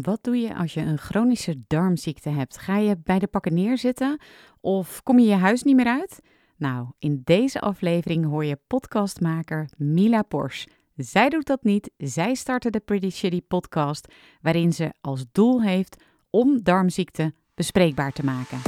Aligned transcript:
Wat 0.00 0.18
doe 0.24 0.36
je 0.36 0.56
als 0.56 0.74
je 0.74 0.80
een 0.80 0.98
chronische 0.98 1.62
darmziekte 1.66 2.28
hebt? 2.28 2.58
Ga 2.58 2.76
je 2.76 2.98
bij 3.04 3.18
de 3.18 3.26
pakken 3.26 3.54
neerzitten 3.54 4.20
of 4.60 5.02
kom 5.02 5.18
je 5.18 5.26
je 5.26 5.34
huis 5.34 5.62
niet 5.62 5.76
meer 5.76 5.86
uit? 5.86 6.20
Nou, 6.56 6.86
in 6.98 7.20
deze 7.24 7.60
aflevering 7.60 8.24
hoor 8.24 8.44
je 8.44 8.58
podcastmaker 8.66 9.68
Mila 9.76 10.22
Pors. 10.22 10.66
Zij 10.96 11.28
doet 11.28 11.46
dat 11.46 11.64
niet. 11.64 11.90
Zij 11.96 12.34
startte 12.34 12.70
de 12.70 12.80
Pretty 12.80 13.10
Shitty 13.10 13.42
podcast, 13.48 14.12
waarin 14.40 14.72
ze 14.72 14.92
als 15.00 15.24
doel 15.32 15.62
heeft 15.62 16.04
om 16.30 16.62
darmziekte 16.62 17.34
bespreekbaar 17.54 18.12
te 18.12 18.24
maken. 18.24 18.58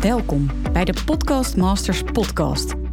Welkom 0.00 0.50
bij 0.72 0.84
de 0.84 1.02
Podcast 1.06 1.56
Masters 1.56 2.02
podcast, 2.02 2.74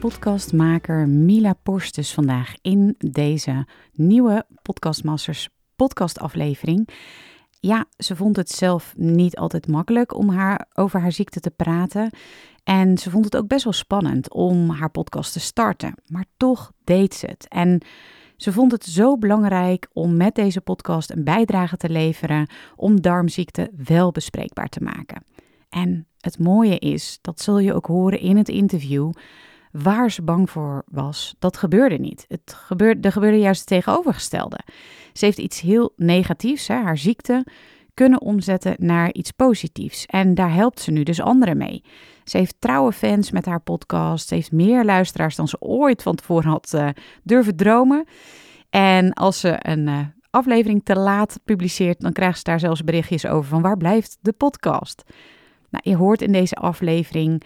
Podcastmaker 0.00 1.08
Mila 1.08 1.52
Porstes 1.62 2.14
vandaag 2.14 2.54
in 2.62 2.94
deze 2.98 3.66
nieuwe 3.92 4.46
Podcast 4.62 5.04
Masters 5.04 5.48
podcastaflevering. 5.76 6.88
Ja, 7.50 7.84
ze 7.96 8.16
vond 8.16 8.36
het 8.36 8.50
zelf 8.50 8.94
niet 8.96 9.36
altijd 9.36 9.68
makkelijk 9.68 10.16
om 10.16 10.28
haar, 10.28 10.66
over 10.72 11.00
haar 11.00 11.12
ziekte 11.12 11.40
te 11.40 11.50
praten. 11.50 12.10
En 12.64 12.98
ze 12.98 13.10
vond 13.10 13.24
het 13.24 13.36
ook 13.36 13.48
best 13.48 13.64
wel 13.64 13.72
spannend 13.72 14.32
om 14.32 14.70
haar 14.70 14.90
podcast 14.90 15.32
te 15.32 15.40
starten. 15.40 15.94
Maar 16.06 16.24
toch 16.36 16.72
deed 16.84 17.14
ze 17.14 17.26
het. 17.26 17.48
En 17.48 17.80
ze 18.36 18.52
vond 18.52 18.72
het 18.72 18.84
zo 18.84 19.18
belangrijk 19.18 19.88
om 19.92 20.16
met 20.16 20.34
deze 20.34 20.60
podcast 20.60 21.10
een 21.10 21.24
bijdrage 21.24 21.76
te 21.76 21.90
leveren 21.90 22.48
om 22.76 23.00
darmziekte 23.00 23.70
wel 23.84 24.10
bespreekbaar 24.10 24.68
te 24.68 24.82
maken. 24.82 25.24
En 25.68 26.06
het 26.20 26.38
mooie 26.38 26.78
is, 26.78 27.18
dat 27.20 27.40
zul 27.40 27.58
je 27.58 27.74
ook 27.74 27.86
horen 27.86 28.20
in 28.20 28.36
het 28.36 28.48
interview, 28.48 29.10
waar 29.70 30.10
ze 30.10 30.22
bang 30.22 30.50
voor 30.50 30.82
was, 30.86 31.34
dat 31.38 31.56
gebeurde 31.56 31.98
niet. 31.98 32.24
Het 32.28 32.54
gebeurde, 32.56 33.00
er 33.00 33.12
gebeurde 33.12 33.38
juist 33.38 33.58
het 33.58 33.68
tegenovergestelde. 33.68 34.58
Ze 35.12 35.24
heeft 35.24 35.38
iets 35.38 35.60
heel 35.60 35.92
negatiefs, 35.96 36.68
hè, 36.68 36.74
haar 36.74 36.98
ziekte, 36.98 37.44
kunnen 37.94 38.20
omzetten 38.20 38.74
naar 38.78 39.12
iets 39.12 39.30
positiefs. 39.30 40.06
En 40.06 40.34
daar 40.34 40.52
helpt 40.52 40.80
ze 40.80 40.90
nu 40.90 41.02
dus 41.02 41.20
anderen 41.20 41.56
mee. 41.56 41.84
Ze 42.24 42.36
heeft 42.36 42.56
trouwe 42.58 42.92
fans 42.92 43.30
met 43.30 43.46
haar 43.46 43.60
podcast. 43.60 44.28
Ze 44.28 44.34
heeft 44.34 44.52
meer 44.52 44.84
luisteraars 44.84 45.36
dan 45.36 45.48
ze 45.48 45.60
ooit 45.60 46.02
van 46.02 46.14
tevoren 46.14 46.50
had 46.50 46.72
uh, 46.74 46.88
durven 47.22 47.56
dromen. 47.56 48.04
En 48.70 49.12
als 49.12 49.40
ze 49.40 49.56
een 49.58 49.86
uh, 49.86 49.98
aflevering 50.30 50.84
te 50.84 50.98
laat 50.98 51.40
publiceert, 51.44 52.00
dan 52.00 52.12
krijgt 52.12 52.38
ze 52.38 52.44
daar 52.44 52.60
zelfs 52.60 52.84
berichtjes 52.84 53.26
over 53.26 53.48
van 53.48 53.62
waar 53.62 53.76
blijft 53.76 54.18
de 54.20 54.32
podcast. 54.32 55.02
Nou, 55.70 55.90
je 55.90 55.96
hoort 55.96 56.22
in 56.22 56.32
deze 56.32 56.54
aflevering 56.54 57.42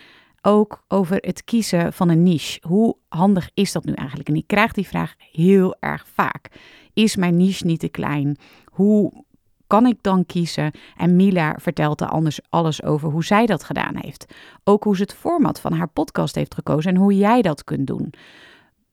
ook 0.46 0.84
over 0.88 1.16
het 1.20 1.44
kiezen 1.44 1.92
van 1.92 2.08
een 2.08 2.22
niche. 2.22 2.60
Hoe 2.68 2.96
handig 3.08 3.50
is 3.54 3.72
dat 3.72 3.84
nu 3.84 3.92
eigenlijk? 3.92 4.28
En 4.28 4.36
ik 4.36 4.46
krijg 4.46 4.72
die 4.72 4.86
vraag 4.86 5.14
heel 5.32 5.76
erg 5.80 6.06
vaak. 6.14 6.48
Is 6.92 7.16
mijn 7.16 7.36
niche 7.36 7.66
niet 7.66 7.80
te 7.80 7.88
klein? 7.88 8.36
Hoe 8.64 9.24
kan 9.66 9.86
ik 9.86 9.98
dan 10.00 10.26
kiezen? 10.26 10.70
En 10.96 11.16
Mila 11.16 11.56
vertelt 11.60 12.00
er 12.00 12.08
anders 12.08 12.40
alles 12.48 12.82
over 12.82 13.10
hoe 13.10 13.24
zij 13.24 13.46
dat 13.46 13.64
gedaan 13.64 13.96
heeft. 13.96 14.34
Ook 14.64 14.84
hoe 14.84 14.96
ze 14.96 15.02
het 15.02 15.14
format 15.14 15.60
van 15.60 15.72
haar 15.72 15.88
podcast 15.88 16.34
heeft 16.34 16.54
gekozen 16.54 16.90
en 16.94 17.00
hoe 17.00 17.16
jij 17.16 17.42
dat 17.42 17.64
kunt 17.64 17.86
doen. 17.86 18.12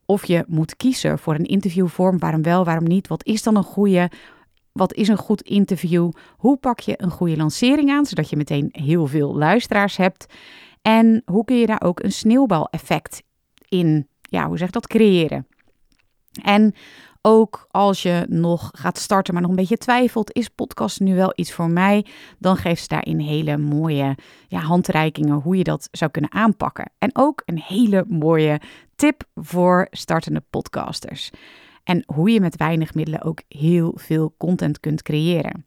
Of 0.05 0.25
je 0.25 0.43
moet 0.47 0.75
kiezen 0.75 1.19
voor 1.19 1.35
een 1.35 1.45
interviewvorm, 1.45 2.19
waarom 2.19 2.41
wel, 2.41 2.65
waarom 2.65 2.87
niet? 2.87 3.07
Wat 3.07 3.25
is 3.25 3.43
dan 3.43 3.55
een 3.55 3.63
goede? 3.63 4.09
Wat 4.71 4.93
is 4.93 5.07
een 5.07 5.17
goed 5.17 5.41
interview? 5.41 6.11
Hoe 6.37 6.57
pak 6.57 6.79
je 6.79 6.93
een 6.97 7.11
goede 7.11 7.37
lancering 7.37 7.89
aan, 7.89 8.05
zodat 8.05 8.29
je 8.29 8.37
meteen 8.37 8.69
heel 8.71 9.07
veel 9.07 9.35
luisteraars 9.35 9.97
hebt? 9.97 10.25
En 10.81 11.21
hoe 11.25 11.45
kun 11.45 11.57
je 11.57 11.65
daar 11.65 11.81
ook 11.83 12.03
een 12.03 12.11
sneeuwbaleffect 12.11 13.23
in, 13.67 14.07
ja, 14.21 14.47
hoe 14.47 14.57
zeg 14.57 14.69
dat, 14.69 14.87
creëren? 14.87 15.47
En 16.43 16.73
ook 17.21 17.67
als 17.69 18.01
je 18.01 18.25
nog 18.29 18.69
gaat 18.73 18.97
starten, 18.97 19.33
maar 19.33 19.41
nog 19.41 19.51
een 19.51 19.57
beetje 19.57 19.77
twijfelt, 19.77 20.33
is 20.33 20.47
podcast 20.47 20.99
nu 20.99 21.15
wel 21.15 21.33
iets 21.35 21.53
voor 21.53 21.69
mij? 21.69 22.05
Dan 22.39 22.57
geeft 22.57 22.81
ze 22.81 22.87
daarin 22.87 23.19
hele 23.19 23.57
mooie 23.57 24.17
ja, 24.47 24.59
handreikingen 24.59 25.35
hoe 25.35 25.57
je 25.57 25.63
dat 25.63 25.87
zou 25.91 26.11
kunnen 26.11 26.31
aanpakken. 26.31 26.91
En 26.97 27.09
ook 27.13 27.41
een 27.45 27.59
hele 27.59 28.05
mooie 28.07 28.61
tip 28.95 29.23
voor 29.35 29.87
startende 29.91 30.43
podcasters. 30.49 31.29
En 31.83 32.03
hoe 32.05 32.29
je 32.29 32.39
met 32.39 32.57
weinig 32.57 32.93
middelen 32.93 33.21
ook 33.21 33.41
heel 33.47 33.93
veel 33.95 34.33
content 34.37 34.79
kunt 34.79 35.01
creëren. 35.01 35.65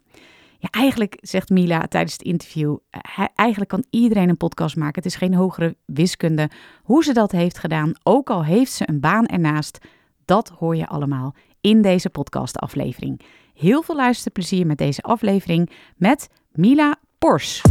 Eigenlijk 0.69 1.17
zegt 1.21 1.49
Mila 1.49 1.87
tijdens 1.87 2.13
het 2.13 2.21
interview, 2.21 2.77
eh, 2.89 3.25
eigenlijk 3.35 3.69
kan 3.69 3.85
iedereen 3.89 4.29
een 4.29 4.37
podcast 4.37 4.75
maken. 4.75 5.03
Het 5.03 5.11
is 5.11 5.15
geen 5.15 5.33
hogere 5.33 5.75
wiskunde. 5.85 6.49
Hoe 6.83 7.03
ze 7.03 7.13
dat 7.13 7.31
heeft 7.31 7.57
gedaan, 7.57 7.93
ook 8.03 8.29
al 8.29 8.43
heeft 8.45 8.71
ze 8.71 8.89
een 8.89 8.99
baan 8.99 9.25
ernaast, 9.25 9.79
dat 10.25 10.49
hoor 10.49 10.75
je 10.75 10.87
allemaal 10.87 11.35
in 11.61 11.81
deze 11.81 12.09
podcastaflevering. 12.09 13.21
Heel 13.53 13.81
veel 13.81 13.95
luisterplezier 13.95 14.65
met 14.65 14.77
deze 14.77 15.01
aflevering 15.01 15.69
met 15.97 16.29
Mila 16.51 16.95
Pors. 17.17 17.61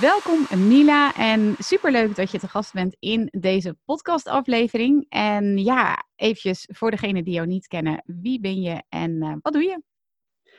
Welkom 0.00 0.68
Mila 0.68 1.14
en 1.14 1.54
superleuk 1.58 2.16
dat 2.16 2.30
je 2.30 2.38
te 2.38 2.48
gast 2.48 2.72
bent 2.72 2.96
in 2.98 3.28
deze 3.38 3.76
podcastaflevering. 3.84 5.06
En 5.08 5.58
ja, 5.58 6.04
eventjes 6.16 6.68
voor 6.72 6.90
degenen 6.90 7.24
die 7.24 7.34
jou 7.34 7.46
niet 7.46 7.66
kennen, 7.66 8.02
wie 8.04 8.40
ben 8.40 8.60
je 8.60 8.82
en 8.88 9.10
uh, 9.10 9.32
wat 9.42 9.52
doe 9.52 9.62
je? 9.62 9.82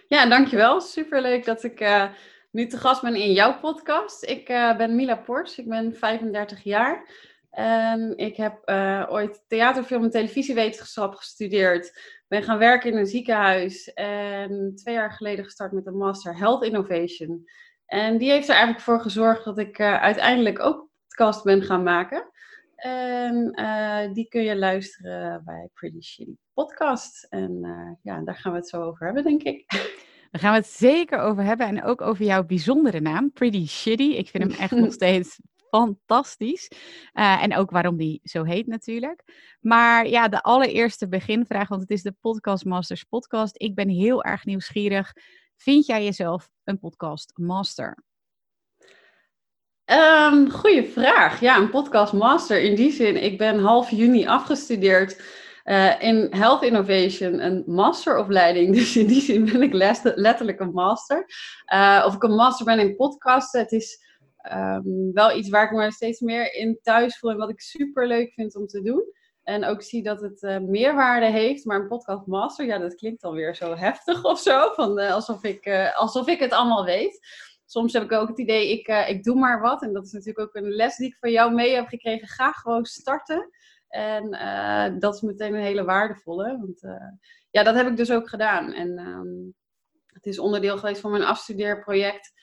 Ja, 0.08 0.26
dankjewel. 0.26 0.82
Superleuk 0.82 1.46
dat 1.46 1.64
ik 1.64 1.82
uh, 1.82 2.06
nu 2.52 2.68
te 2.68 2.78
gast 2.78 3.02
ben 3.02 3.16
in 3.16 3.34
jouw 3.34 3.60
podcast. 3.60 4.24
Ik 4.24 4.50
uh, 4.50 4.78
ben 4.78 4.96
Mila 4.96 5.16
Pors, 5.16 5.58
ik 5.58 5.68
ben 5.68 5.96
35 5.96 6.64
jaar. 6.64 7.10
En 7.50 8.18
ik 8.18 8.38
heb 8.38 8.70
uh, 8.70 9.06
ooit 9.10 9.44
theater, 9.48 9.84
film 9.84 10.04
en 10.04 10.10
televisiewetenschap 10.10 11.16
gestudeerd. 11.16 12.00
Ben 12.28 12.44
gaan 12.44 12.58
werken 12.58 12.92
in 12.92 12.98
een 12.98 13.08
ziekenhuis. 13.08 13.94
En 13.94 14.72
twee 14.76 14.94
jaar 14.94 15.12
geleden 15.12 15.46
gestart 15.46 15.72
met 15.72 15.88
een 15.88 15.98
master 15.98 16.38
Health 16.38 16.64
Innovation. 16.64 17.50
En 17.86 18.18
die 18.18 18.30
heeft 18.32 18.48
er 18.48 18.56
eigenlijk 18.56 18.84
voor 18.84 19.02
gezorgd 19.02 19.44
dat 19.44 19.58
ik 19.58 19.80
uiteindelijk 19.80 20.60
ook 20.60 20.90
podcast 21.08 21.44
ben 21.44 21.64
gaan 21.64 21.84
maken. 21.84 22.30
En 22.78 23.60
uh, 23.60 24.14
die 24.14 24.28
kun 24.28 24.42
je 24.42 24.58
luisteren 24.58 25.42
bij 25.46 25.70
Pretty 25.74 26.02
Shitty 26.02 26.36
Podcast. 26.54 27.24
En 27.30 27.52
uh, 27.62 27.92
ja, 28.02 28.22
daar 28.24 28.36
gaan 28.36 28.52
we 28.52 28.58
het 28.58 28.70
zo 28.70 28.82
over 28.82 29.06
hebben, 29.06 29.24
denk 29.24 29.44
ik. 29.44 29.64
Daar 30.32 30.42
gaan 30.42 30.52
we 30.52 30.58
het 30.58 30.68
zeker 30.68 31.20
over 31.20 31.44
hebben. 31.44 31.68
En 31.68 31.84
ook 31.84 32.02
over 32.02 32.26
jouw 32.26 32.44
bijzondere 32.44 33.00
naam, 33.00 33.32
Pretty 33.32 33.68
Shitty. 33.68 34.04
Ik 34.04 34.30
vind 34.30 34.44
hem 34.44 34.62
echt 34.62 34.72
nog 34.86 34.94
steeds 34.94 35.40
fantastisch. 35.70 36.72
Uh, 37.14 37.44
en 37.44 37.56
ook 37.56 37.72
waarom 37.72 37.98
die 37.98 38.20
zo 38.24 38.44
heet 38.44 38.68
natuurlijk. 38.68 39.24
Maar 39.60 40.08
ja, 40.08 40.28
de 40.28 40.42
allereerste 40.42 41.08
beginvraag, 41.08 41.68
want 41.68 41.82
het 41.82 41.92
is 41.92 42.02
de 42.02 42.16
Podcast 42.20 42.66
Masters 42.66 43.04
podcast. 43.04 43.62
Ik 43.62 43.76
ben 43.76 43.90
heel 43.90 44.24
erg 44.24 44.46
nieuwsgierig. 44.46 45.14
Vind 45.56 45.86
jij 45.86 46.04
jezelf 46.04 46.50
een 46.64 46.80
podcast 46.80 47.32
master? 47.36 48.04
Um, 49.92 50.52
goeie 50.52 50.84
vraag. 50.84 51.40
Ja, 51.40 51.58
een 51.58 51.70
podcast 51.70 52.14
master 52.14 52.62
in 52.62 52.76
die 52.76 52.92
zin. 52.92 53.24
Ik 53.24 53.38
ben 53.38 53.60
half 53.60 53.90
juni 53.90 54.28
afgestudeerd 54.28 55.22
uh, 55.66 56.02
in 56.02 56.28
Health 56.30 56.64
Innovation, 56.64 57.46
een 57.46 57.64
masteropleiding. 57.66 58.74
Dus 58.76 58.98
in 58.98 59.08
die 59.08 59.22
zin 59.22 59.46
ben 59.46 59.62
ik 59.62 59.74
letterlijk 60.16 60.60
een 60.60 60.72
master. 60.72 61.26
Uh, 61.74 62.04
of 62.06 62.16
ik 62.16 62.24
een 62.24 62.36
master 62.36 62.66
ben 62.66 62.80
in 62.80 62.96
podcasten. 62.96 63.60
Het 63.60 63.72
is 63.72 64.04
um, 64.54 65.14
wel 65.14 65.38
iets 65.38 65.50
waar 65.50 65.66
ik 65.66 65.72
me 65.72 65.92
steeds 65.92 66.20
meer 66.20 66.54
in 66.54 66.80
thuis 66.82 67.18
voel 67.18 67.32
en 67.32 67.38
wat 67.38 67.50
ik 67.50 67.62
super 67.62 68.08
leuk 68.08 68.34
vind 68.34 68.56
om 68.56 68.68
te 68.68 68.82
doen. 68.82 69.04
En 69.44 69.66
ook 69.66 69.82
zie 69.82 70.04
dat 70.04 70.22
het 70.22 70.42
uh, 70.42 70.58
meerwaarde 70.58 71.26
heeft. 71.32 71.66
Maar 71.66 71.80
een 71.80 71.88
podcast 71.88 72.26
master, 72.26 72.66
ja, 72.66 72.78
dat 72.78 72.96
klinkt 72.96 73.24
alweer 73.24 73.56
zo 73.56 73.76
heftig 73.76 74.24
of 74.24 74.40
zo. 74.40 74.60
Alsof, 74.60 75.44
ik, 75.44 75.92
alsof 75.96 76.28
ik 76.28 76.40
het 76.40 76.52
allemaal 76.52 76.86
weet 76.86 77.20
soms 77.68 77.94
heb 77.94 78.04
ik 78.04 78.12
ook 78.12 78.28
het 78.28 78.40
idee, 78.40 78.72
ik, 78.72 78.88
uh, 78.88 79.10
ik 79.10 79.24
doe 79.24 79.36
maar 79.36 79.62
wat. 79.62 79.82
En 79.82 79.94
dat 79.94 80.06
is 80.06 80.12
natuurlijk 80.12 80.40
ook 80.40 80.56
een 80.56 80.72
les 80.72 80.96
die 80.96 81.08
ik 81.08 81.18
van 81.20 81.32
jou 81.32 81.54
mee 81.54 81.76
heb 81.76 81.88
gekregen. 81.88 82.28
Ga 82.28 82.52
gewoon 82.52 82.86
starten. 82.86 83.50
En 83.88 84.34
uh, 84.34 85.00
dat 85.00 85.16
is 85.16 85.22
meteen 85.22 85.54
een 85.54 85.62
hele 85.62 85.84
waardevolle. 85.84 86.58
Want 86.60 86.84
uh, 86.84 87.12
ja, 87.52 87.64
dat 87.64 87.76
heb 87.76 87.88
ik 87.88 87.98
dus 87.98 88.12
ook 88.12 88.30
gedaan. 88.30 88.74
En 88.74 89.00
um, 89.00 89.56
het 90.08 90.26
is 90.26 90.40
onderdeel 90.40 90.78
geweest 90.78 91.02
van 91.02 91.12
mijn 91.12 91.24
afstudeerproject. 91.24 92.34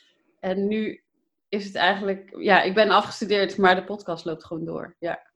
En 0.41 0.69
nu 0.69 1.05
is 1.49 1.65
het 1.65 1.75
eigenlijk, 1.75 2.35
ja, 2.39 2.63
ik 2.63 2.75
ben 2.75 2.91
afgestudeerd, 2.91 3.59
maar 3.59 3.75
de 3.75 3.85
podcast 3.85 4.25
loopt 4.25 4.45
gewoon 4.45 4.65
door. 4.65 4.97
Ja. 4.99 5.33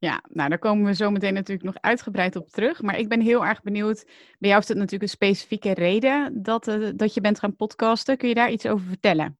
Ja, 0.00 0.22
nou 0.28 0.48
daar 0.48 0.58
komen 0.58 0.86
we 0.86 0.94
zo 0.94 1.10
meteen 1.10 1.34
natuurlijk 1.34 1.66
nog 1.66 1.76
uitgebreid 1.80 2.36
op 2.36 2.48
terug. 2.48 2.82
Maar 2.82 2.98
ik 2.98 3.08
ben 3.08 3.20
heel 3.20 3.44
erg 3.44 3.62
benieuwd. 3.62 4.04
Bij 4.38 4.48
jou 4.48 4.60
is 4.60 4.68
het 4.68 4.76
natuurlijk 4.76 5.02
een 5.02 5.08
specifieke 5.08 5.74
reden 5.74 6.42
dat, 6.42 6.68
uh, 6.68 6.90
dat 6.94 7.14
je 7.14 7.20
bent 7.20 7.38
gaan 7.38 7.56
podcasten. 7.56 8.16
Kun 8.16 8.28
je 8.28 8.34
daar 8.34 8.50
iets 8.50 8.66
over 8.66 8.86
vertellen? 8.86 9.38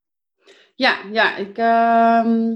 Ja, 0.75 0.99
ja 1.13 1.37
ik 1.37 1.59
uh, 1.59 2.55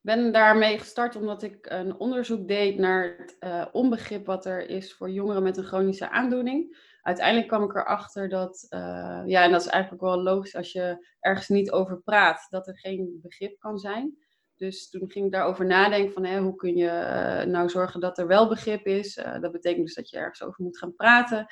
ben 0.00 0.32
daarmee 0.32 0.78
gestart 0.78 1.16
omdat 1.16 1.42
ik 1.42 1.66
een 1.70 1.96
onderzoek 1.98 2.48
deed 2.48 2.78
naar 2.78 3.14
het 3.18 3.36
uh, 3.40 3.66
onbegrip 3.72 4.26
wat 4.26 4.46
er 4.46 4.68
is 4.68 4.94
voor 4.94 5.10
jongeren 5.10 5.42
met 5.42 5.56
een 5.56 5.64
chronische 5.64 6.10
aandoening. 6.10 6.78
Uiteindelijk 7.02 7.48
kwam 7.48 7.62
ik 7.62 7.74
erachter 7.74 8.28
dat, 8.28 8.66
uh, 8.70 9.22
ja, 9.24 9.42
en 9.42 9.50
dat 9.50 9.60
is 9.60 9.66
eigenlijk 9.66 10.02
wel 10.02 10.22
logisch 10.22 10.56
als 10.56 10.72
je 10.72 11.06
ergens 11.20 11.48
niet 11.48 11.70
over 11.70 12.00
praat, 12.00 12.46
dat 12.50 12.66
er 12.66 12.78
geen 12.78 13.18
begrip 13.22 13.58
kan 13.58 13.78
zijn. 13.78 14.16
Dus 14.56 14.90
toen 14.90 15.10
ging 15.10 15.26
ik 15.26 15.32
daarover 15.32 15.66
nadenken 15.66 16.12
van 16.12 16.24
hè, 16.24 16.40
hoe 16.40 16.54
kun 16.54 16.76
je 16.76 16.86
uh, 16.86 17.52
nou 17.52 17.68
zorgen 17.68 18.00
dat 18.00 18.18
er 18.18 18.26
wel 18.26 18.48
begrip 18.48 18.86
is. 18.86 19.16
Uh, 19.16 19.40
dat 19.40 19.52
betekent 19.52 19.84
dus 19.84 19.94
dat 19.94 20.10
je 20.10 20.16
ergens 20.16 20.42
over 20.42 20.64
moet 20.64 20.78
gaan 20.78 20.94
praten. 20.94 21.46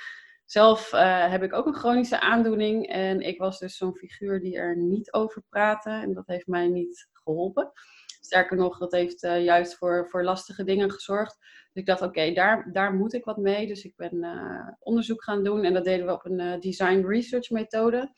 Zelf 0.44 0.92
uh, 0.92 1.30
heb 1.30 1.42
ik 1.42 1.52
ook 1.52 1.66
een 1.66 1.74
chronische 1.74 2.20
aandoening 2.20 2.86
en 2.86 3.20
ik 3.20 3.38
was 3.38 3.58
dus 3.58 3.76
zo'n 3.76 3.96
figuur 3.96 4.40
die 4.40 4.56
er 4.56 4.76
niet 4.76 5.12
over 5.12 5.42
praatte 5.48 5.90
en 5.90 6.14
dat 6.14 6.26
heeft 6.26 6.46
mij 6.46 6.68
niet 6.68 7.08
geholpen. 7.12 7.72
Sterker 8.20 8.56
nog, 8.56 8.78
dat 8.78 8.92
heeft 8.92 9.20
juist 9.20 9.76
voor, 9.76 10.08
voor 10.08 10.24
lastige 10.24 10.64
dingen 10.64 10.90
gezorgd. 10.90 11.36
Dus 11.38 11.82
ik 11.82 11.86
dacht, 11.86 12.02
oké, 12.02 12.32
daar, 12.32 12.72
daar 12.72 12.94
moet 12.94 13.12
ik 13.12 13.24
wat 13.24 13.36
mee. 13.36 13.66
Dus 13.66 13.84
ik 13.84 13.96
ben 13.96 14.76
onderzoek 14.78 15.24
gaan 15.24 15.44
doen 15.44 15.64
en 15.64 15.72
dat 15.72 15.84
deden 15.84 16.06
we 16.06 16.12
op 16.12 16.24
een 16.24 16.60
design 16.60 17.06
research 17.06 17.50
methode. 17.50 18.12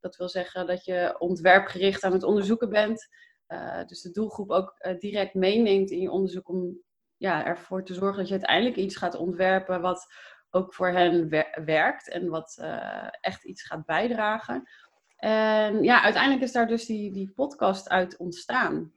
Dat 0.00 0.16
wil 0.16 0.28
zeggen 0.28 0.66
dat 0.66 0.84
je 0.84 1.14
ontwerpgericht 1.18 2.04
aan 2.04 2.12
het 2.12 2.22
onderzoeken 2.22 2.68
bent. 2.68 3.08
Uh, 3.52 3.84
dus 3.86 4.02
de 4.02 4.10
doelgroep 4.10 4.50
ook 4.50 4.74
uh, 4.78 4.98
direct 4.98 5.34
meeneemt 5.34 5.90
in 5.90 6.00
je 6.00 6.10
onderzoek 6.10 6.48
om 6.48 6.80
ja, 7.16 7.44
ervoor 7.44 7.84
te 7.84 7.94
zorgen 7.94 8.18
dat 8.18 8.26
je 8.26 8.34
uiteindelijk 8.34 8.76
iets 8.76 8.96
gaat 8.96 9.14
ontwerpen 9.14 9.80
wat 9.80 10.06
ook 10.50 10.74
voor 10.74 10.88
hen 10.88 11.28
wer 11.28 11.62
werkt 11.64 12.08
en 12.08 12.28
wat 12.28 12.58
uh, 12.60 13.08
echt 13.20 13.44
iets 13.44 13.62
gaat 13.62 13.84
bijdragen. 13.84 14.68
En 15.16 15.82
ja, 15.82 16.02
uiteindelijk 16.02 16.42
is 16.42 16.52
daar 16.52 16.66
dus 16.66 16.86
die, 16.86 17.12
die 17.12 17.32
podcast 17.34 17.88
uit 17.88 18.16
ontstaan. 18.16 18.92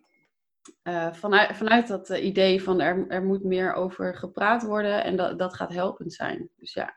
vanuit, 1.12 1.56
vanuit 1.56 1.88
dat 1.88 2.10
idee 2.10 2.64
van 2.64 2.82
er, 2.82 3.08
er 3.08 3.24
moet 3.24 3.44
meer 3.44 3.74
over 3.74 4.16
gepraat 4.16 4.64
worden 4.64 5.04
en 5.04 5.16
dat, 5.16 5.40
dat 5.40 5.54
gaat 5.54 5.74
helpend 5.74 6.14
zijn. 6.14 6.50
Dus 6.56 6.74
ja. 6.74 6.96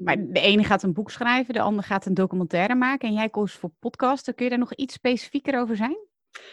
Maar 0.00 0.16
de 0.16 0.40
ene 0.40 0.64
gaat 0.64 0.82
een 0.82 0.92
boek 0.92 1.10
schrijven, 1.10 1.54
de 1.54 1.60
ander 1.60 1.84
gaat 1.84 2.06
een 2.06 2.14
documentaire 2.14 2.74
maken 2.74 3.08
en 3.08 3.14
jij 3.14 3.28
koos 3.28 3.52
voor 3.52 3.70
podcasten. 3.78 4.34
Kun 4.34 4.44
je 4.44 4.50
daar 4.50 4.58
nog 4.58 4.74
iets 4.74 4.94
specifieker 4.94 5.60
over 5.60 5.76
zijn? 5.76 5.96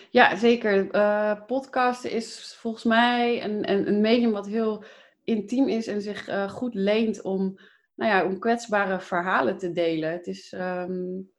Ja, 0.09 0.35
zeker. 0.35 0.95
Uh, 0.95 1.41
is 2.01 2.55
volgens 2.59 2.83
mij 2.83 3.43
een, 3.43 3.71
een, 3.71 3.87
een, 3.87 4.01
medium 4.01 4.31
wat 4.31 4.47
heel 4.47 4.83
intiem 5.23 5.67
is 5.67 5.87
en 5.87 6.01
zich 6.01 6.29
uh, 6.29 6.49
goed 6.49 6.73
leent 6.73 7.21
om, 7.21 7.59
nou 7.95 8.11
ja, 8.11 8.25
om 8.25 8.39
kwetsbare 8.39 8.99
verhalen 8.99 9.57
te 9.57 9.71
delen. 9.71 10.11
Het 10.11 10.27
is, 10.27 10.51
um, 10.51 11.29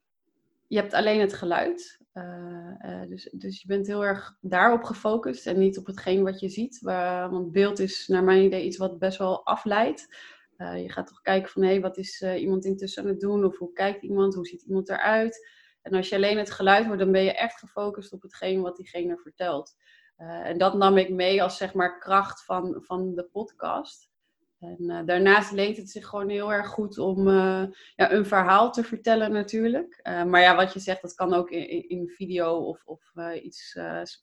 je 0.67 0.77
hebt 0.77 0.93
alleen 0.93 1.21
het 1.21 1.33
geluid. 1.33 2.01
Uh, 2.15 3.03
dus, 3.09 3.29
dus 3.33 3.61
je 3.61 3.67
bent 3.67 3.87
heel 3.87 4.05
erg 4.05 4.37
daarop 4.41 4.83
gefocust 4.83 5.47
en 5.47 5.59
niet 5.59 5.79
op 5.79 5.87
hetgeen 5.87 6.23
wat 6.23 6.41
je 6.41 6.49
ziet. 6.49 6.81
Want 6.81 7.53
beeld 7.53 7.79
is 7.79 8.07
naar 8.09 8.25
mijn 8.25 8.45
idee 8.45 8.65
iets 8.65 8.77
wat 8.77 8.99
best 8.99 9.19
wel 9.19 9.47
afleidt. 9.47 10.17
je 10.57 10.91
gaat 10.91 11.07
toch 11.07 11.21
kijken 11.21 11.51
van 11.51 11.63
hé, 11.63 11.69
hey, 11.69 11.81
wat 11.81 11.99
is 11.99 12.23
iemand 12.23 12.65
intussen 12.65 13.03
aan 13.03 13.09
het 13.09 13.21
doen? 13.21 13.45
Of 13.45 13.59
hoe 13.59 13.73
kijkt 13.73 14.03
iemand? 14.03 14.35
Hoe 14.35 14.47
ziet 14.47 14.63
iemand 14.63 14.89
eruit? 14.89 15.62
En 15.83 15.95
als 15.95 16.09
je 16.09 16.17
alleen 16.17 16.39
het 16.39 16.51
geluid 16.51 16.87
hoort, 16.87 16.99
dan 16.99 17.13
ben 17.13 17.23
je 17.23 17.35
echt 17.35 17.59
gefocust 17.59 18.13
op 18.13 18.23
hetgeen 18.23 18.63
wat 18.63 18.77
diegene 18.77 19.17
vertelt. 19.17 19.77
Uh, 20.23 20.29
en 20.29 20.59
dat 20.59 20.75
nam 20.75 20.97
ik 20.97 21.11
mee 21.11 21.43
als 21.43 21.57
zeg 21.57 21.75
maar 21.75 21.99
kracht 21.99 22.45
van, 22.45 22.77
van 22.79 23.15
de 23.15 23.25
podcast. 23.25 24.11
En 24.61 24.77
uh, 24.81 25.01
daarnaast 25.05 25.53
leent 25.53 25.77
het 25.77 25.91
zich 25.91 26.07
gewoon 26.07 26.29
heel 26.29 26.53
erg 26.53 26.69
goed 26.69 26.99
om 26.99 27.29
uh, 27.29 27.65
ja, 27.95 28.13
een 28.13 28.27
verhaal 28.27 28.73
te 28.73 28.85
vertellen 28.85 29.33
natuurlijk. 29.33 30.01
maar 30.03 30.41
ja, 30.41 30.57
wat 30.57 30.73
je 30.73 30.81
zegt, 30.81 31.03
dat 31.03 31.15
kan 31.15 31.35
ook 31.35 31.51
in, 31.51 31.89
in 31.89 32.09
video 32.09 32.57
of, 32.57 32.83
of 32.85 33.13
iets 33.43 33.73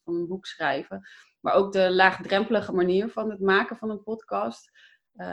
van 0.04 0.16
een 0.16 0.28
boek 0.28 0.46
schrijven. 0.46 1.08
Maar 1.40 1.54
ook 1.54 1.72
de 1.72 1.92
laagdrempelige 1.92 2.74
manier 2.74 3.10
van 3.10 3.30
het 3.30 3.40
maken 3.40 3.78
van 3.78 3.90
een 3.90 4.04
podcast. 4.04 4.72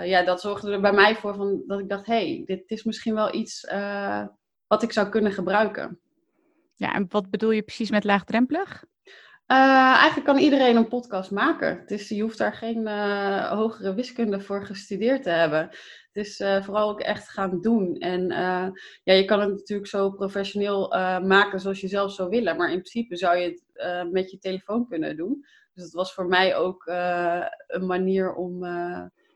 ja, 0.02 0.22
dat 0.22 0.40
zorgde 0.40 0.72
er 0.72 0.80
bij 0.80 0.92
mij 0.92 1.16
voor 1.16 1.34
van, 1.34 1.62
dat 1.66 1.80
ik 1.80 1.88
dacht, 1.88 2.06
hé, 2.06 2.34
hey, 2.34 2.42
dit 2.46 2.70
is 2.70 2.84
misschien 2.84 3.14
wel 3.14 3.34
iets 3.34 3.66
wat 4.66 4.82
ik 4.82 4.92
zou 4.92 5.08
kunnen 5.08 5.32
gebruiken. 5.32 6.00
Ja, 6.76 6.94
en 6.94 7.06
wat 7.08 7.30
bedoel 7.30 7.50
je 7.50 7.62
precies 7.62 7.90
met 7.90 8.04
laagdrempelig? 8.04 8.84
Uh, 9.46 9.94
eigenlijk 9.94 10.24
kan 10.24 10.38
iedereen 10.38 10.76
een 10.76 10.88
podcast 10.88 11.30
maken. 11.30 11.82
Dus 11.86 12.08
je 12.08 12.22
hoeft 12.22 12.38
daar 12.38 12.52
geen 12.52 12.80
uh, 12.80 13.52
hogere 13.52 13.94
wiskunde 13.94 14.40
voor 14.40 14.64
gestudeerd 14.64 15.22
te 15.22 15.30
hebben. 15.30 15.60
Het 15.60 16.26
is 16.26 16.40
uh, 16.40 16.62
vooral 16.62 16.90
ook 16.90 17.00
echt 17.00 17.28
gaan 17.28 17.60
doen. 17.60 17.96
En 17.96 18.28
ja, 19.04 19.12
je 19.12 19.24
kan 19.24 19.40
het 19.40 19.50
natuurlijk 19.50 19.88
zo 19.88 20.10
professioneel 20.10 20.88
maken 21.24 21.60
zoals 21.60 21.80
je 21.80 21.88
zelf 21.88 22.12
zou 22.12 22.28
willen. 22.28 22.56
Maar 22.56 22.68
in 22.70 22.78
principe 22.78 23.16
zou 23.16 23.36
je 23.36 23.60
het 23.74 24.12
met 24.12 24.30
je 24.30 24.38
telefoon 24.38 24.88
kunnen 24.88 25.16
doen. 25.16 25.46
Dus 25.74 25.84
het 25.84 25.92
was 25.92 26.14
voor 26.14 26.26
mij 26.26 26.56
ook 26.56 26.86
een 27.66 27.86
manier 27.86 28.34
om 28.34 28.64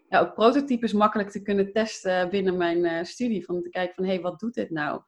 ja, 0.09 0.21
ook 0.21 0.35
prototypes 0.35 0.93
makkelijk 0.93 1.31
te 1.31 1.43
kunnen 1.43 1.73
testen 1.73 2.31
binnen 2.31 2.57
mijn 2.57 3.07
studie. 3.07 3.45
Van 3.45 3.63
te 3.63 3.69
kijken 3.69 3.95
van, 3.95 4.05
hé, 4.05 4.13
hey, 4.13 4.21
wat 4.21 4.41
doet 4.41 4.55
dit 4.55 4.71
nou? 4.71 5.03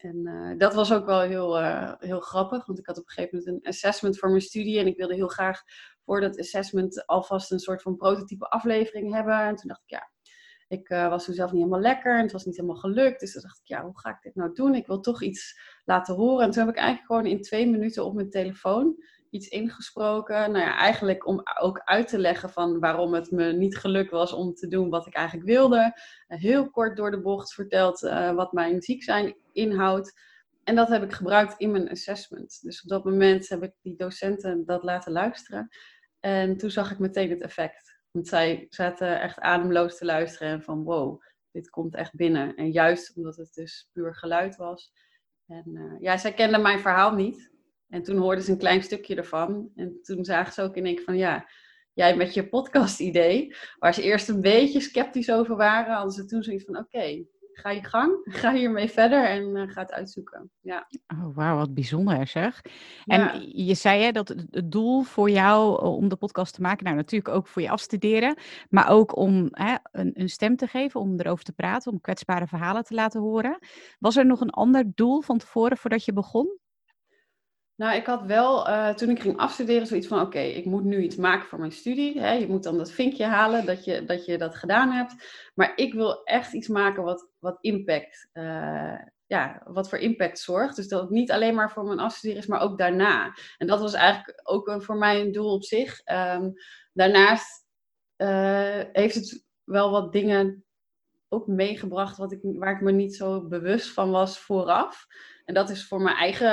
En 0.00 0.16
uh, 0.16 0.58
dat 0.58 0.74
was 0.74 0.92
ook 0.92 1.06
wel 1.06 1.20
heel, 1.20 1.60
uh, 1.60 1.92
heel 1.98 2.20
grappig, 2.20 2.66
want 2.66 2.78
ik 2.78 2.86
had 2.86 2.98
op 2.98 3.04
een 3.04 3.10
gegeven 3.10 3.38
moment 3.38 3.64
een 3.64 3.70
assessment 3.70 4.18
voor 4.18 4.28
mijn 4.28 4.40
studie 4.40 4.78
en 4.78 4.86
ik 4.86 4.96
wilde 4.96 5.14
heel 5.14 5.28
graag 5.28 5.62
voor 6.04 6.20
dat 6.20 6.38
assessment 6.38 7.06
alvast 7.06 7.52
een 7.52 7.58
soort 7.58 7.82
van 7.82 7.96
prototype 7.96 8.48
aflevering 8.48 9.12
hebben. 9.12 9.40
En 9.40 9.56
toen 9.56 9.68
dacht 9.68 9.82
ik, 9.82 9.90
ja, 9.90 10.10
ik 10.68 10.90
uh, 10.90 11.08
was 11.08 11.24
toen 11.24 11.34
zelf 11.34 11.50
niet 11.52 11.62
helemaal 11.62 11.82
lekker 11.82 12.16
en 12.16 12.22
het 12.22 12.32
was 12.32 12.44
niet 12.44 12.56
helemaal 12.56 12.80
gelukt. 12.80 13.20
Dus 13.20 13.32
toen 13.32 13.42
dacht 13.42 13.58
ik, 13.58 13.66
ja, 13.66 13.82
hoe 13.82 13.98
ga 13.98 14.10
ik 14.10 14.22
dit 14.22 14.34
nou 14.34 14.52
doen? 14.52 14.74
Ik 14.74 14.86
wil 14.86 15.00
toch 15.00 15.22
iets 15.22 15.60
laten 15.84 16.14
horen. 16.14 16.44
En 16.44 16.50
toen 16.50 16.66
heb 16.66 16.74
ik 16.74 16.80
eigenlijk 16.80 17.06
gewoon 17.06 17.26
in 17.26 17.42
twee 17.42 17.70
minuten 17.70 18.04
op 18.04 18.14
mijn 18.14 18.30
telefoon 18.30 18.96
iets 19.36 19.48
ingesproken. 19.48 20.52
Nou 20.52 20.64
ja, 20.64 20.78
eigenlijk 20.78 21.26
om 21.26 21.42
ook 21.60 21.78
uit 21.84 22.08
te 22.08 22.18
leggen 22.18 22.50
van 22.50 22.78
waarom 22.78 23.14
het 23.14 23.30
me 23.30 23.52
niet 23.52 23.76
gelukt 23.76 24.10
was 24.10 24.32
om 24.32 24.54
te 24.54 24.68
doen 24.68 24.90
wat 24.90 25.06
ik 25.06 25.14
eigenlijk 25.14 25.48
wilde. 25.48 26.00
heel 26.26 26.70
kort 26.70 26.96
door 26.96 27.10
de 27.10 27.20
bocht 27.20 27.54
verteld 27.54 28.00
wat 28.34 28.52
mijn 28.52 28.82
ziek 28.82 29.02
zijn 29.02 29.36
inhoudt. 29.52 30.20
En 30.64 30.74
dat 30.74 30.88
heb 30.88 31.02
ik 31.02 31.12
gebruikt 31.12 31.54
in 31.58 31.70
mijn 31.70 31.90
assessment. 31.90 32.58
Dus 32.62 32.82
op 32.82 32.88
dat 32.88 33.04
moment 33.04 33.48
heb 33.48 33.62
ik 33.62 33.72
die 33.82 33.96
docenten 33.96 34.64
dat 34.64 34.82
laten 34.82 35.12
luisteren. 35.12 35.68
En 36.20 36.56
toen 36.56 36.70
zag 36.70 36.90
ik 36.90 36.98
meteen 36.98 37.30
het 37.30 37.40
effect. 37.40 37.98
Want 38.10 38.28
zij 38.28 38.66
zaten 38.68 39.20
echt 39.20 39.38
ademloos 39.38 39.98
te 39.98 40.04
luisteren 40.04 40.48
en 40.48 40.62
van 40.62 40.82
wow, 40.82 41.22
dit 41.50 41.70
komt 41.70 41.94
echt 41.94 42.14
binnen. 42.14 42.54
En 42.54 42.70
juist 42.70 43.16
omdat 43.16 43.36
het 43.36 43.54
dus 43.54 43.90
puur 43.92 44.14
geluid 44.14 44.56
was. 44.56 44.92
En 45.46 45.64
uh, 45.66 46.00
ja, 46.00 46.16
zij 46.16 46.32
kenden 46.32 46.62
mijn 46.62 46.80
verhaal 46.80 47.14
niet. 47.14 47.50
En 47.88 48.02
toen 48.02 48.16
hoorden 48.16 48.44
ze 48.44 48.50
een 48.50 48.58
klein 48.58 48.82
stukje 48.82 49.16
ervan. 49.16 49.70
En 49.74 49.98
toen 50.02 50.24
zagen 50.24 50.52
ze 50.52 50.62
ook 50.62 50.76
in 50.76 50.86
één 50.86 51.02
van 51.02 51.16
ja, 51.16 51.48
jij 51.92 52.16
met 52.16 52.34
je 52.34 52.48
podcast 52.48 53.00
idee, 53.00 53.54
waar 53.78 53.94
ze 53.94 54.02
eerst 54.02 54.28
een 54.28 54.40
beetje 54.40 54.80
sceptisch 54.80 55.30
over 55.30 55.56
waren, 55.56 55.94
hadden 55.94 56.12
ze 56.12 56.24
toen 56.24 56.42
zoiets 56.42 56.64
van 56.64 56.78
oké, 56.78 57.24
ga 57.58 57.70
je 57.70 57.84
gang, 57.84 58.18
ga 58.40 58.54
hiermee 58.54 58.88
verder 58.88 59.24
en 59.24 59.56
uh, 59.56 59.72
ga 59.72 59.80
het 59.80 59.92
uitzoeken. 59.92 60.50
Ja. 60.60 60.86
Oh, 61.06 61.34
wauw, 61.34 61.56
wat 61.56 61.74
bijzonder 61.74 62.26
zeg. 62.26 62.60
En 63.04 63.50
je 63.66 63.74
zei 63.74 64.02
hè, 64.02 64.12
dat 64.12 64.28
het 64.28 64.72
doel 64.72 65.02
voor 65.02 65.30
jou 65.30 65.82
eh, 65.82 65.96
om 65.96 66.08
de 66.08 66.16
podcast 66.16 66.54
te 66.54 66.60
maken, 66.60 66.84
nou 66.84 66.96
natuurlijk 66.96 67.34
ook 67.34 67.46
voor 67.46 67.62
je 67.62 67.70
afstuderen, 67.70 68.38
maar 68.68 68.88
ook 68.88 69.16
om 69.16 69.48
hè, 69.50 69.74
een, 69.92 70.10
een, 70.14 70.28
stem 70.28 70.56
te 70.56 70.66
geven, 70.66 71.00
om 71.00 71.20
erover 71.20 71.44
te 71.44 71.52
praten, 71.52 71.92
om 71.92 72.00
kwetsbare 72.00 72.46
verhalen 72.46 72.84
te 72.84 72.94
laten 72.94 73.20
horen. 73.20 73.58
Was 73.98 74.16
er 74.16 74.26
nog 74.26 74.40
een 74.40 74.50
ander 74.50 74.84
doel 74.94 75.20
van 75.20 75.38
tevoren 75.38 75.76
voordat 75.76 76.04
je 76.04 76.12
begon? 76.12 76.58
Nou, 77.76 77.96
ik 77.96 78.06
had 78.06 78.22
wel, 78.22 78.68
uh, 78.68 78.88
toen 78.88 79.10
ik 79.10 79.20
ging 79.20 79.36
afstuderen, 79.36 79.86
zoiets 79.86 80.06
van: 80.06 80.20
oké, 80.20 80.38
ik 80.38 80.64
moet 80.64 80.84
nu 80.84 81.02
iets 81.02 81.16
maken 81.16 81.46
voor 81.46 81.58
mijn 81.58 81.72
studie. 81.72 82.20
Hè? 82.20 82.32
Je 82.32 82.48
moet 82.48 82.62
dan 82.62 82.76
dat 82.76 82.90
vinkje 82.90 83.24
halen 83.24 83.66
dat 83.66 83.84
je, 83.84 84.04
dat 84.04 84.24
je 84.24 84.38
dat 84.38 84.54
gedaan 84.54 84.90
hebt. 84.90 85.14
Maar 85.54 85.72
ik 85.74 85.94
wil 85.94 86.24
echt 86.24 86.52
iets 86.52 86.68
maken 86.68 87.02
wat, 87.02 87.28
wat 87.38 87.58
impact, 87.60 88.28
uh, 88.32 88.98
ja, 89.26 89.62
wat 89.64 89.88
voor 89.88 89.98
impact 89.98 90.38
zorgt. 90.38 90.76
Dus 90.76 90.88
dat 90.88 91.00
het 91.00 91.10
niet 91.10 91.30
alleen 91.30 91.54
maar 91.54 91.70
voor 91.70 91.84
mijn 91.84 91.98
afstuderen 91.98 92.42
is, 92.42 92.48
maar 92.48 92.60
ook 92.60 92.78
daarna. 92.78 93.34
En 93.58 93.66
dat 93.66 93.80
was 93.80 93.92
eigenlijk 93.92 94.40
ook 94.42 94.82
voor 94.82 94.96
mij 94.96 95.20
een 95.20 95.32
doel 95.32 95.52
op 95.52 95.64
zich. 95.64 96.00
Um, 96.04 96.52
daarnaast 96.92 97.66
uh, 98.16 98.80
heeft 98.92 99.14
het 99.14 99.44
wel 99.64 99.90
wat 99.90 100.12
dingen 100.12 100.64
ook 101.28 101.46
meegebracht 101.46 102.16
wat 102.16 102.32
ik, 102.32 102.38
waar 102.42 102.74
ik 102.74 102.80
me 102.80 102.92
niet 102.92 103.16
zo 103.16 103.46
bewust 103.46 103.92
van 103.92 104.10
was 104.10 104.38
vooraf. 104.38 105.06
En 105.46 105.54
dat 105.54 105.70
is 105.70 105.86
voor 105.86 106.00
mijn 106.02 106.16
eigen 106.16 106.48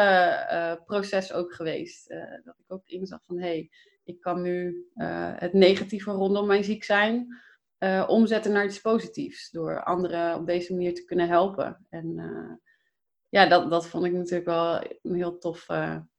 uh, 0.52 0.74
proces 0.86 1.34
ook 1.34 1.54
geweest. 1.54 2.12
Uh, 2.12 2.20
dat 2.44 2.56
ik 2.58 2.72
ook 2.72 2.88
inzag 2.88 3.24
van 3.24 3.38
hé, 3.38 3.48
hey, 3.48 3.70
ik 4.04 4.20
kan 4.22 4.42
nu 4.42 4.88
uh, 4.96 5.32
het 5.36 5.54
negatieve 5.54 6.12
rondom 6.12 6.48
mijn 6.48 6.64
ziek 6.64 6.84
zijn 6.84 7.42
omzetten 8.08 8.52
naar 8.52 8.66
iets 8.66 8.82
positiefs. 8.82 9.52
Door 9.52 9.84
anderen 9.84 10.36
op 10.36 10.46
deze 10.46 10.74
manier 10.74 10.96
te 10.96 11.06
kunnen 11.06 11.28
helpen. 11.28 11.86
En 11.90 12.16
ja, 13.30 13.46
dat, 13.48 13.70
dat 13.70 13.88
vond 13.88 14.06
ik 14.06 14.12
natuurlijk 14.12 14.46
wel 14.46 14.82
een 15.02 15.16
heel 15.16 15.38
tof 15.38 15.68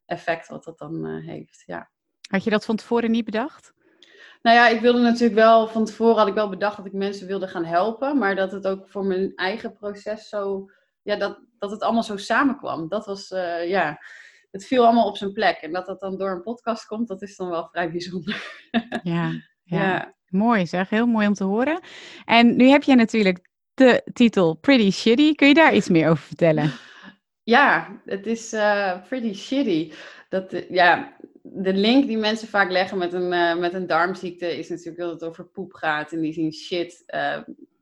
effect 0.07 0.49
wat 0.49 0.65
dat 0.65 0.79
dan 0.79 1.07
heeft. 1.07 1.63
Ja. 1.67 1.91
Had 2.29 2.45
je 2.45 2.51
dat 2.51 2.65
van 2.65 2.77
tevoren 2.77 3.11
niet 3.11 3.25
bedacht? 3.25 3.75
Nou 4.43 4.57
ja, 4.57 4.69
ik 4.69 4.81
wilde 4.81 5.01
natuurlijk 5.01 5.35
wel, 5.35 5.69
van 5.69 5.85
tevoren 5.85 6.17
had 6.17 6.29
ik 6.29 6.35
wel 6.35 6.49
bedacht 6.49 6.77
dat 6.77 6.87
ik 6.87 6.93
mensen 6.93 7.27
wilde 7.27 7.49
gaan 7.49 7.65
helpen, 7.65 8.19
maar 8.19 8.37
dat 8.37 8.53
het 8.53 8.67
ook 8.67 8.89
voor 8.89 9.05
mijn 9.05 9.33
eigen 9.35 9.73
proces 9.73 10.29
zo, 10.29 10.71
ja, 11.05 11.17
dat, 11.17 11.39
dat 11.59 11.71
het 11.71 11.83
allemaal 11.83 12.03
zo 12.03 12.17
samenkwam. 12.17 12.89
Dat 12.89 13.07
was, 13.07 13.31
uh, 13.31 13.69
ja, 13.69 13.99
het 14.51 14.67
viel 14.67 14.85
allemaal 14.85 15.09
op 15.09 15.17
zijn 15.17 15.33
plek. 15.33 15.57
En 15.57 15.73
dat 15.73 15.87
dat 15.87 16.01
dan 16.01 16.19
door 16.19 16.31
een 16.31 16.43
podcast 16.43 16.87
komt, 16.87 17.09
dat 17.09 17.23
is 17.23 17.37
dan 17.37 17.49
wel 17.49 17.69
vrij 17.71 17.91
bijzonder. 17.91 18.67
ja, 19.03 19.33
ja, 19.63 20.15
mooi 20.29 20.67
zeg, 20.67 20.91
heel 20.91 21.07
mooi 21.07 21.27
om 21.27 21.35
te 21.35 21.45
horen. 21.45 21.81
En 22.25 22.57
nu 22.57 22.69
heb 22.69 22.83
je 22.83 22.95
natuurlijk 22.95 23.49
de 23.75 24.03
titel 24.13 24.55
Pretty 24.55 24.91
Shitty. 24.91 25.35
Kun 25.35 25.49
je 25.49 25.55
daar 25.55 25.75
iets 25.75 25.89
meer 25.89 26.09
over 26.09 26.25
vertellen? 26.25 26.73
Ja, 27.43 28.01
het 28.05 28.27
is 28.27 28.53
uh, 28.53 29.03
Pretty 29.09 29.35
Shitty. 29.35 29.93
Dat, 30.29 30.53
uh, 30.53 30.71
ja, 30.71 31.17
de 31.43 31.75
link 31.75 32.07
die 32.07 32.19
mensen 32.19 32.49
vaak 32.49 32.71
leggen 32.71 32.99
met 32.99 33.13
een, 33.13 33.33
uh, 33.33 33.57
met 33.57 33.75
een 33.75 33.87
darmziekte 33.87 34.59
is 34.59 34.69
natuurlijk 34.69 34.99
dat 34.99 35.11
het 35.11 35.25
over 35.25 35.45
poep 35.45 35.73
gaat. 35.73 36.13
In 36.13 36.21
die 36.21 36.33
zin 36.33 36.53
shit 36.53 37.05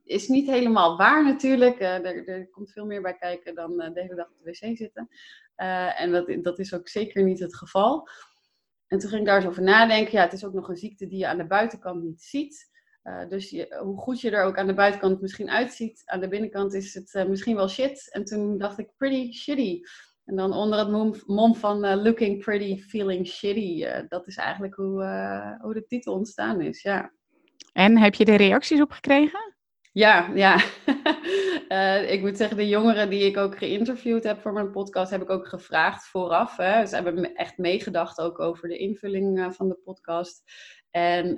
is 0.04 0.28
niet 0.28 0.46
helemaal 0.46 0.96
waar 0.96 1.24
natuurlijk. 1.24 1.80
Er, 1.80 2.28
er, 2.28 2.48
komt 2.50 2.72
veel 2.72 2.86
meer 2.86 3.02
bij 3.02 3.16
kijken 3.16 3.54
dan 3.54 3.76
de 3.76 4.00
hele 4.00 4.14
dag 4.14 4.26
op 4.26 4.38
de 4.42 4.50
wc 4.50 4.76
zitten. 4.76 5.08
en 5.96 6.12
dat, 6.12 6.36
dat 6.42 6.58
is 6.58 6.74
ook 6.74 6.88
zeker 6.88 7.22
niet 7.22 7.38
het 7.38 7.56
geval. 7.56 8.08
En 8.86 8.98
toen 8.98 9.08
ging 9.08 9.20
ik 9.20 9.26
daar 9.26 9.36
eens 9.36 9.46
over 9.46 9.62
nadenken. 9.62 10.12
Ja, 10.12 10.22
het 10.22 10.32
is 10.32 10.44
ook 10.44 10.52
nog 10.52 10.68
een 10.68 10.76
ziekte 10.76 11.06
die 11.06 11.18
je 11.18 11.26
aan 11.26 11.36
de 11.36 11.46
buitenkant 11.46 12.02
niet 12.02 12.22
ziet. 12.22 12.70
Uh, 13.04 13.28
dus 13.28 13.50
je, 13.50 13.76
hoe 13.82 13.98
goed 13.98 14.20
je 14.20 14.30
er 14.30 14.44
ook 14.44 14.58
aan 14.58 14.66
de 14.66 14.74
buitenkant 14.74 15.20
misschien 15.20 15.50
uitziet, 15.50 16.02
aan 16.04 16.20
de 16.20 16.28
binnenkant 16.28 16.74
is 16.74 16.94
het 16.94 17.14
uh, 17.14 17.24
misschien 17.24 17.56
wel 17.56 17.68
shit. 17.68 18.10
En 18.12 18.24
toen 18.24 18.58
dacht 18.58 18.78
ik, 18.78 18.90
pretty 18.96 19.32
shitty. 19.32 19.80
En 20.24 20.36
dan 20.36 20.52
onder 20.52 20.78
het 20.78 21.24
mom, 21.26 21.54
van 21.54 21.84
uh, 21.84 22.02
looking 22.02 22.44
pretty, 22.44 22.82
feeling 22.82 23.26
shitty. 23.26 23.86
dat 24.08 24.26
is 24.26 24.36
eigenlijk 24.36 24.74
hoe, 24.74 25.58
hoe 25.60 25.74
de 25.74 25.86
titel 25.86 26.14
ontstaan 26.14 26.60
is, 26.60 26.82
ja. 26.82 27.12
En 27.72 27.98
heb 27.98 28.14
je 28.14 28.24
er 28.24 28.36
reacties 28.36 28.80
op 28.80 28.90
gekregen? 28.90 29.54
Ja, 29.92 30.30
ja. 30.34 30.56
ik 32.14 32.20
moet 32.20 32.36
zeggen, 32.36 32.56
de 32.56 32.68
jongeren 32.68 33.10
die 33.10 33.24
ik 33.24 33.36
ook 33.36 33.58
geïnterviewd 33.58 34.24
heb 34.24 34.40
voor 34.40 34.52
mijn 34.52 34.70
podcast, 34.70 35.10
heb 35.10 35.22
ik 35.22 35.30
ook 35.30 35.46
gevraagd 35.46 36.06
vooraf. 36.06 36.56
Hè. 36.56 36.86
Ze 36.86 36.94
hebben 36.94 37.34
echt 37.34 37.58
meegedacht 37.58 38.20
ook 38.20 38.38
over 38.38 38.68
de 38.68 38.78
invulling 38.78 39.54
van 39.54 39.68
de 39.68 39.78
podcast. 39.84 40.42
En 40.90 41.36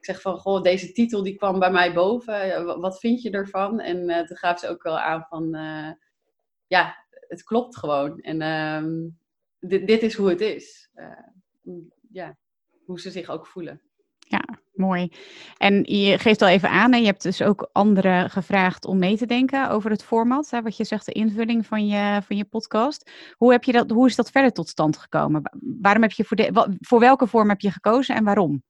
zeg 0.00 0.20
van, 0.20 0.38
goh, 0.38 0.62
deze 0.62 0.92
titel 0.92 1.22
die 1.22 1.36
kwam 1.36 1.58
bij 1.58 1.70
mij 1.70 1.94
boven. 1.94 2.64
Wat 2.80 2.98
vind 2.98 3.22
je 3.22 3.30
ervan? 3.30 3.80
En 3.80 4.10
uh, 4.10 4.24
toen 4.24 4.36
gaf 4.36 4.58
ze 4.58 4.68
ook 4.68 4.82
wel 4.82 4.98
aan 4.98 5.26
van, 5.28 5.50
ja, 6.66 7.06
het 7.28 7.42
klopt 7.42 7.76
gewoon. 7.76 8.20
En 8.20 8.40
ehm, 8.40 9.08
dit, 9.58 9.86
dit 9.86 10.02
is 10.02 10.14
hoe 10.14 10.28
het 10.28 10.40
is. 10.40 10.90
Ja, 12.10 12.38
hoe 12.84 13.00
ze 13.00 13.10
zich 13.10 13.28
ook 13.28 13.46
voelen. 13.46 13.85
Mooi. 14.76 15.12
En 15.56 15.82
je 15.84 16.18
geeft 16.18 16.42
al 16.42 16.48
even 16.48 16.70
aan, 16.70 16.92
en 16.92 17.00
je 17.00 17.06
hebt 17.06 17.22
dus 17.22 17.42
ook 17.42 17.68
anderen 17.72 18.30
gevraagd 18.30 18.84
om 18.84 18.98
mee 18.98 19.16
te 19.16 19.26
denken 19.26 19.70
over 19.70 19.90
het 19.90 20.04
format, 20.04 20.50
hè, 20.50 20.62
wat 20.62 20.76
je 20.76 20.84
zegt, 20.84 21.06
de 21.06 21.12
invulling 21.12 21.66
van 21.66 21.86
je, 21.86 22.22
van 22.26 22.36
je 22.36 22.44
podcast. 22.44 23.10
Hoe, 23.36 23.52
heb 23.52 23.64
je 23.64 23.72
dat, 23.72 23.90
hoe 23.90 24.06
is 24.06 24.16
dat 24.16 24.30
verder 24.30 24.52
tot 24.52 24.68
stand 24.68 24.96
gekomen? 24.96 25.42
Waarom 25.80 26.02
heb 26.02 26.12
je 26.12 26.24
voor, 26.24 26.36
de, 26.36 26.76
voor 26.80 27.00
welke 27.00 27.26
vorm 27.26 27.48
heb 27.48 27.60
je 27.60 27.70
gekozen 27.70 28.14
en 28.14 28.24
waarom? 28.24 28.62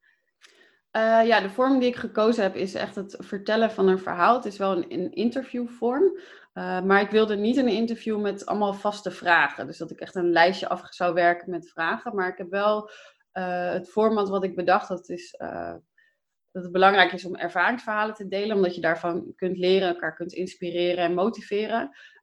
Uh, 0.96 1.26
ja, 1.26 1.40
de 1.40 1.50
vorm 1.50 1.78
die 1.78 1.88
ik 1.88 1.96
gekozen 1.96 2.42
heb 2.42 2.54
is 2.54 2.74
echt 2.74 2.94
het 2.94 3.16
vertellen 3.18 3.70
van 3.70 3.88
een 3.88 3.98
verhaal. 3.98 4.34
Het 4.34 4.44
is 4.44 4.58
wel 4.58 4.76
een, 4.76 5.12
interviewvorm. 5.12 6.02
Uh, 6.54 6.80
maar 6.80 7.00
ik 7.00 7.10
wilde 7.10 7.36
niet 7.36 7.56
een 7.56 7.68
interview 7.68 8.20
met 8.20 8.46
allemaal 8.46 8.74
vaste 8.74 9.10
vragen. 9.10 9.66
Dus 9.66 9.78
dat 9.78 9.90
ik 9.90 10.00
echt 10.00 10.14
een 10.14 10.30
lijstje 10.30 10.68
af 10.68 10.86
zou 10.90 11.14
werken 11.14 11.50
met 11.50 11.70
vragen. 11.70 12.14
Maar 12.14 12.28
ik 12.28 12.38
heb 12.38 12.50
wel 12.50 12.90
uh, 13.32 13.72
het 13.72 13.88
format 13.88 14.28
wat 14.28 14.44
ik 14.44 14.56
bedacht, 14.56 14.88
dat 14.88 15.08
is 15.08 15.34
dat 16.56 16.64
het 16.64 16.72
belangrijk 16.72 17.12
is 17.12 17.24
om 17.24 17.36
ervaringsverhalen 17.36 18.14
te 18.14 18.28
delen. 18.28 18.56
Omdat 18.56 18.74
je 18.74 18.80
daarvan 18.80 19.32
kunt 19.36 19.56
leren, 19.56 19.88
elkaar 19.88 20.14
kunt 20.14 20.32
inspireren 20.32 21.04
en 21.04 21.14
motiveren. 21.14 21.82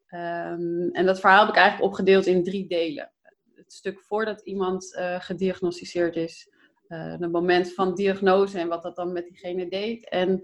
Um, 0.10 0.90
en 0.92 1.06
dat 1.06 1.20
verhaal 1.20 1.40
heb 1.40 1.50
ik 1.50 1.56
eigenlijk 1.56 1.92
opgedeeld 1.92 2.26
in 2.26 2.44
drie 2.44 2.68
delen. 2.68 3.12
Het 3.56 3.74
stuk 3.74 4.02
voordat 4.02 4.42
iemand 4.42 4.98
gediagnosticeerd 5.20 6.16
is 6.16 6.50
uh, 6.88 7.12
het 7.20 7.32
moment 7.32 7.74
van 7.74 7.96
diagnose 7.96 8.60
en 8.60 8.68
wat 8.68 8.84
dat 8.84 8.96
dan 8.96 9.12
met 9.12 9.26
diegene 9.26 9.70
deed. 9.70 10.10
En 10.10 10.42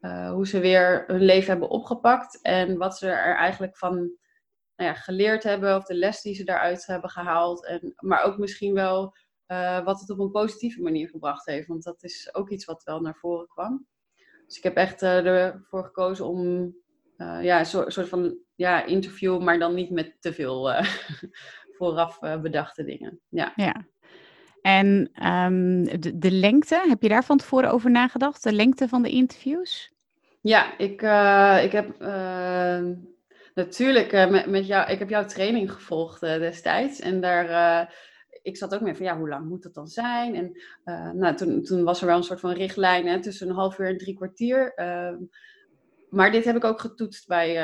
uh, 0.00 0.30
hoe 0.30 0.46
ze 0.46 0.60
weer 0.60 1.04
hun 1.06 1.22
leven 1.22 1.50
hebben 1.50 1.68
opgepakt 1.68 2.40
en 2.42 2.76
wat 2.76 2.98
ze 2.98 3.08
er 3.08 3.36
eigenlijk 3.36 3.76
van 3.76 3.94
nou 4.76 4.90
ja, 4.90 4.94
geleerd 4.94 5.42
hebben 5.42 5.76
of 5.76 5.84
de 5.84 5.94
les 5.94 6.22
die 6.22 6.34
ze 6.34 6.44
daaruit 6.44 6.86
hebben 6.86 7.10
gehaald. 7.10 7.66
En, 7.66 7.92
maar 7.96 8.22
ook 8.22 8.38
misschien 8.38 8.74
wel 8.74 9.16
uh, 9.48 9.84
wat 9.84 10.00
het 10.00 10.10
op 10.10 10.18
een 10.18 10.30
positieve 10.30 10.82
manier 10.82 11.08
gebracht 11.08 11.46
heeft, 11.46 11.66
want 11.66 11.82
dat 11.82 12.02
is 12.02 12.34
ook 12.34 12.50
iets 12.50 12.64
wat 12.64 12.82
wel 12.84 13.00
naar 13.00 13.16
voren 13.16 13.46
kwam. 13.46 13.86
Dus 14.46 14.56
ik 14.56 14.62
heb 14.62 14.76
echt 14.76 15.02
ervoor 15.02 15.84
gekozen 15.84 16.26
om 16.26 16.74
ja, 17.18 17.58
een 17.58 17.66
soort, 17.66 17.92
soort 17.92 18.08
van 18.08 18.38
ja, 18.54 18.84
interview, 18.84 19.42
maar 19.42 19.58
dan 19.58 19.74
niet 19.74 19.90
met 19.90 20.16
te 20.20 20.32
veel 20.32 20.70
vooraf 21.76 22.18
bedachte 22.40 22.84
dingen. 22.84 23.20
Ja. 23.28 23.52
ja. 23.56 23.86
En 24.66 25.10
um, 25.26 25.84
de, 26.00 26.18
de, 26.18 26.30
lengte, 26.30 26.84
heb 26.88 27.02
je 27.02 27.08
daar 27.08 27.24
van 27.24 27.36
tevoren 27.38 27.70
over 27.70 27.90
nagedacht? 27.90 28.42
De 28.42 28.52
lengte 28.52 28.88
van 28.88 29.02
de 29.02 29.10
interviews? 29.10 29.92
Ja, 30.40 30.78
ik, 30.78 31.02
uh, 31.02 31.60
ik 31.62 31.72
heb 31.72 32.02
uh, 32.02 32.80
natuurlijk 33.54 34.12
uh, 34.12 34.30
met, 34.30 34.46
met 34.46 34.66
jou, 34.66 34.90
ik 34.90 34.98
heb 34.98 35.08
jouw 35.08 35.24
training 35.24 35.72
gevolgd 35.72 36.20
destijds. 36.20 37.00
En 37.00 37.20
daar, 37.20 37.94
ik 38.46 38.56
zat 38.56 38.74
ook 38.74 38.80
mee 38.80 38.94
van, 38.94 39.06
ja, 39.06 39.18
hoe 39.18 39.28
lang 39.28 39.48
moet 39.48 39.62
dat 39.62 39.74
dan 39.74 39.88
zijn? 39.88 40.34
En 40.34 40.60
nou, 41.18 41.36
toen, 41.36 41.62
toen 41.62 41.84
was 41.84 42.00
er 42.00 42.06
wel 42.06 42.16
een 42.16 42.22
soort 42.22 42.40
van 42.40 42.52
richtlijn 42.52 43.06
hè, 43.06 43.22
tussen 43.22 43.48
een 43.48 43.54
half 43.54 43.78
uur 43.78 43.88
en 43.88 43.98
drie 43.98 44.14
kwartier. 44.14 44.74
Ehm, 44.74 45.16
maar 46.10 46.30
dit 46.30 46.44
heb 46.44 46.56
ik 46.56 46.64
ook 46.64 46.80
getoetst 46.80 47.26
bij 47.26 47.54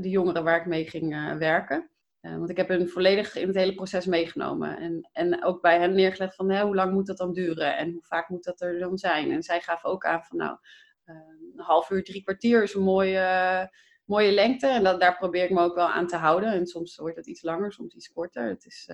de 0.00 0.08
jongeren 0.08 0.44
waar 0.44 0.60
ik 0.60 0.66
mee 0.66 0.88
ging 0.88 1.36
werken. 1.38 1.90
Uh, 2.22 2.36
want 2.36 2.50
ik 2.50 2.56
heb 2.56 2.68
hen 2.68 2.88
volledig 2.88 3.36
in 3.36 3.46
het 3.46 3.56
hele 3.56 3.74
proces 3.74 4.06
meegenomen. 4.06 4.78
En, 4.78 5.08
en 5.12 5.44
ook 5.44 5.62
bij 5.62 5.78
hen 5.78 5.94
neergelegd 5.94 6.34
van 6.34 6.60
hoe 6.60 6.74
lang 6.74 6.92
moet 6.92 7.06
dat 7.06 7.16
dan 7.16 7.32
duren 7.32 7.76
en 7.76 7.92
hoe 7.92 8.04
vaak 8.04 8.28
moet 8.28 8.44
dat 8.44 8.60
er 8.60 8.78
dan 8.78 8.98
zijn. 8.98 9.30
En 9.30 9.42
zij 9.42 9.60
gaven 9.60 9.90
ook 9.90 10.04
aan 10.04 10.24
van 10.24 10.38
nou, 10.38 10.58
een 11.04 11.52
half 11.56 11.90
uur, 11.90 12.04
drie 12.04 12.22
kwartier 12.22 12.62
is 12.62 12.74
een 12.74 12.82
mooie, 12.82 13.70
mooie 14.04 14.32
lengte. 14.32 14.66
En 14.66 14.82
dat, 14.84 15.00
daar 15.00 15.16
probeer 15.16 15.44
ik 15.44 15.50
me 15.50 15.60
ook 15.60 15.74
wel 15.74 15.88
aan 15.88 16.06
te 16.06 16.16
houden. 16.16 16.52
En 16.52 16.66
soms 16.66 16.96
wordt 16.96 17.16
het 17.16 17.26
iets 17.26 17.42
langer, 17.42 17.72
soms 17.72 17.94
iets 17.94 18.12
korter. 18.12 18.48
Het 18.48 18.64
is, 18.64 18.90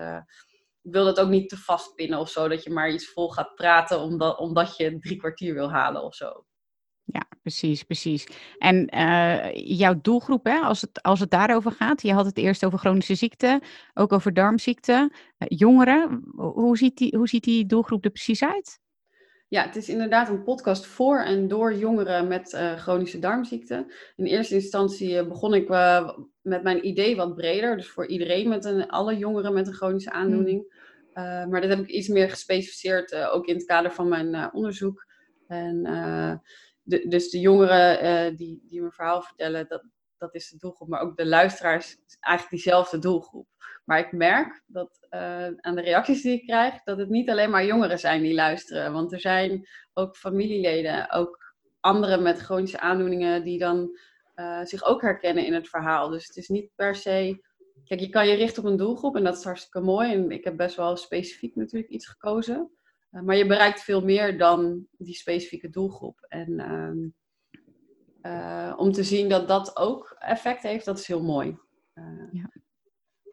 wil 0.85 1.05
dat 1.05 1.21
ook 1.21 1.29
niet 1.29 1.49
te 1.49 1.57
vastpinnen 1.57 2.19
of 2.19 2.31
zo, 2.31 2.49
dat 2.49 2.63
je 2.63 2.71
maar 2.71 2.91
iets 2.91 3.13
vol 3.13 3.29
gaat 3.29 3.55
praten 3.55 4.01
omdat, 4.01 4.39
omdat 4.39 4.77
je 4.77 4.99
drie 4.99 5.17
kwartier 5.17 5.55
wil 5.55 5.71
halen 5.71 6.03
of 6.03 6.15
zo. 6.15 6.45
Ja, 7.05 7.27
precies, 7.43 7.83
precies. 7.83 8.27
En 8.59 8.97
uh, 8.97 9.55
jouw 9.55 10.01
doelgroep, 10.01 10.45
hè, 10.45 10.59
als, 10.59 10.81
het, 10.81 11.03
als 11.03 11.21
het 11.21 11.31
daarover 11.31 11.73
gaat, 11.73 12.03
je 12.03 12.13
had 12.13 12.27
het 12.27 12.39
eerst 12.39 12.65
over 12.65 12.79
chronische 12.79 13.15
ziekte, 13.15 13.63
ook 13.95 14.13
over 14.13 14.35
darmziekte, 14.35 15.13
uh, 15.13 15.49
jongeren. 15.59 16.23
Hoe 16.37 16.77
ziet, 16.77 16.97
die, 16.97 17.17
hoe 17.17 17.29
ziet 17.29 17.45
die 17.45 17.67
doelgroep 17.67 18.05
er 18.05 18.11
precies 18.11 18.43
uit? 18.43 18.81
Ja, 19.49 19.63
het 19.63 19.77
is 19.77 19.89
inderdaad 19.89 20.29
een 20.29 20.43
podcast 20.43 20.87
voor 20.87 21.19
en 21.19 21.49
door 21.49 21.75
jongeren 21.75 22.29
met 22.29 22.53
uh, 22.53 22.75
chronische 22.75 23.19
darmziekte. 23.19 23.95
In 24.17 24.25
eerste 24.25 24.55
instantie 24.55 25.27
begon 25.27 25.55
ik 25.55 25.69
met 26.43 26.63
mijn 26.63 26.87
idee 26.87 27.17
wat 27.17 27.35
breder, 27.35 27.77
dus 27.77 27.89
voor 27.89 28.07
iedereen, 28.07 28.49
met 28.49 28.65
een, 28.65 28.89
alle 28.89 29.17
jongeren 29.17 29.53
met 29.53 29.67
een 29.67 29.75
chronische 29.75 30.11
hmm. 30.11 30.19
aandoening. 30.19 30.83
Mm. 31.15 31.51
maar 31.51 31.61
dat 31.61 31.71
heb 31.71 31.79
ik 31.79 31.89
iets 31.89 32.09
meer 32.09 32.31
gespecificeerd, 32.31 33.15
ook 33.15 33.47
in 33.47 33.55
het 33.55 33.65
kader 33.65 33.93
van 33.93 34.09
mijn 34.09 34.53
onderzoek. 34.53 35.07
En 35.47 35.83
de, 36.83 37.09
dus 37.09 37.31
de 37.31 37.41
jongeren 37.41 38.37
die, 38.37 38.65
die 38.69 38.81
mijn 38.81 38.93
verhaal 38.93 39.23
vertellen, 39.23 39.69
dat, 39.69 39.85
dat 40.19 40.35
is 40.35 40.49
de 40.49 40.57
doelgroep. 40.59 40.89
Maar 40.89 41.01
ook 41.01 41.17
de 41.17 41.27
luisteraars 41.27 41.97
is 42.07 42.17
eigenlijk 42.21 42.63
diezelfde 42.63 42.99
doelgroep. 42.99 43.47
Maar 43.85 43.99
ik 43.99 44.13
merk 44.13 44.63
dat 44.67 45.07
uh, 45.11 45.47
aan 45.47 45.75
de 45.75 45.81
reacties 45.81 46.23
die 46.23 46.33
ik 46.33 46.47
krijg, 46.47 46.83
dat 46.83 46.99
het 46.99 47.09
niet 47.09 47.31
alleen 47.31 47.51
maar 47.51 47.65
jongeren 47.65 47.99
zijn 47.99 48.23
die 48.23 48.35
luisteren. 48.35 48.93
Want 48.93 49.13
er 49.13 49.21
zijn 49.21 49.69
ook 49.93 50.17
familieleden, 50.17 51.11
ook 51.11 51.55
anderen 51.81 52.23
met 52.23 52.41
chronische 52.41 52.81
aandoeningen 52.81 53.45
die 53.45 53.59
dan 53.59 53.99
uh, 54.37 54.65
zich 54.65 54.85
ook 54.85 55.03
herkennen 55.03 55.47
in 55.47 55.55
het 55.55 55.69
verhaal. 55.69 56.09
Dus 56.09 56.27
het 56.27 56.37
is 56.37 56.49
niet 56.49 56.71
per 56.75 56.95
se. 56.95 57.43
Kijk, 57.85 58.01
je 58.01 58.09
kan 58.09 58.29
je 58.29 58.35
richten 58.35 58.63
op 58.63 58.71
een 58.71 58.77
doelgroep 58.77 59.17
en 59.17 59.25
dat 59.25 59.37
is 59.37 59.45
hartstikke 59.45 59.81
mooi. 59.81 60.13
En 60.13 60.31
ik 60.31 60.45
heb 60.45 60.57
best 60.57 60.77
wel 60.77 60.97
specifiek 60.97 61.57
natuurlijk 61.57 61.91
iets 61.91 62.07
gekozen. 62.07 62.71
Eh, 63.11 63.23
maar 63.23 63.37
je 63.37 63.47
bereikt 63.47 63.83
veel 63.83 64.05
meer 64.05 64.39
dan 64.39 64.87
die 64.99 65.15
specifieke 65.15 65.71
doelgroep. 65.71 66.27
En 66.29 66.61
ehm, 66.61 67.09
eh, 68.21 68.75
om 68.77 68.93
te 68.93 69.05
zien 69.05 69.29
dat 69.29 69.49
dat 69.49 69.77
ook 69.77 70.17
effect 70.19 70.63
heeft, 70.63 70.85
dat 70.85 70.99
is 70.99 71.07
heel 71.07 71.23
mooi. 71.23 71.59
Eh, 71.93 72.33
ja. 72.33 72.51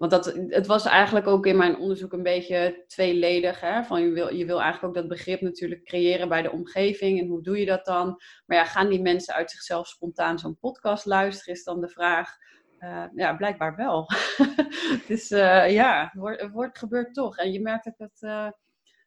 Want 0.01 0.13
dat, 0.13 0.33
het 0.47 0.67
was 0.67 0.85
eigenlijk 0.85 1.27
ook 1.27 1.45
in 1.45 1.57
mijn 1.57 1.77
onderzoek 1.77 2.13
een 2.13 2.23
beetje 2.23 2.83
tweeledig. 2.87 3.59
Hè? 3.59 3.83
Van 3.83 4.01
je, 4.01 4.11
wil, 4.11 4.33
je 4.33 4.45
wil 4.45 4.61
eigenlijk 4.61 4.87
ook 4.87 5.01
dat 5.01 5.07
begrip 5.07 5.41
natuurlijk 5.41 5.83
creëren 5.83 6.29
bij 6.29 6.41
de 6.41 6.51
omgeving. 6.51 7.19
En 7.19 7.27
hoe 7.27 7.41
doe 7.41 7.59
je 7.59 7.65
dat 7.65 7.85
dan? 7.85 8.21
Maar 8.45 8.57
ja, 8.57 8.65
gaan 8.65 8.89
die 8.89 9.01
mensen 9.01 9.33
uit 9.33 9.51
zichzelf 9.51 9.87
spontaan 9.87 10.39
zo'n 10.39 10.57
podcast 10.59 11.05
luisteren, 11.05 11.53
is 11.53 11.63
dan 11.63 11.81
de 11.81 11.89
vraag. 11.89 12.35
ja, 13.15 13.35
blijkbaar 13.35 13.75
wel. 13.75 14.07
dus 15.07 15.27
ja, 15.67 16.11
het 16.13 16.51
wordt, 16.51 16.77
gebeurt 16.77 17.13
toch. 17.13 17.37
En 17.37 17.51
je 17.51 17.61
merkt 17.61 17.83
dat 17.83 17.95
het 17.97 18.19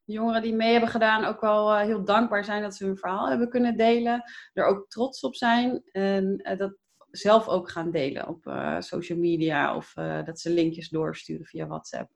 de 0.05 0.13
jongeren 0.13 0.43
die 0.43 0.55
mee 0.55 0.73
hebben 0.73 0.91
gedaan 0.91 1.25
ook 1.25 1.41
wel 1.41 1.77
heel 1.77 2.05
dankbaar 2.05 2.45
zijn 2.45 2.63
dat 2.63 2.75
ze 2.75 2.85
hun 2.85 2.97
verhaal 2.97 3.29
hebben 3.29 3.49
kunnen 3.49 3.77
delen. 3.77 4.23
Er 4.53 4.65
ook 4.65 4.89
trots 4.89 5.21
op 5.21 5.35
zijn 5.35 5.83
en 5.93 6.57
dat 6.59 6.77
zelf 7.17 7.49
ook 7.49 7.71
gaan 7.71 7.91
delen 7.91 8.29
op 8.29 8.43
social 8.79 9.19
media 9.19 9.77
of 9.77 9.93
dat 10.25 10.41
ze 10.41 10.51
linkjes 10.51 10.89
doorsturen 10.89 11.47
via 11.47 11.67
WhatsApp. 11.67 12.11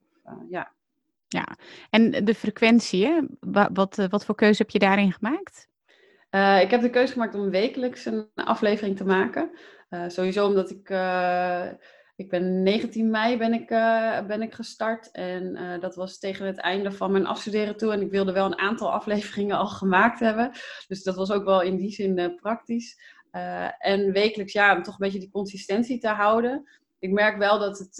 ja. 0.49 0.77
Ja, 1.29 1.57
en 1.91 2.25
de 2.25 2.35
frequentie, 2.35 3.29
Wat, 3.73 3.97
wat 4.11 4.25
voor 4.25 4.35
keuze 4.35 4.63
heb 4.63 4.71
je 4.71 4.79
daarin 4.79 5.13
gemaakt? 5.13 5.69
Ik 6.63 6.71
heb 6.71 6.81
de 6.81 6.91
keuze 6.91 7.13
gemaakt 7.13 7.35
om 7.35 7.51
wekelijks 7.51 8.05
een 8.05 8.29
aflevering 8.35 8.97
te 8.97 9.05
maken. 9.05 9.51
Sowieso 10.07 10.47
omdat 10.47 10.71
ik, 10.71 10.91
ik 12.17 12.29
ben 12.29 12.63
19 12.63 13.11
mei 13.11 13.37
ben 13.37 13.53
ik, 13.53 13.67
ben 14.27 14.43
ik 14.43 14.55
gestart 14.55 15.11
en 15.11 15.59
dat 15.81 15.95
was 15.95 16.19
tegen 16.19 16.47
het 16.47 16.59
einde 16.59 16.93
van 16.93 17.13
mijn 17.13 17.27
afstuderen 17.27 17.77
toe 17.77 17.93
en 17.93 18.01
ik 18.01 18.11
wilde 18.11 18.33
wel 18.33 18.47
een 18.47 18.59
aantal 18.59 18.93
afleveringen 18.99 19.57
al 19.57 19.67
gemaakt 19.67 20.21
hebben. 20.21 20.51
Dus 20.87 21.03
dat 21.03 21.17
was 21.17 21.31
ook 21.31 21.45
wel 21.45 21.63
in 21.63 21.77
die 21.77 21.91
zin 21.91 22.37
praktisch. 22.37 23.17
En 23.79 24.13
wekelijks, 24.13 24.53
ja, 24.53 24.77
om 24.77 24.83
toch 24.83 24.95
een 24.95 25.05
beetje 25.05 25.19
die 25.19 25.31
consistentie 25.31 25.99
te 25.99 26.09
houden. 26.09 26.69
Ik 26.99 27.11
merk 27.11 27.37
wel 27.37 27.59
dat 27.59 27.79
het 27.79 27.95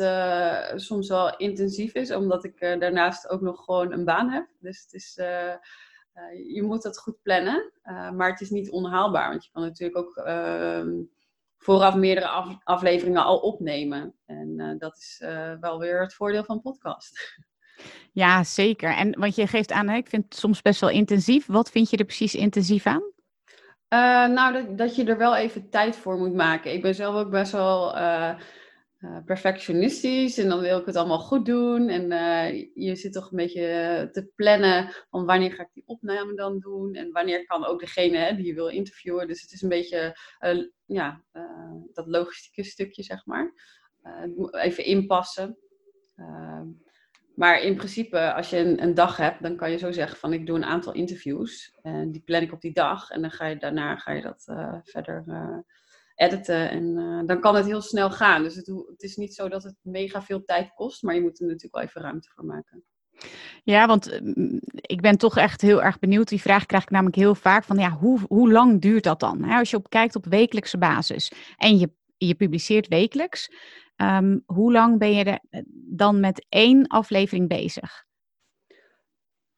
soms 0.81 1.09
wel 1.09 1.37
intensief 1.37 1.95
is, 1.95 2.11
omdat 2.11 2.45
ik 2.45 2.61
daarnaast 2.61 3.29
ook 3.29 3.41
nog 3.41 3.65
gewoon 3.65 3.93
een 3.93 4.05
baan 4.05 4.31
heb. 4.31 4.47
Dus 4.61 4.83
het 4.83 4.93
is 4.93 5.19
eh, 6.19 6.55
je 6.55 6.63
moet 6.63 6.83
dat 6.83 6.99
goed 6.99 7.23
plannen, 7.23 7.73
eh, 7.83 8.11
maar 8.11 8.31
het 8.31 8.41
is 8.41 8.51
niet 8.51 8.71
onhaalbaar. 8.71 9.29
Want 9.29 9.45
je 9.45 9.51
kan 9.53 9.63
natuurlijk 9.63 9.99
ook 9.99 10.17
ehm, 10.17 11.03
vooraf 11.59 11.95
meerdere 11.95 12.61
afleveringen 12.65 13.25
al 13.25 13.39
opnemen. 13.39 14.15
En 14.27 14.61
eh, 14.61 14.79
dat 14.79 14.97
is 14.97 15.23
wel 15.61 15.79
weer 15.79 16.01
het 16.01 16.15
voordeel 16.15 16.45
van 16.45 16.61
podcast. 16.61 17.37
Ja, 18.13 18.45
zeker. 18.45 18.95
En 18.95 19.19
want 19.19 19.35
je 19.35 19.47
geeft 19.47 19.73
aan, 19.73 19.91
ik 19.91 20.09
vind 20.09 20.25
het 20.25 20.37
soms 20.37 20.63
best 20.63 20.81
wel 20.81 20.91
intensief. 20.91 21.47
Wat 21.47 21.71
vind 21.71 21.91
je 21.91 21.97
er 21.97 22.05
precies 22.05 22.35
intensief 22.35 22.87
aan? 22.87 23.03
Nou, 23.89 24.75
dat, 24.75 24.97
je 24.97 25.05
er 25.05 25.19
wel 25.19 25.37
even 25.37 25.71
tijd 25.71 25.97
voor 25.97 26.19
moet 26.19 26.35
maken. 26.35 26.73
Ik 26.73 26.83
ben 26.83 26.95
zelf 26.95 27.15
ook 27.15 27.31
best 27.31 27.53
wel 27.53 27.97
uh, 27.97 28.39
perfectionistisch 29.25 30.39
en 30.39 30.49
dan 30.49 30.61
wil 30.61 30.79
ik 30.79 30.87
het 30.87 30.97
allemaal 30.97 31.19
goed 31.19 31.47
doen. 31.47 31.89
En 31.89 32.09
je 32.75 32.97
zit 32.97 33.13
toch 33.13 33.31
een 33.31 33.37
beetje 33.37 34.09
te 34.13 34.31
plannen 34.35 34.93
van 35.11 35.25
wanneer 35.25 35.53
ga 35.53 35.63
ik 35.63 35.73
die 35.73 35.87
opname 35.87 36.35
dan 36.35 36.59
doen 36.59 36.95
en 36.95 37.13
wanneer 37.13 37.47
kan 37.47 37.67
ook 37.67 37.81
degene 37.81 38.17
hè, 38.17 38.37
die 38.37 38.47
je 38.47 38.55
wil 38.55 38.69
interviewen. 38.69 39.29
Dus 39.29 39.43
het 39.43 39.53
is 39.53 39.63
een 39.63 39.69
beetje 39.69 40.19
ja, 40.87 41.25
dat 41.93 42.07
logistieke 42.07 42.65
stukje, 42.65 43.03
zeg 43.03 43.27
maar. 43.27 43.53
even 44.51 44.85
inpassen. 44.85 45.59
Maar 47.39 47.61
in 47.63 47.77
principe, 47.77 48.33
als 48.33 48.51
je 48.51 48.57
een, 48.57 48.83
een, 48.83 48.95
dag 48.95 49.17
hebt, 49.17 49.43
dan 49.43 49.57
kan 49.57 49.71
je 49.71 49.79
zo 49.79 49.93
zeggen 49.93 50.19
van 50.19 50.33
ik 50.33 50.47
doe 50.47 50.57
een 50.57 50.65
aantal 50.65 50.93
interviews. 50.93 51.79
En 51.83 52.13
die 52.13 52.23
plan 52.23 52.43
ik 52.43 52.53
op 52.53 52.61
die 52.61 52.73
dag 52.73 53.11
en 53.11 53.21
dan 53.21 53.31
ga 53.31 53.47
je 53.47 53.57
daarna 53.57 53.97
ga 53.97 54.13
je 54.13 54.23
dat 54.23 54.45
verder 54.85 55.25
editen. 56.19 56.71
En 56.71 56.85
uh, 56.97 57.21
dan 57.27 57.41
kan 57.41 57.55
het 57.55 57.67
heel 57.67 57.81
snel 57.81 58.11
gaan. 58.11 58.43
Dus 58.43 58.55
het, 58.55 58.67
het, 58.67 59.03
is 59.03 59.17
niet 59.17 59.35
zo 59.35 59.49
dat 59.49 59.63
het 59.63 59.77
mega 59.83 60.23
veel 60.23 60.45
tijd 60.45 60.75
kost, 60.75 61.03
maar 61.03 61.15
je 61.15 61.21
moet 61.21 61.41
er 61.41 61.47
natuurlijk 61.47 61.75
wel 61.75 61.85
even 61.85 62.01
ruimte 62.01 62.29
voor 62.35 62.45
maken. 62.45 62.85
Ja, 63.65 63.87
want 63.87 64.21
ik 64.73 65.01
ben 65.01 65.19
toch 65.19 65.37
echt 65.37 65.61
heel 65.61 65.83
erg 65.83 65.99
benieuwd. 65.99 66.29
Die 66.29 66.41
vraag 66.41 66.67
krijg 66.67 66.83
ik 66.83 66.91
namelijk 66.91 67.17
heel 67.17 67.35
vaak 67.35 67.65
van 67.65 67.79
ja, 67.79 67.91
hoe, 67.91 68.21
hoe 68.29 68.53
lang 68.53 68.81
duurt 68.81 69.05
dat 69.05 69.21
dan? 69.21 69.45
als 69.45 69.71
je 69.71 69.77
op 69.77 69.91
kijkt 69.91 70.17
op 70.17 70.25
wekelijkse 70.25 70.79
basis 70.79 71.33
en 71.57 71.79
je, 71.79 71.91
je 72.17 72.35
publiceert 72.35 72.89
wekelijks, 72.89 73.51
um, 74.03 74.43
hoe 74.47 74.73
lang 74.73 74.99
ben 74.99 75.13
je 75.13 75.25
eh, 75.25 75.63
dan 75.73 76.21
met 76.21 76.47
één 76.49 76.87
aflevering 76.87 77.49
bezig? 77.49 78.07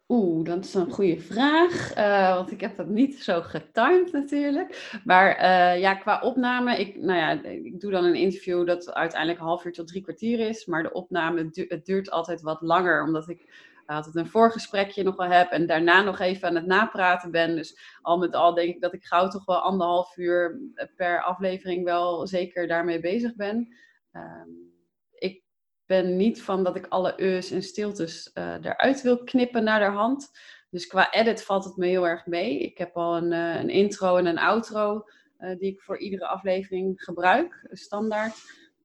Oeh, 0.08 0.44
dat 0.44 0.64
is 0.64 0.74
een 0.74 0.90
goede 0.90 1.20
vraag. 1.20 1.96
Uh, 1.96 2.34
want 2.34 2.50
ik 2.50 2.60
heb 2.60 2.76
dat 2.76 2.88
niet 2.88 3.22
zo 3.22 3.42
getimed 3.42 4.12
natuurlijk. 4.12 5.00
Maar 5.04 5.36
uh, 5.36 5.80
ja, 5.80 5.94
qua 5.94 6.20
opname, 6.20 6.78
ik, 6.78 6.96
nou 6.96 7.18
ja, 7.18 7.42
ik 7.42 7.80
doe 7.80 7.90
dan 7.90 8.04
een 8.04 8.14
interview 8.14 8.66
dat 8.66 8.94
uiteindelijk 8.94 9.40
een 9.40 9.46
half 9.46 9.64
uur 9.64 9.72
tot 9.72 9.88
drie 9.88 10.02
kwartier 10.02 10.48
is. 10.48 10.66
Maar 10.66 10.82
de 10.82 10.92
opname, 10.92 11.50
het 11.68 11.84
duurt 11.84 12.10
altijd 12.10 12.42
wat 12.42 12.60
langer, 12.60 13.02
omdat 13.02 13.28
ik 13.28 13.68
altijd 13.86 14.14
een 14.14 14.26
voorgesprekje 14.26 15.02
nog 15.02 15.16
wel 15.16 15.30
heb 15.30 15.50
en 15.50 15.66
daarna 15.66 16.02
nog 16.02 16.18
even 16.18 16.48
aan 16.48 16.54
het 16.54 16.66
napraten 16.66 17.30
ben. 17.30 17.56
Dus 17.56 17.78
al 18.02 18.18
met 18.18 18.34
al 18.34 18.54
denk 18.54 18.74
ik 18.74 18.80
dat 18.80 18.94
ik 18.94 19.04
gauw 19.04 19.28
toch 19.28 19.44
wel 19.44 19.58
anderhalf 19.58 20.16
uur 20.16 20.60
per 20.96 21.22
aflevering 21.22 21.84
wel 21.84 22.26
zeker 22.26 22.68
daarmee 22.68 23.00
bezig 23.00 23.34
ben. 23.34 23.74
Um, 24.12 24.70
ben 25.90 26.16
niet 26.16 26.42
van 26.42 26.64
dat 26.64 26.76
ik 26.76 26.86
alle 26.86 27.20
eus 27.20 27.50
en 27.50 27.62
stiltes 27.62 28.30
uh, 28.34 28.54
eruit 28.62 29.02
wil 29.02 29.24
knippen 29.24 29.64
naar 29.64 29.80
de 29.80 29.96
hand. 29.96 30.30
Dus 30.70 30.86
qua 30.86 31.12
edit 31.12 31.42
valt 31.42 31.64
het 31.64 31.76
me 31.76 31.86
heel 31.86 32.08
erg 32.08 32.26
mee. 32.26 32.58
Ik 32.58 32.78
heb 32.78 32.96
al 32.96 33.16
een, 33.16 33.32
uh, 33.32 33.54
een 33.54 33.68
intro 33.68 34.16
en 34.16 34.26
een 34.26 34.38
outro 34.38 35.04
uh, 35.38 35.58
die 35.58 35.72
ik 35.72 35.80
voor 35.80 35.98
iedere 35.98 36.26
aflevering 36.26 37.02
gebruik, 37.02 37.68
standaard. 37.70 38.34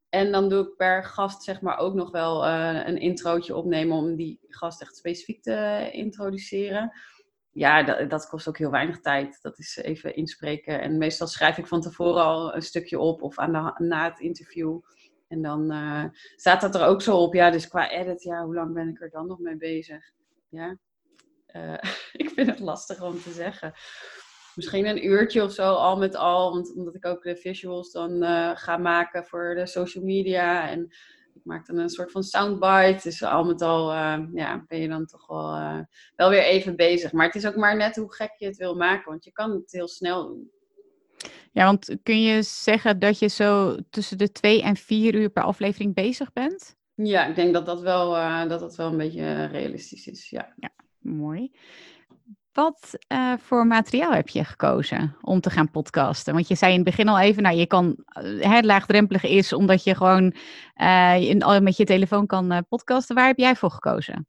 En 0.10 0.32
dan 0.32 0.50
doe 0.50 0.68
ik 0.68 0.76
per 0.76 1.04
gast 1.04 1.44
zeg 1.44 1.62
maar 1.62 1.78
ook 1.78 1.94
nog 1.94 2.12
wel 2.12 2.48
een 2.48 2.98
introotje 2.98 3.56
opnemen 3.56 3.98
om 3.98 4.16
die 4.16 4.40
gast 4.48 4.82
echt 4.82 4.96
specifiek 4.96 5.44
te 5.44 5.90
introduceren. 5.92 6.92
Ja, 7.52 7.84
dat, 7.84 8.10
dat, 8.10 8.28
kost 8.28 8.48
ook 8.48 8.58
heel 8.58 8.72
weinig 8.72 9.00
tijd. 9.00 9.42
Dat 9.42 9.60
is 9.60 9.76
even 9.76 10.16
inspreken. 10.16 10.82
En 10.82 10.98
meestal 10.98 11.28
schrijf 11.28 11.58
ik 11.58 11.68
van 11.68 11.82
tevoren 11.82 12.24
al 12.24 12.56
een 12.56 12.62
stukje 12.62 13.00
op 13.00 13.22
of 13.22 13.38
aan 13.38 13.74
na 13.78 14.10
het 14.10 14.20
interview 14.20 14.80
en 15.36 15.42
dan 15.42 15.72
uh, 15.72 16.04
staat 16.36 16.62
dat 16.62 16.76
er 16.76 16.86
ook 16.86 17.02
zo 17.02 17.18
op. 17.18 17.34
Ja, 17.34 17.52
dus 17.52 17.68
qua 17.68 17.92
edit, 17.92 18.24
ja, 18.24 18.44
hoe 18.44 18.54
lang 18.54 18.74
ben 18.74 18.88
ik 18.88 19.02
er 19.02 19.10
dan 19.10 19.28
nog 19.28 19.40
mee 19.40 19.58
bezig? 19.58 20.12
Ja, 20.50 20.78
uh, 21.56 21.78
ik 22.24 22.30
vind 22.30 22.48
het 22.48 22.60
lastig 22.60 23.02
om 23.02 23.20
te 23.22 23.32
zeggen. 23.32 23.74
Misschien 24.56 24.86
een 24.86 25.06
uurtje 25.06 25.44
of 25.44 25.52
zo, 25.52 25.74
al 25.74 25.98
met 25.98 26.16
al. 26.16 26.52
Want, 26.52 26.76
omdat 26.76 26.96
ik 26.96 27.06
ook 27.06 27.24
de 27.24 27.36
visuals 27.36 27.92
dan 27.92 28.24
uh, 28.24 28.52
ga 28.54 28.78
maken 28.78 29.26
voor 29.26 29.56
de 29.56 29.66
social 29.66 30.04
media. 30.04 30.70
En 30.70 30.84
ik 31.34 31.42
maak 31.44 31.66
dan 31.66 31.78
een 31.78 31.90
soort 31.90 32.12
van 32.12 32.24
soundbite. 32.24 33.00
Dus 33.04 33.24
al 33.24 33.44
met 33.44 33.62
al 33.62 33.92
ja, 34.34 34.64
ben 34.68 34.80
je 34.80 34.88
dan 34.88 35.06
toch 35.06 35.28
wel, 35.28 35.86
wel 36.16 36.30
weer 36.30 36.44
even 36.44 36.76
bezig. 36.76 37.12
Maar 37.12 37.26
het 37.26 37.36
is 37.36 37.48
ook 37.48 37.56
maar 37.56 37.76
net 37.78 37.96
hoe 37.96 38.14
gek 38.14 38.34
je 38.38 38.46
het 38.46 38.58
wil 38.58 38.76
maken. 38.76 39.12
Want 39.12 39.24
je 39.24 39.32
kan 39.32 39.52
het 39.52 39.72
heel 39.72 39.88
snel 39.88 40.28
doen. 40.28 40.52
Ja, 41.52 41.66
want 41.66 41.96
kun 42.04 42.22
je 42.22 42.42
zeggen 42.42 43.00
dat 43.00 43.20
je 43.20 43.28
zo 43.28 43.78
tussen 43.90 44.18
de 44.18 44.32
twee 44.32 44.62
en 44.62 44.76
vier 44.76 45.16
uur 45.16 45.30
per 45.30 45.44
aflevering 45.44 45.94
bezig 45.94 46.34
bent? 46.34 46.76
Ja, 46.96 47.26
ik 47.26 47.36
denk 47.36 47.54
dat 47.54 47.66
dat 47.66 47.82
wel, 47.82 48.18
uh, 48.18 48.48
dat 48.48 48.60
dat 48.60 48.76
wel 48.76 48.92
een 48.92 48.98
beetje 48.98 49.46
realistisch 49.46 50.08
is. 50.08 50.30
Ja, 50.30 50.54
ja 50.56 50.70
mooi. 51.00 51.52
Wat 52.52 52.98
uh, 53.12 53.34
voor 53.38 53.68
materiaal 53.68 54.12
heb 54.12 54.28
je 54.28 54.44
gekozen 54.44 55.16
om 55.22 55.42
te 55.42 55.50
gaan 55.50 55.72
podcasten? 55.72 56.34
Want 56.34 56.48
je 56.48 56.56
zei 56.56 56.72
in 56.72 56.80
het 56.80 56.88
begin 56.88 57.08
al 57.08 57.20
even, 57.20 57.44
nou, 57.44 57.56
je 57.56 57.66
kan 57.66 57.96
uh, 58.22 58.60
laagdrempelig 58.62 59.24
is 59.24 59.54
omdat 59.54 59.84
je 59.84 59.96
gewoon 59.96 60.34
uh, 60.82 61.60
met 61.60 61.78
je 61.78 61.86
telefoon 61.86 62.26
kan 62.26 62.66
podcasten. 62.70 63.16
Waar 63.16 63.28
heb 63.28 63.38
jij 63.38 63.56
voor 63.56 63.72
gekozen? 63.72 64.28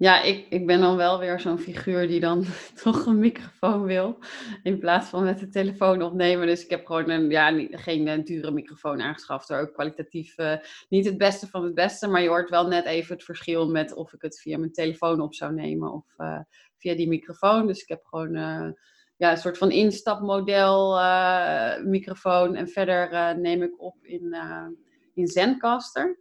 Ja, 0.00 0.22
ik, 0.22 0.46
ik 0.48 0.66
ben 0.66 0.80
dan 0.80 0.96
wel 0.96 1.18
weer 1.18 1.40
zo'n 1.40 1.58
figuur 1.58 2.08
die 2.08 2.20
dan 2.20 2.44
toch 2.82 3.06
een 3.06 3.18
microfoon 3.18 3.82
wil. 3.82 4.18
In 4.62 4.78
plaats 4.78 5.08
van 5.08 5.24
met 5.24 5.38
de 5.38 5.48
telefoon 5.48 6.02
opnemen. 6.02 6.46
Dus 6.46 6.64
ik 6.64 6.70
heb 6.70 6.86
gewoon 6.86 7.10
een, 7.10 7.30
ja, 7.30 7.66
geen 7.70 8.06
uh, 8.06 8.24
dure 8.24 8.50
microfoon 8.50 9.00
aangeschaft. 9.00 9.50
Er 9.50 9.60
ook 9.60 9.72
kwalitatief 9.72 10.38
uh, 10.38 10.56
niet 10.88 11.04
het 11.04 11.18
beste 11.18 11.46
van 11.46 11.64
het 11.64 11.74
beste. 11.74 12.08
Maar 12.08 12.22
je 12.22 12.28
hoort 12.28 12.50
wel 12.50 12.66
net 12.66 12.84
even 12.84 13.14
het 13.14 13.24
verschil 13.24 13.70
met 13.70 13.94
of 13.94 14.12
ik 14.12 14.22
het 14.22 14.40
via 14.40 14.58
mijn 14.58 14.72
telefoon 14.72 15.20
op 15.20 15.34
zou 15.34 15.52
nemen. 15.52 15.92
Of 15.92 16.06
uh, 16.18 16.40
via 16.76 16.94
die 16.94 17.08
microfoon. 17.08 17.66
Dus 17.66 17.82
ik 17.82 17.88
heb 17.88 18.04
gewoon 18.04 18.32
ja, 19.16 19.30
een 19.30 19.36
soort 19.36 19.58
van 19.58 19.70
instapmodel 19.70 21.00
microfoon. 21.84 22.54
En 22.54 22.68
verder 22.68 23.38
neem 23.38 23.62
ik 23.62 23.80
op 23.80 23.96
in, 24.02 24.36
in 25.14 25.26
Zencaster. 25.26 26.18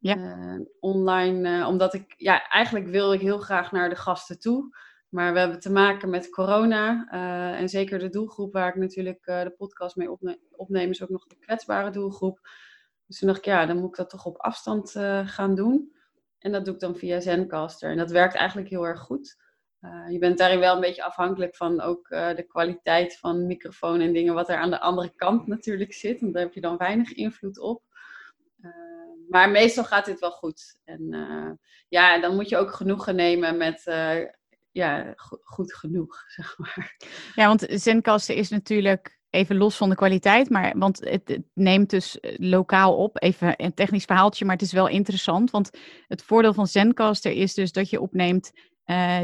Ja. 0.00 0.16
Uh, 0.16 0.60
online, 0.78 1.58
uh, 1.58 1.68
omdat 1.68 1.94
ik, 1.94 2.14
ja, 2.16 2.48
eigenlijk 2.48 2.86
wil 2.86 3.12
ik 3.12 3.20
heel 3.20 3.38
graag 3.38 3.72
naar 3.72 3.88
de 3.88 3.96
gasten 3.96 4.38
toe. 4.38 4.76
Maar 5.08 5.32
we 5.32 5.38
hebben 5.38 5.60
te 5.60 5.70
maken 5.70 6.10
met 6.10 6.30
corona. 6.30 7.08
Uh, 7.12 7.60
en 7.60 7.68
zeker 7.68 7.98
de 7.98 8.08
doelgroep 8.08 8.52
waar 8.52 8.68
ik 8.68 8.74
natuurlijk 8.74 9.24
de 9.24 9.54
podcast 9.56 9.96
mee 9.96 10.10
opne 10.10 10.38
opneem, 10.50 10.90
is 10.90 11.02
ook 11.02 11.08
nog 11.08 11.26
de 11.26 11.38
kwetsbare 11.38 11.90
doelgroep. 11.90 12.48
Dus 13.06 13.18
toen 13.18 13.28
dacht 13.28 13.40
ik, 13.40 13.46
ja, 13.46 13.66
dan 13.66 13.76
moet 13.76 13.88
ik 13.88 13.96
dat 13.96 14.10
toch 14.10 14.26
op 14.26 14.36
afstand 14.36 14.90
gaan 15.24 15.54
doen. 15.54 15.92
En 16.38 16.52
dat 16.52 16.64
doe 16.64 16.74
ik 16.74 16.80
dan 16.80 16.96
via 16.96 17.20
Zencaster. 17.20 17.90
En 17.90 17.96
dat 17.96 18.10
werkt 18.10 18.34
eigenlijk 18.34 18.68
heel 18.68 18.86
erg 18.86 19.00
goed. 19.00 19.36
je 20.08 20.18
bent 20.18 20.38
daarin 20.38 20.58
wel 20.58 20.74
een 20.74 20.80
beetje 20.80 21.04
afhankelijk 21.04 21.56
van 21.56 21.80
ook 21.80 22.08
de 22.08 22.44
kwaliteit 22.48 23.18
van 23.18 23.46
microfoon 23.46 24.00
en 24.00 24.12
dingen, 24.12 24.34
wat 24.34 24.48
er 24.48 24.56
aan 24.56 24.70
de 24.70 24.80
andere 24.80 25.12
kant 25.16 25.46
natuurlijk 25.46 25.92
zit. 25.92 26.20
Want 26.20 26.32
daar 26.32 26.42
heb 26.42 26.54
je 26.54 26.60
dan 26.60 26.76
weinig 26.76 27.12
invloed 27.12 27.58
op 27.58 27.89
maar 29.30 29.50
meestal 29.50 29.84
gaat 29.84 30.04
dit 30.04 30.20
wel 30.20 30.30
goed. 30.30 30.80
En 30.84 31.14
uh, 31.14 31.50
ja, 31.88 32.20
dan 32.20 32.34
moet 32.34 32.48
je 32.48 32.56
ook 32.56 32.72
genoegen 32.72 33.16
nemen 33.16 33.56
met 33.56 33.82
uh, 33.86 34.16
ja, 34.70 35.14
goed 35.42 35.74
genoeg, 35.74 36.24
zeg 36.36 36.58
maar. 36.58 36.96
Ja, 37.34 37.46
want 37.46 37.66
Zenkasten 37.68 38.34
is 38.34 38.48
natuurlijk 38.48 39.18
even 39.30 39.56
los 39.56 39.76
van 39.76 39.88
de 39.88 39.94
kwaliteit, 39.94 40.50
maar 40.50 40.78
want 40.78 41.00
het, 41.00 41.40
neemt 41.54 41.90
dus 41.90 42.20
eh, 42.20 42.34
lokaal 42.36 42.96
op. 42.96 43.22
Even 43.22 43.54
een 43.56 43.74
technisch 43.74 44.04
verhaaltje, 44.04 44.44
maar 44.44 44.54
het 44.54 44.64
is 44.64 44.72
wel 44.72 44.88
interessant, 44.88 45.50
want 45.50 45.70
het 46.06 46.22
voordeel 46.22 46.54
van 46.54 46.66
Zencaster 46.66 47.32
is 47.32 47.54
dus 47.54 47.72
dat 47.72 47.90
je 47.90 48.00
opneemt 48.00 48.52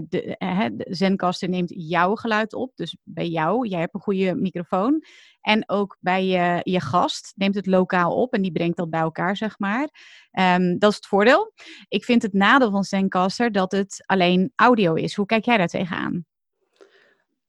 de, 0.09 0.37
de 0.77 0.87
Zencaster 0.89 1.49
neemt 1.49 1.73
jouw 1.77 2.15
geluid 2.15 2.55
op, 2.55 2.73
dus 2.75 2.97
bij 3.03 3.29
jou. 3.29 3.69
Jij 3.69 3.81
hebt 3.81 3.95
een 3.95 4.01
goede 4.01 4.35
microfoon. 4.35 5.05
En 5.41 5.69
ook 5.69 5.97
bij 6.01 6.25
je, 6.25 6.61
je 6.63 6.81
gast 6.81 7.33
neemt 7.37 7.55
het 7.55 7.67
lokaal 7.67 8.15
op 8.15 8.33
en 8.33 8.43
die 8.43 8.53
brengt 8.53 8.77
dat 8.77 8.91
bij 8.91 9.01
elkaar, 9.01 9.37
zeg 9.37 9.59
maar. 9.59 9.89
Ehm, 10.31 10.79
dat 10.79 10.91
is 10.91 10.97
het 10.97 11.07
voordeel. 11.07 11.53
Ik 11.89 12.05
vind 12.05 12.23
het 12.23 12.33
nadeel 12.33 12.71
van 12.71 12.85
Zencaster 12.85 13.53
dat 13.53 13.73
het 13.73 14.03
alleen 14.07 14.53
audio 14.55 14.95
is. 14.95 15.15
Hoe 15.15 15.27
kijk 15.27 15.45
jij 15.45 15.57
daar 15.57 15.67
tegenaan? 15.67 16.15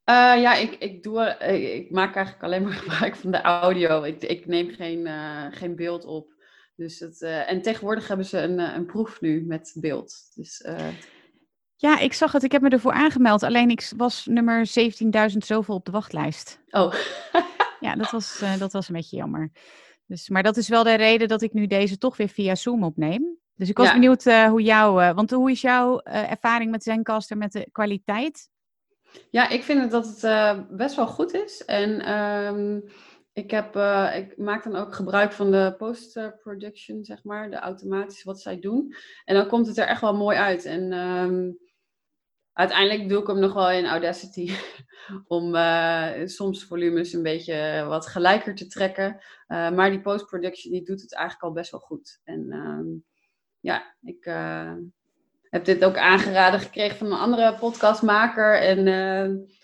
Uh, 0.09 0.41
ja, 0.41 0.55
ik, 0.55 0.75
ik, 0.75 1.03
doe, 1.03 1.37
ik, 1.73 1.91
maak 1.91 2.15
eigenlijk 2.15 2.45
alleen 2.45 2.63
maar 2.63 2.73
gebruik 2.83 3.15
van 3.15 3.31
de 3.31 3.41
audio. 3.41 4.03
Ik, 4.03 4.23
ik 4.23 4.45
neem 4.45 4.69
geen, 4.69 5.07
geen 5.51 5.75
beeld 5.75 6.05
op. 6.05 6.35
Dus 6.75 6.99
het, 6.99 7.21
en 7.21 7.61
tegenwoordig 7.61 8.07
hebben 8.07 8.25
ze 8.25 8.39
een, 8.39 8.59
een 8.59 8.85
proef 8.85 9.21
nu 9.21 9.45
met 9.45 9.75
beeld. 9.79 10.31
Dus, 10.35 10.65
ja, 11.77 11.99
ik 11.99 12.13
zag 12.13 12.31
het. 12.31 12.43
Ik 12.43 12.51
heb 12.51 12.61
me 12.61 12.69
ervoor 12.69 12.91
aangemeld. 12.91 13.43
Alleen 13.43 13.69
ik 13.69 13.91
was 13.97 14.25
nummer 14.25 14.69
17.000 15.31 15.37
zoveel 15.37 15.75
op 15.75 15.85
de 15.85 15.91
wachtlijst. 15.91 16.59
Oh. 16.69 16.93
ja, 17.79 17.95
dat 17.95 18.11
was, 18.11 18.43
dat 18.59 18.71
was 18.71 18.87
een 18.87 18.95
beetje 18.95 19.17
jammer. 19.17 19.51
Dus, 20.05 20.29
maar 20.29 20.43
dat 20.43 20.57
is 20.57 20.69
wel 20.69 20.83
de 20.83 20.93
reden 20.93 21.27
dat 21.27 21.41
ik 21.41 21.53
nu 21.53 21.67
deze 21.67 21.97
toch 21.97 22.17
weer 22.17 22.29
via 22.29 22.55
Zoom 22.55 22.83
opneem. 22.83 23.37
Dus 23.55 23.69
ik 23.69 23.77
was 23.77 23.91
benieuwd 23.91 24.23
hoe 24.23 24.61
jouw... 24.61 25.13
want 25.13 25.31
hoe 25.31 25.51
is 25.51 25.61
jouw 25.61 25.99
ervaring 26.01 26.71
met 26.71 26.83
Zencaster 26.83 27.37
met 27.37 27.51
de 27.51 27.69
kwaliteit? 27.71 28.49
Ja, 29.29 29.49
ik 29.49 29.63
vind 29.63 29.91
dat 29.91 30.21
het 30.21 30.67
best 30.69 30.95
wel 30.95 31.07
goed 31.07 31.33
is. 31.33 31.65
En 31.65 32.11
um, 32.13 32.83
ik, 33.33 33.51
heb, 33.51 33.75
uh, 33.75 34.15
ik 34.15 34.37
maak 34.37 34.63
dan 34.63 34.75
ook 34.75 34.95
gebruik 34.95 35.31
van 35.31 35.51
de 35.51 35.75
post-production, 35.77 37.03
zeg 37.03 37.23
maar, 37.23 37.49
de 37.49 37.57
automatisch 37.57 38.23
wat 38.23 38.41
zij 38.41 38.59
doen. 38.59 38.93
En 39.25 39.35
dan 39.35 39.47
komt 39.47 39.67
het 39.67 39.77
er 39.77 39.87
echt 39.87 40.01
wel 40.01 40.15
mooi 40.15 40.37
uit. 40.37 40.65
En 40.65 40.93
um, 40.93 41.57
uiteindelijk 42.57 43.09
doe 43.09 43.21
ik 43.21 43.27
hem 43.27 43.39
nog 43.39 43.53
wel 43.53 43.71
in 43.71 43.85
Audacity 43.85 44.51
om 45.27 45.55
uh, 45.55 46.11
soms 46.25 46.63
volumes 46.63 47.13
een 47.13 47.23
beetje 47.23 47.85
wat 47.87 48.07
gelijker 48.07 48.55
te 48.55 48.67
trekken. 48.67 49.21
maar 49.47 49.89
die 49.89 50.01
post-production 50.01 50.73
die 50.73 50.83
doet 50.83 51.01
het 51.01 51.15
eigenlijk 51.15 51.43
al 51.43 51.53
best 51.53 51.71
wel 51.71 51.79
goed. 51.79 52.19
En 52.23 52.53
um, 52.53 53.05
ja, 53.59 53.95
ik 54.01 54.23
heb 55.49 55.65
dit 55.65 55.85
ook 55.85 55.97
aangeraden 55.97 56.59
gekregen 56.59 56.97
van 56.97 57.07
een 57.07 57.19
andere 57.19 57.55
podcastmaker. 57.55 58.61
En 58.61 58.85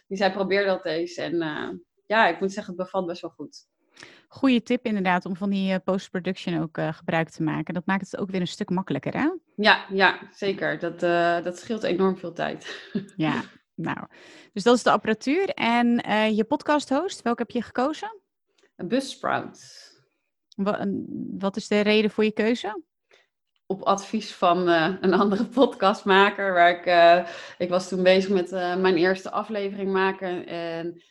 die 0.07 0.17
zei, 0.17 0.31
probeer 0.31 0.65
dat 0.65 0.85
eens. 0.85 1.15
En 1.15 1.37
ja, 2.05 2.27
ik 2.27 2.39
moet 2.39 2.51
zeggen, 2.51 2.73
het 2.73 2.83
bevalt 2.83 3.05
best 3.05 3.21
wel 3.21 3.31
goed. 3.31 3.67
Goeie 4.33 4.63
tip 4.63 4.85
inderdaad, 4.85 5.25
om 5.25 5.35
van 5.35 5.49
die 5.49 5.71
uh, 5.71 5.77
post-production 5.83 6.61
ook 6.61 6.77
gebruik 6.95 7.29
te 7.29 7.43
maken. 7.43 7.73
Dat 7.73 7.85
maakt 7.85 8.11
het 8.11 8.19
ook 8.19 8.31
weer 8.31 8.41
een 8.41 8.47
stuk 8.47 8.69
makkelijker, 8.69 9.13
hè? 9.13 9.29
Ja, 9.55 9.85
ja 9.89 10.19
zeker. 10.31 10.79
Dat, 10.79 10.99
dat 11.43 11.59
scheelt 11.59 11.83
enorm 11.83 12.17
veel 12.17 12.33
tijd. 12.33 12.89
ja, 13.15 13.41
nou. 13.75 14.07
Dus 14.53 14.63
dat 14.63 14.75
is 14.75 14.83
de 14.83 14.91
apparatuur. 14.91 15.49
En 15.49 15.87
je 16.35 16.43
podcast 16.43 16.89
host, 16.89 17.21
welke 17.21 17.41
heb 17.41 17.51
je 17.51 17.61
gekozen? 17.61 18.19
Buzzsprout. 18.75 19.91
Wat, 20.55 20.87
wat 21.37 21.55
is 21.55 21.67
de 21.67 21.79
reden 21.79 22.11
voor 22.11 22.23
je 22.23 22.31
keuze? 22.31 22.81
op 23.65 23.81
advies 23.81 24.33
van 24.33 24.69
uh, 24.69 24.93
een 25.01 25.13
andere 25.13 25.45
podcastmaker. 25.45 26.53
Waar 26.53 26.79
ik, 26.79 26.85
uh, 26.85 27.27
ik 27.57 27.69
was 27.69 27.87
toen 27.87 28.03
bezig 28.03 28.29
met 28.29 28.51
uh, 28.51 28.75
mijn 28.75 28.97
eerste 28.97 29.31
aflevering 29.31 29.91
maken. 29.91 30.47
En 30.47 31.01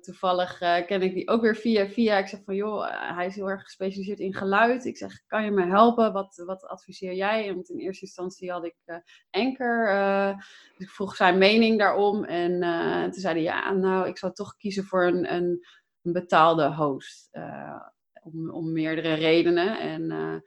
toevallig 0.00 0.58
ken 0.86 1.02
ik 1.02 1.14
die 1.14 1.28
ook 1.28 1.42
weer 1.42 1.56
via 1.56 1.88
via. 1.88 2.18
Ik 2.18 2.26
zeg 2.26 2.40
van 2.44 2.54
joh, 2.54 3.14
hij 3.16 3.26
is 3.26 3.34
heel 3.34 3.50
erg 3.50 3.62
gespecialiseerd 3.62 4.18
in 4.18 4.34
geluid. 4.34 4.84
Ik 4.84 4.96
zeg, 4.96 5.26
kan 5.26 5.44
je 5.44 5.50
me 5.50 5.66
helpen? 5.66 6.12
Wat, 6.12 6.42
wat 6.46 6.66
adviseer 6.66 7.14
jij? 7.14 7.54
Want 7.54 7.70
in 7.70 7.78
eerste 7.78 8.04
instantie 8.04 8.50
had 8.50 8.64
ik 8.64 8.76
Anker. 9.30 9.86
dus 10.76 10.86
ik 10.86 10.92
vroeg 10.92 11.16
zijn 11.16 11.38
mening 11.38 11.78
daarom. 11.78 12.24
En 12.24 12.60
toen 13.10 13.20
zei 13.20 13.34
hij, 13.34 13.42
ja, 13.42 13.72
nou, 13.72 14.08
ik 14.08 14.18
zou 14.18 14.32
toch 14.32 14.56
kiezen 14.56 14.84
voor 14.84 15.06
een, 15.06 15.32
een, 15.34 15.66
een 16.02 16.12
betaalde 16.12 16.74
host. 16.74 17.30
om, 18.22 18.50
om 18.50 18.72
meerdere 18.72 19.14
redenen. 19.14 19.80
En 19.80 20.42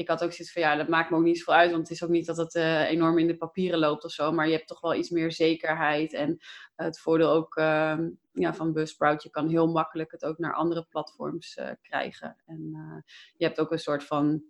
ik 0.00 0.08
had 0.08 0.24
ook 0.24 0.32
zoiets 0.32 0.52
van 0.52 0.62
ja, 0.62 0.76
dat 0.76 0.88
maakt 0.88 1.10
me 1.10 1.16
ook 1.16 1.22
niet 1.22 1.38
zoveel 1.38 1.54
uit. 1.54 1.70
Want 1.70 1.82
het 1.82 1.90
is 1.90 2.04
ook 2.04 2.10
niet 2.10 2.26
dat 2.26 2.36
het 2.36 2.54
uh, 2.54 2.90
enorm 2.90 3.18
in 3.18 3.26
de 3.26 3.36
papieren 3.36 3.78
loopt 3.78 4.04
of 4.04 4.10
zo. 4.10 4.32
Maar 4.32 4.46
je 4.46 4.54
hebt 4.54 4.68
toch 4.68 4.80
wel 4.80 4.94
iets 4.94 5.10
meer 5.10 5.32
zekerheid. 5.32 6.12
En 6.12 6.38
het 6.76 7.00
voordeel 7.00 7.30
ook 7.30 7.56
uh, 7.56 7.98
ja, 8.32 8.54
van 8.54 8.72
Buzzsprout, 8.72 9.22
je 9.22 9.30
kan 9.30 9.48
heel 9.48 9.66
makkelijk 9.66 10.10
het 10.10 10.24
ook 10.24 10.38
naar 10.38 10.54
andere 10.54 10.86
platforms 10.88 11.56
uh, 11.56 11.70
krijgen. 11.82 12.36
En 12.46 12.70
eh, 12.74 13.12
je 13.36 13.44
hebt 13.44 13.60
ook 13.60 13.72
een 13.72 13.78
soort 13.78 14.04
van 14.04 14.42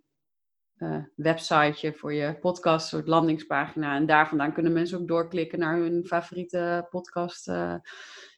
websiteje 1.15 1.93
voor 1.93 2.13
je 2.13 2.39
podcast, 2.39 2.83
een 2.83 2.97
soort 2.97 3.07
landingspagina. 3.07 3.95
En 3.95 4.05
daar 4.05 4.27
vandaan 4.27 4.53
kunnen 4.53 4.73
mensen 4.73 4.99
ook 4.99 5.07
doorklikken 5.07 5.59
naar 5.59 5.77
hun 5.77 6.05
favoriete 6.05 6.87
podcast 6.89 7.51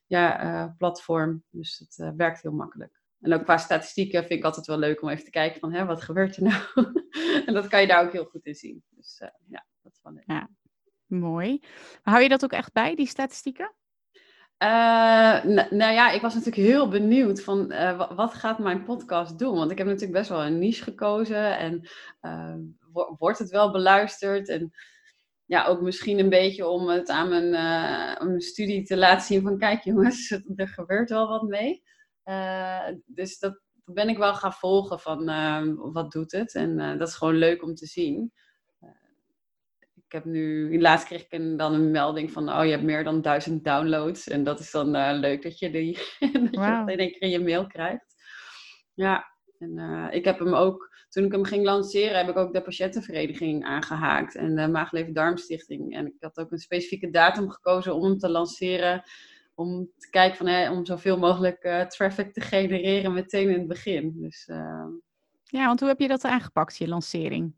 ja, 0.08 0.76
platform. 0.78 1.43
Dus 1.49 1.78
het 1.78 2.13
werkt 2.15 2.41
heel 2.41 2.52
makkelijk. 2.52 3.03
En 3.24 3.34
ook 3.34 3.44
qua 3.44 3.58
statistieken 3.58 4.20
vind 4.20 4.40
ik 4.40 4.46
altijd 4.46 4.66
wel 4.66 4.78
leuk 4.78 5.02
om 5.02 5.10
even 5.10 5.24
te 5.24 5.30
kijken 5.30 5.60
van 5.60 5.74
hè, 5.74 5.86
wat 5.86 6.02
gebeurt 6.02 6.36
er 6.36 6.44
nou? 6.44 6.64
en 7.46 7.54
dat 7.54 7.68
kan 7.68 7.82
je 7.82 7.88
daar 7.88 8.06
ook 8.06 8.12
heel 8.12 8.26
goed 8.26 8.46
in 8.46 8.56
zien. 8.56 8.84
Dus 8.90 9.20
uh, 9.22 9.30
ja, 9.48 9.66
dat 9.82 9.92
is 9.92 10.00
wel 10.04 10.14
leuk. 10.14 10.24
Ja, 10.26 10.50
mooi. 11.06 11.62
hou 12.02 12.22
je 12.22 12.30
dat 12.30 12.44
ook 12.44 12.52
echt 12.52 12.74
bij, 12.74 12.96
die 12.96 13.08
statistieken? 13.08 13.74
Uh, 14.64 15.44
nou 15.70 15.94
ja, 15.94 16.12
ik 16.12 16.22
was 16.22 16.34
natuurlijk 16.34 16.68
heel 16.68 16.88
benieuwd 16.88 17.44
van 17.44 17.72
uh, 17.72 18.16
wat 18.16 18.34
gaat 18.34 18.60
mijn 18.60 18.84
podcast 18.84 19.40
doen? 19.40 19.56
Want 19.56 19.72
ik 19.72 19.78
heb 19.78 19.88
natuurlijk 19.88 20.14
best 20.14 20.30
wel 20.30 20.44
een 20.44 20.60
niche 20.60 20.84
gekozen 20.84 21.58
en 21.58 21.88
wordt 23.18 23.40
het 23.40 23.50
wel 23.50 23.72
beluisterd? 23.72 24.50
En 24.50 24.72
ja, 25.46 25.66
ook 25.66 25.82
misschien 25.82 26.20
een 26.20 26.30
beetje 26.30 26.68
om 26.68 26.88
het 26.88 27.10
aan 27.10 27.30
mijn, 27.30 27.50
mijn 28.28 28.42
studie 28.42 28.84
te 28.84 28.98
laten 28.98 29.26
zien 29.26 29.42
van 29.42 29.58
kijk 29.58 29.84
jongens, 29.84 30.32
er 30.56 30.68
gebeurt 30.68 31.10
wel 31.10 31.28
wat 31.28 31.44
mee. 31.44 31.84
Uh, 32.26 32.88
dus 33.06 33.40
dat, 33.40 33.62
ben 33.86 34.10
ik 34.10 34.18
wel 34.18 34.36
gaan 34.36 34.54
volgen 34.54 35.00
van 35.00 35.30
uh, 35.30 35.62
wat 35.76 36.12
doet 36.12 36.32
het. 36.32 36.56
En 36.56 36.80
uh, 36.80 36.98
dat 36.98 37.08
is 37.08 37.16
gewoon 37.16 37.36
leuk 37.36 37.64
om 37.64 37.76
te 37.76 37.86
zien. 37.86 38.32
ik 39.96 40.12
heb 40.12 40.26
nu, 40.26 40.82
laatst 40.82 41.06
kreeg 41.06 41.24
ik 41.24 41.32
een, 41.32 41.58
dan 41.58 41.74
een 41.74 41.92
melding 41.92 42.32
van, 42.32 42.50
oh 42.50 42.66
je 42.66 42.72
hebt 42.72 42.84
meer 42.84 43.04
dan 43.04 43.22
duizend 43.22 43.64
downloads. 43.64 44.28
En 44.28 44.44
dat 44.44 44.60
is 44.60 44.72
dan 44.72 45.18
leuk 45.20 45.42
dat 45.42 45.60
je, 45.60 45.72
die, 45.72 45.98
dat 46.20 46.56
wow. 46.56 46.90
je 46.90 46.94
in 46.94 47.00
één 47.00 47.12
keer 47.12 47.22
in 47.22 47.30
je 47.30 47.40
mail 47.40 47.68
krijgt. 47.68 48.16
Ja, 48.94 49.26
en 49.60 50.10
ik 50.12 50.26
heb 50.26 50.40
hem 50.40 50.54
ook, 50.54 50.94
toen 51.10 51.26
ik 51.26 51.32
hem 51.32 51.44
ging 51.44 51.66
lanceren, 51.66 52.18
heb 52.18 52.30
ik 52.30 52.38
ook 52.38 52.54
de 52.54 52.62
patiëntenvereniging 52.62 53.64
aangehaakt. 53.64 54.36
En 54.36 54.56
de 54.56 54.68
Maagleven 54.68 55.14
Darmstichting. 55.14 55.96
En 55.96 56.06
ik 56.06 56.16
had 56.20 56.38
ook 56.38 56.52
een 56.52 56.58
specifieke 56.58 57.10
datum 57.10 57.50
gekozen 57.50 57.96
om 57.96 58.04
hem 58.04 58.18
te 58.18 58.30
lanceren 58.30 59.04
om 59.56 59.92
te 59.98 60.10
kijken 60.10 60.38
van, 60.38 60.48
hè, 60.48 60.72
om 60.72 60.86
zoveel 60.86 61.18
mogelijk 61.18 61.63
uh, 61.63 61.82
traffic 61.82 62.34
te 62.34 62.42
genereren 62.42 63.13
meteen 63.13 63.50
in 63.50 63.60
het 63.60 63.68
begin. 63.68 64.13
Dus, 64.16 64.48
uh... 64.52 64.86
Ja, 65.44 65.66
want 65.66 65.80
hoe 65.80 65.89
heb 65.89 66.00
je 66.00 66.08
dat 66.08 66.24
aangepakt, 66.24 66.78
je 66.78 66.88
lancering? 66.88 67.54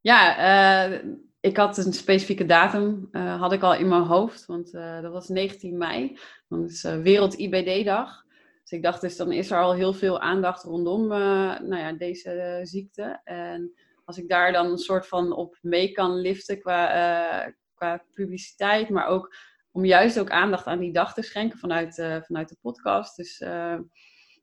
Ja, 0.00 0.90
uh, 0.92 1.04
ik 1.40 1.56
had 1.56 1.78
een 1.78 1.92
specifieke 1.92 2.46
datum, 2.46 3.08
had 3.12 3.52
ik 3.52 3.62
al 3.62 3.74
in 3.74 3.88
mijn 3.88 4.02
hoofd, 4.02 4.46
want 4.46 4.72
dat 4.72 5.12
was 5.12 5.28
19 5.28 5.78
mei. 5.78 6.18
Dat 6.48 6.70
is 6.70 6.82
Wereld 6.82 7.34
IBD-dag. 7.34 8.24
Dus 8.62 8.70
ik 8.70 8.82
dacht 8.82 9.00
dus, 9.00 9.16
dan 9.16 9.32
is 9.32 9.50
er 9.50 9.62
al 9.62 9.74
heel 9.74 9.92
veel 9.92 10.20
aandacht 10.20 10.62
rondom 10.62 11.06
nou 11.08 11.76
ja, 11.76 11.92
deze 11.92 12.60
ziekte. 12.62 13.20
En 13.24 13.72
als 14.04 14.18
ik 14.18 14.28
daar 14.28 14.52
dan 14.52 14.70
een 14.70 14.78
soort 14.78 15.06
van 15.06 15.32
op 15.32 15.58
mee 15.60 15.92
kan 15.92 16.20
liften 16.20 16.60
qua, 16.60 17.54
qua 17.74 18.04
publiciteit, 18.12 18.88
maar 18.88 19.06
ook 19.06 19.34
om 19.72 19.84
juist 19.84 20.18
ook 20.18 20.30
aandacht 20.30 20.66
aan 20.66 20.78
die 20.78 20.92
dag 20.92 21.14
te 21.14 21.22
schenken 21.22 21.58
vanuit, 21.58 21.98
uh, 21.98 22.22
vanuit 22.22 22.48
de 22.48 22.56
podcast. 22.60 23.16
Dus 23.16 23.40
uh, 23.40 23.78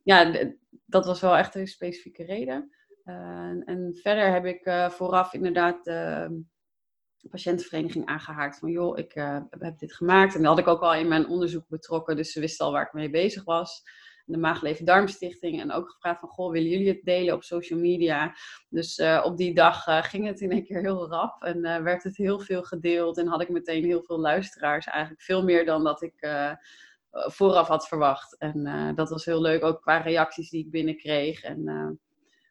ja, 0.04 0.32
dat 0.86 1.06
was 1.06 1.22
wel 1.22 1.38
echt 1.38 1.56
een 1.56 1.68
specifieke 1.68 2.24
reden. 2.24 2.76
Uh, 3.06 3.16
en 3.66 4.00
verder 4.02 4.32
heb 4.32 4.46
ik 4.46 4.92
vooraf 4.92 5.34
inderdaad 5.34 5.84
de 5.84 7.30
patiëntenvereniging 7.30 8.06
aangehaakt 8.06 8.60
van 8.60 8.72
joh, 8.72 8.98
ik 8.98 9.13
heb 9.50 9.78
dit 9.78 9.94
gemaakt. 9.94 10.36
En 10.36 10.42
dat 10.42 10.50
had 10.50 10.60
ik 10.60 10.68
ook 10.68 10.82
al 10.82 10.94
in 10.94 11.08
mijn 11.08 11.28
onderzoek 11.28 11.68
betrokken, 11.68 12.16
dus 12.16 12.32
ze 12.32 12.40
wisten 12.40 12.66
al 12.66 12.72
waar 12.72 12.86
ik 12.86 12.94
mee 12.94 13.10
bezig 13.10 13.44
was 13.44 13.84
de 14.28 14.38
Maagleven 14.38 14.86
Darmstichting. 14.86 15.62
En 15.62 15.72
ook 15.72 15.90
gevraagd 15.90 16.20
van, 16.20 16.30
goh, 16.30 16.52
willen 16.52 16.70
jullie 16.70 16.88
het 16.88 17.04
delen 17.04 17.34
op 17.34 17.44
social 17.44 17.80
media? 17.80 18.36
Dus 18.70 18.98
uh, 18.98 19.22
op 19.24 19.38
die 19.38 19.54
dag 19.54 19.88
uh, 19.88 20.04
ging 20.04 20.26
het 20.26 20.42
in 20.42 20.52
een 20.52 20.63
keer 20.63 20.82
heel 20.82 21.10
rap 21.10 21.44
en 21.44 21.58
uh, 21.58 21.78
werd 21.78 22.04
het 22.04 22.18
heel 22.18 22.40
veel 22.40 22.63
gedeeld. 22.63 23.18
En 23.18 23.28
had 23.28 23.42
ik 23.42 23.50
meteen 23.50 23.84
heel 23.84 24.04
veel 24.04 24.20
luisteraars. 24.20 24.86
Eigenlijk 24.86 25.22
veel 25.22 25.44
meer 25.44 25.66
dan 25.66 25.84
dat 25.84 26.02
ik 26.02 26.28
vooraf 27.12 27.68
had 27.68 27.88
verwacht. 27.88 28.38
En 28.38 28.94
dat 28.96 29.10
was 29.10 29.26
heel 29.26 29.42
leuk, 29.42 29.63
ook 29.63 29.82
qua 29.82 29.98
reacties 29.98 30.50
die 30.50 30.66
ik 30.66 30.72
binnenkreeg. 30.72 31.44
En 31.44 32.00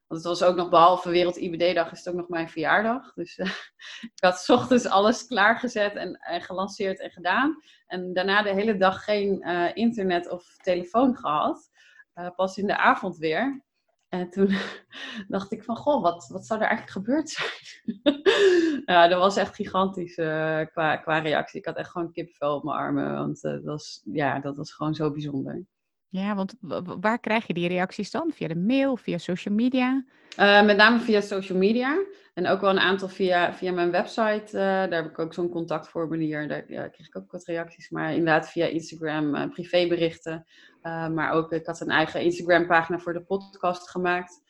want 0.07 0.25
het 0.25 0.38
was 0.38 0.42
ook 0.42 0.57
nog, 0.57 0.69
behalve 0.69 1.11
Wereld 1.11 1.37
IBD-dag, 1.37 1.92
is 1.92 1.99
het 1.99 2.09
ook 2.09 2.21
nog 2.21 2.29
mijn 2.29 2.49
verjaardag. 2.49 3.12
Dus 3.14 3.38
uh, 3.38 3.47
ik 4.14 4.25
had 4.25 4.38
s 4.38 4.49
ochtends 4.49 4.87
alles 4.87 5.27
klaargezet 5.27 5.95
en, 5.95 6.14
en 6.14 6.42
gelanceerd 6.42 7.01
en 7.01 7.11
gedaan. 7.11 7.62
En 7.87 8.12
daarna 8.12 8.42
de 8.42 8.53
hele 8.53 8.77
dag 8.77 9.05
geen 9.05 9.49
uh, 9.49 9.77
internet 9.77 10.31
of 10.31 10.57
telefoon 10.57 11.16
gehad. 11.16 11.71
Uh, 12.14 12.29
pas 12.37 12.57
in 12.57 12.66
de 12.66 12.77
avond 12.77 13.16
weer. 13.16 13.64
En 14.09 14.31
toen 14.31 14.57
dacht 15.29 15.53
ik 15.53 15.64
van, 15.64 15.77
goh, 15.77 16.03
wat, 16.03 16.29
wat 16.29 16.47
zou 16.47 16.61
er 16.61 16.66
eigenlijk 16.66 16.97
gebeurd 16.97 17.29
zijn? 17.29 18.21
ja, 18.97 19.09
dat 19.09 19.19
was 19.19 19.37
echt 19.37 19.55
gigantisch 19.55 20.14
qua, 20.14 20.97
qua 20.97 21.19
reactie. 21.19 21.59
Ik 21.59 21.66
had 21.66 21.77
echt 21.77 21.90
gewoon 21.90 22.12
kipvel 22.12 22.57
op 22.57 22.64
mijn 22.64 22.77
armen, 22.77 23.14
want 23.14 23.40
dat, 23.40 23.64
was, 23.64 24.03
ja, 24.05 24.38
dat 24.40 24.57
was 24.57 24.73
gewoon 24.73 24.95
zo 24.95 25.12
bijzonder. 25.12 25.66
Ja, 26.09 26.35
want 26.35 26.55
waar 27.01 27.19
krijg 27.19 27.47
je 27.47 27.55
die 27.55 27.69
reacties 27.69 28.11
dan? 28.11 28.33
Via 28.35 28.49
de 28.49 28.57
mail, 28.57 28.97
via 28.97 29.19
social 29.19 29.55
media? 29.55 30.05
Uh, 30.38 30.64
met 30.64 30.77
name 30.77 30.99
via 30.99 31.21
social 31.21 31.59
media. 31.59 32.05
En 32.35 32.47
ook 32.47 32.61
wel 32.61 32.71
een 32.71 32.79
aantal 32.79 33.09
via, 33.09 33.55
via 33.55 33.73
mijn 33.73 33.90
website. 33.90 34.47
Uh, 34.47 34.61
daar 34.61 34.92
heb 34.92 35.07
ik 35.07 35.19
ook 35.19 35.35
zo'n 35.35 35.49
contactformulier. 35.49 36.49
Daar 36.49 36.64
ja, 36.69 36.88
kreeg 36.88 37.07
ik 37.07 37.16
ook 37.16 37.31
wat 37.31 37.45
reacties. 37.45 37.90
Maar 37.90 38.11
inderdaad 38.11 38.51
via 38.51 38.66
Instagram, 38.66 39.35
uh, 39.35 39.49
privéberichten. 39.49 40.47
maar 40.83 41.31
ook, 41.31 41.53
ik 41.53 41.66
had 41.66 41.81
een 41.81 41.90
eigen 41.90 42.21
Instagram 42.21 42.66
pagina 42.66 42.99
voor 42.99 43.12
de 43.12 43.25
podcast 43.25 43.90
gemaakt. 43.90 44.42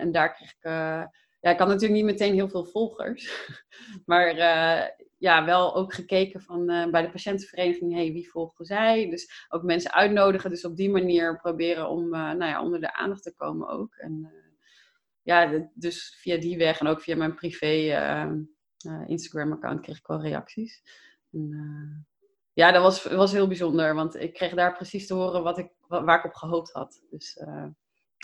en 0.00 0.12
daar 0.12 0.34
kreeg 0.34 0.50
ik... 0.50 0.62
ja, 1.40 1.50
ik 1.50 1.58
had 1.58 1.68
natuurlijk 1.68 1.92
niet 1.92 2.04
meteen 2.04 2.34
heel 2.34 2.48
veel 2.48 2.64
volgers. 2.64 3.50
maar 4.06 4.34
ja, 5.24 5.44
wel 5.44 5.74
ook 5.74 5.94
gekeken 5.94 6.40
van 6.40 6.70
uh, 6.70 6.90
bij 6.90 7.02
de 7.02 7.10
patiëntenvereniging, 7.10 7.92
hey, 7.92 8.12
wie 8.12 8.30
volgen 8.30 8.64
zij? 8.64 9.10
Dus 9.10 9.46
ook 9.48 9.62
mensen 9.62 9.92
uitnodigen, 9.92 10.50
dus 10.50 10.64
op 10.64 10.76
die 10.76 10.90
manier 10.90 11.36
proberen 11.36 11.88
om 11.88 12.04
uh, 12.04 12.32
nou 12.32 12.44
ja, 12.44 12.62
onder 12.62 12.80
de 12.80 12.94
aandacht 12.94 13.22
te 13.22 13.34
komen 13.34 13.68
ook. 13.68 13.94
En 13.94 14.18
uh, 14.32 14.52
ja, 15.22 15.68
dus 15.74 16.16
via 16.20 16.36
die 16.36 16.58
weg 16.58 16.80
en 16.80 16.86
ook 16.86 17.00
via 17.00 17.16
mijn 17.16 17.34
privé 17.34 17.66
Instagram-account 19.06 19.80
kreeg 19.80 19.98
ik 19.98 20.06
wel 20.06 20.20
reacties. 20.20 20.82
En, 21.32 22.06
ja, 22.52 22.72
dat 22.72 22.82
was, 22.82 23.04
was 23.04 23.32
heel 23.32 23.46
bijzonder, 23.46 23.94
want 23.94 24.14
ik 24.14 24.32
kreeg 24.32 24.54
daar 24.54 24.76
precies 24.76 25.06
te 25.06 25.14
horen 25.14 25.42
wat 25.42 25.58
ik, 25.58 25.70
waar 25.88 26.18
ik 26.18 26.24
op 26.24 26.34
gehoopt 26.34 26.72
had. 26.72 27.02
Dus 27.10 27.40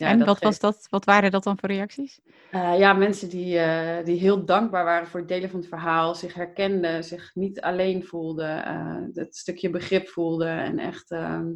ja, 0.00 0.08
en 0.08 0.24
wat, 0.24 0.38
was 0.38 0.58
dat, 0.58 0.86
wat 0.90 1.04
waren 1.04 1.30
dat 1.30 1.44
dan 1.44 1.58
voor 1.58 1.68
reacties? 1.68 2.20
Uh, 2.52 2.78
ja, 2.78 2.92
mensen 2.92 3.28
die, 3.28 3.56
uh, 3.56 4.04
die 4.04 4.18
heel 4.18 4.44
dankbaar 4.44 4.84
waren 4.84 5.08
voor 5.08 5.20
het 5.20 5.28
delen 5.28 5.50
van 5.50 5.60
het 5.60 5.68
verhaal, 5.68 6.14
zich 6.14 6.34
herkenden, 6.34 7.04
zich 7.04 7.34
niet 7.34 7.60
alleen 7.60 8.04
voelden, 8.04 8.68
uh, 8.68 9.22
het 9.24 9.36
stukje 9.36 9.70
begrip 9.70 10.08
voelden 10.08 10.58
en 10.58 10.78
echt, 10.78 11.10
ehm, 11.10 11.48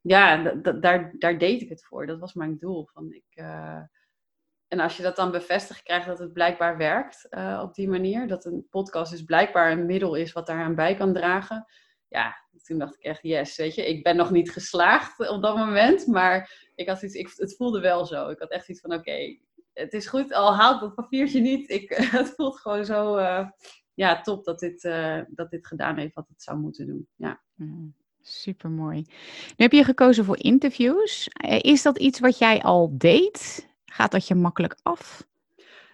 ja, 0.00 0.42
daar, 0.80 1.14
daar 1.18 1.38
deed 1.38 1.62
ik 1.62 1.68
het 1.68 1.84
voor. 1.84 2.06
Dat 2.06 2.20
was 2.20 2.34
mijn 2.34 2.58
doel. 2.58 2.88
Van 2.92 3.12
ik, 3.12 3.44
en 4.68 4.80
als 4.80 4.96
je 4.96 5.02
dat 5.02 5.16
dan 5.16 5.30
bevestigd 5.30 5.82
krijgt 5.82 6.06
dat 6.06 6.18
het 6.18 6.32
blijkbaar 6.32 6.76
werkt 6.76 7.28
op 7.62 7.74
die 7.74 7.88
manier, 7.88 8.28
dat 8.28 8.44
een 8.44 8.66
podcast 8.70 9.10
dus 9.10 9.24
blijkbaar 9.24 9.70
een 9.70 9.86
middel 9.86 10.14
is 10.14 10.32
wat 10.32 10.46
daaraan 10.46 10.74
bij 10.74 10.94
kan 10.94 11.12
dragen, 11.12 11.66
ja, 12.08 12.36
toen 12.62 12.78
dacht 12.78 12.94
ik 12.94 13.02
echt, 13.02 13.22
yes, 13.22 13.56
weet 13.56 13.74
je, 13.74 13.88
ik 13.88 14.02
ben 14.02 14.16
nog 14.16 14.30
niet 14.30 14.50
geslaagd 14.50 15.28
op 15.30 15.42
dat 15.42 15.56
moment, 15.56 16.06
maar 16.06 16.68
ik 16.74 16.88
had 16.88 17.02
iets, 17.02 17.14
ik, 17.14 17.32
het 17.36 17.56
voelde 17.56 17.80
wel 17.80 18.06
zo. 18.06 18.28
Ik 18.28 18.38
had 18.38 18.50
echt 18.50 18.68
iets 18.68 18.80
van, 18.80 18.92
oké, 18.92 19.38
het 19.72 19.92
is 19.92 20.06
goed, 20.06 20.32
al 20.32 20.54
haalt 20.54 20.80
dat 20.80 20.94
papiertje 20.94 21.40
niet. 21.40 21.70
Ik, 21.70 21.90
het 22.18 22.32
voelt 22.36 22.60
gewoon 22.60 22.84
zo, 22.84 23.18
uh, 23.18 23.48
ja, 23.94 24.20
top 24.20 24.44
dat 24.44 24.58
dit, 24.58 24.84
uh, 24.84 25.20
dat 25.28 25.50
dit 25.50 25.66
gedaan 25.66 25.96
heeft 25.96 26.14
wat 26.14 26.28
het 26.28 26.42
zou 26.42 26.58
moeten 26.58 26.86
doen. 26.86 27.08
Ja. 27.16 27.40
Mm, 27.54 27.94
Super 28.22 28.70
mooi. 28.70 28.96
Nu 29.46 29.54
heb 29.56 29.72
je 29.72 29.84
gekozen 29.84 30.24
voor 30.24 30.38
interviews. 30.38 31.28
Eh, 31.28 31.58
is 31.60 31.82
dat 31.82 31.98
iets 31.98 32.20
wat 32.20 32.38
jij 32.38 32.62
al 32.62 32.94
deed? 32.98 33.68
Gaat 33.84 34.12
dat 34.12 34.26
je 34.28 34.34
makkelijk 34.34 34.76
af? 34.82 35.26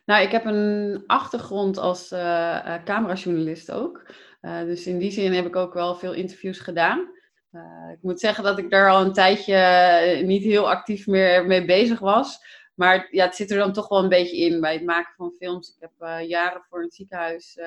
Nou, 0.05 0.22
ik 0.22 0.31
heb 0.31 0.44
een 0.44 1.05
achtergrond 1.07 1.79
als 1.79 2.12
uh, 2.12 2.85
camerajournalist 2.85 3.70
ook. 3.70 4.12
Uh, 4.44 4.61
dus 4.61 4.87
in 4.87 4.98
die 4.98 5.11
zin 5.11 5.33
heb 5.33 5.46
ik 5.46 5.57
ook 5.57 5.74
wel 5.74 5.94
veel 5.94 6.12
interviews 6.12 6.59
gedaan. 6.59 7.12
Uh, 7.52 7.90
ik 7.92 8.02
moet 8.02 8.20
zeggen 8.20 8.44
dat 8.44 8.59
ik 8.59 8.70
daar 8.70 8.90
al 8.90 9.04
een 9.04 9.12
tijdje 9.12 9.54
eh, 9.54 10.26
niet 10.26 10.42
heel 10.42 10.70
actief 10.70 11.07
meer 11.07 11.46
mee 11.46 11.64
bezig 11.64 11.98
was. 11.98 12.38
Maar 12.74 13.09
ja, 13.11 13.24
het 13.24 13.35
zit 13.35 13.50
er 13.50 13.59
dan 13.59 13.72
toch 13.72 13.88
wel 13.88 14.02
een 14.02 14.09
beetje 14.09 14.37
in 14.37 14.61
bij 14.61 14.72
het 14.72 14.85
maken 14.85 15.14
van 15.16 15.35
films. 15.38 15.68
Ik 15.68 15.88
heb 15.88 16.22
jaren 16.26 16.62
voor 16.68 16.83
een 16.83 16.90
ziekenhuis 16.90 17.59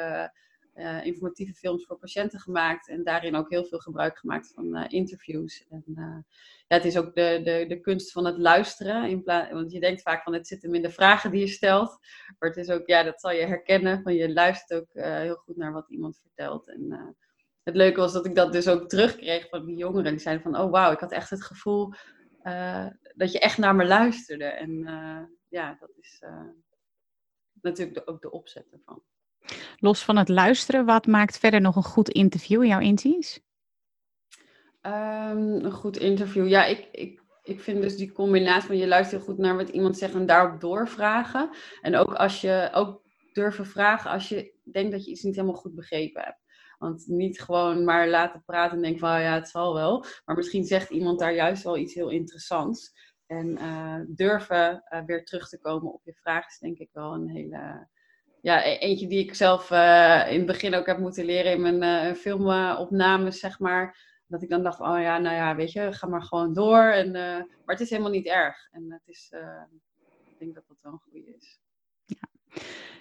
informatieve 1.04 1.54
films 1.54 1.86
voor 1.86 1.98
patiënten 1.98 2.40
gemaakt. 2.40 2.90
En 2.90 3.04
daarin 3.04 3.36
ook 3.36 3.50
heel 3.50 3.66
veel 3.66 3.80
gebruik 3.80 4.18
gemaakt 4.18 4.52
van 4.54 4.76
interviews. 4.76 5.66
En, 5.70 5.84
ja, 6.68 6.76
het 6.76 6.86
is 6.86 6.98
ook 6.98 7.16
de, 7.16 7.42
de, 7.44 7.66
de 7.68 7.80
kunst 7.80 8.12
van 8.12 8.26
het 8.26 8.38
luisteren. 8.38 9.10
In 9.10 9.24
want 9.52 9.72
je 9.72 9.80
denkt 9.80 10.02
vaak 10.02 10.24
van 10.24 10.34
het 10.34 10.48
zit 10.48 10.62
hem 10.62 10.76
in 10.76 10.82
de 10.82 10.90
vragen 10.90 11.32
die 11.32 11.40
je 11.40 11.48
stelt. 11.48 11.98
Maar 12.40 12.50
het 12.50 12.58
is 12.58 12.70
ook, 12.70 12.88
ja, 12.88 13.04
dat 13.04 13.22
zal 13.22 13.32
je 13.32 13.46
herkennen. 13.46 14.02
Van 14.02 14.13
je 14.13 14.34
luistert 14.34 14.82
ook 14.82 14.90
heel 14.94 15.36
goed 15.36 15.58
naar 15.58 15.74
wat 15.74 15.90
iemand 15.90 16.20
vertelt. 16.20 16.70
En 16.70 17.16
het 17.63 17.76
leuke 17.76 18.00
was 18.00 18.13
dat 18.13 18.26
ik 18.26 18.36
dat 18.36 18.52
dus 18.52 18.68
ook 18.68 18.90
terugkreeg 18.90 19.50
van 19.50 19.66
die 19.66 19.78
jongeren. 19.78 20.12
Die 20.12 20.22
zeiden 20.22 20.44
van, 20.44 20.58
oh 20.62 20.72
wauw, 20.72 20.92
ik 20.92 21.00
had 21.00 21.12
echt 21.12 21.30
het 21.30 21.44
gevoel 21.44 21.94
dat 23.16 23.32
je 23.32 23.40
echt 23.40 23.58
naar 23.58 23.76
me 23.76 23.86
luisterde. 23.86 24.46
En 24.46 24.72
ja, 25.50 25.78
dat 25.80 25.92
is 26.00 26.22
natuurlijk 27.62 28.10
ook 28.10 28.22
de 28.22 28.32
opzet 28.32 28.68
ervan. 28.72 29.04
Los 29.78 30.04
van 30.04 30.18
het 30.18 30.30
luisteren, 30.30 30.86
wat 30.86 31.06
maakt 31.06 31.38
verder 31.38 31.62
nog 31.62 31.76
een 31.76 31.84
goed 31.84 32.10
interview 32.10 32.62
in 32.62 32.68
jouw 32.68 32.80
inziens? 32.80 33.40
Um, 34.82 35.66
een 35.66 35.72
goed 35.72 35.98
interview, 35.98 36.48
ja, 36.48 36.66
ik, 36.66 36.88
ik, 36.92 37.22
ik 37.44 37.62
vind 37.62 37.82
dus 37.82 37.98
die 37.98 38.12
combinatie 38.12 38.68
van 38.68 38.78
je 38.78 38.88
luistert 38.88 39.24
goed 39.24 39.38
naar 39.38 39.56
wat 39.56 39.70
iemand 39.70 39.98
zegt 39.98 40.14
en 40.14 40.26
daarop 40.26 40.62
doorvragen. 40.62 41.50
En 41.82 41.96
ook 41.96 42.14
als 42.14 42.42
je 42.42 42.70
ook 42.74 43.02
durven 43.34 43.66
vragen 43.66 44.12
als 44.12 44.30
je 44.30 44.54
denkt 44.72 44.92
dat 44.92 45.06
je 45.06 45.12
iets 45.12 45.24
niet 45.24 45.36
helemaal 45.36 45.58
goed 45.58 45.76
begrepen 45.76 46.22
hebt. 46.22 46.46
Want 46.78 47.08
niet 47.08 47.42
gewoon 47.42 47.84
maar 47.84 48.08
laten 48.08 48.44
praten 48.46 48.76
en 48.76 48.82
denken 48.82 49.00
van 49.00 49.16
oh 49.16 49.22
ja, 49.22 49.34
het 49.34 49.48
zal 49.48 49.74
wel. 49.74 50.06
Maar 50.26 50.36
misschien 50.36 50.64
zegt 50.64 50.90
iemand 50.90 51.20
daar 51.20 51.34
juist 51.34 51.64
wel 51.64 51.78
iets 51.78 51.94
heel 51.94 52.10
interessants. 52.10 52.94
En 53.26 53.48
uh, 53.48 54.00
durven 54.08 54.84
uh, 54.90 55.04
weer 55.06 55.26
terug 55.26 55.50
te 55.50 55.60
komen 55.60 55.94
op 55.94 56.02
je 56.04 56.14
vraag 56.14 56.48
is 56.48 56.58
denk 56.60 56.78
ik 56.78 56.90
wel 56.92 57.14
een 57.14 57.30
hele... 57.30 57.88
Ja, 58.48 58.66
e-, 58.66 58.78
eentje 58.78 59.08
die 59.08 59.20
ik 59.20 59.34
zelf 59.34 59.72
uh, 59.72 60.32
in 60.32 60.38
het 60.38 60.46
begin 60.46 60.76
ook 60.76 60.86
heb 60.86 60.98
moeten 60.98 61.26
leren 61.26 61.52
in 61.52 61.78
mijn 61.78 62.16
filmopnames, 62.16 63.40
zeg 63.40 63.60
maar. 63.60 63.98
Dat 64.28 64.42
ik 64.42 64.50
dan 64.50 64.64
dacht, 64.64 64.80
oh 64.80 65.00
ja, 65.00 65.18
nou 65.18 65.36
ja, 65.36 65.56
weet 65.56 65.72
je, 65.72 65.94
ga 65.94 66.08
maar 66.08 66.22
gewoon 66.22 66.54
door. 66.54 66.82
En, 66.82 67.12
maar 67.12 67.76
het 67.76 67.80
is 67.80 67.90
helemaal 67.90 68.12
niet 68.12 68.26
erg. 68.26 68.68
En 68.72 68.92
het 68.92 69.02
is, 69.06 69.34
ik 70.26 70.40
denk 70.40 70.56
dat 70.56 70.64
dat 70.68 70.78
wel 70.82 70.92
een 70.92 71.00
goede 71.00 71.36
is. 71.38 71.60
Ja. 72.06 72.28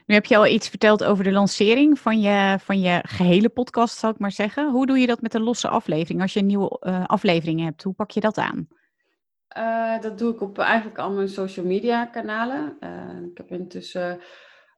Nu 0.07 0.15
heb 0.15 0.25
je 0.25 0.37
al 0.37 0.47
iets 0.47 0.69
verteld 0.69 1.05
over 1.05 1.25
de 1.25 1.33
lancering 1.33 1.99
van 1.99 2.21
je, 2.21 2.59
van 2.61 2.81
je 2.81 2.99
gehele 3.03 3.49
podcast, 3.49 3.99
zal 3.99 4.11
ik 4.11 4.19
maar 4.19 4.33
zeggen. 4.33 4.71
Hoe 4.71 4.87
doe 4.87 4.99
je 4.99 5.07
dat 5.07 5.21
met 5.21 5.35
een 5.35 5.43
losse 5.43 5.69
aflevering? 5.69 6.21
Als 6.21 6.33
je 6.33 6.41
een 6.41 6.47
nieuwe 6.47 6.83
uh, 6.87 7.05
aflevering 7.05 7.61
hebt, 7.61 7.83
hoe 7.83 7.95
pak 7.95 8.11
je 8.11 8.21
dat 8.21 8.39
aan? 8.39 8.69
Uh, 9.57 10.01
dat 10.01 10.19
doe 10.19 10.35
ik 10.35 10.41
op 10.41 10.59
eigenlijk 10.59 10.99
al 10.99 11.11
mijn 11.11 11.29
social 11.29 11.67
media 11.67 12.07
kanalen. 12.07 12.77
Uh, 12.81 13.29
ik 13.31 13.37
heb 13.37 13.51
intussen, 13.51 14.21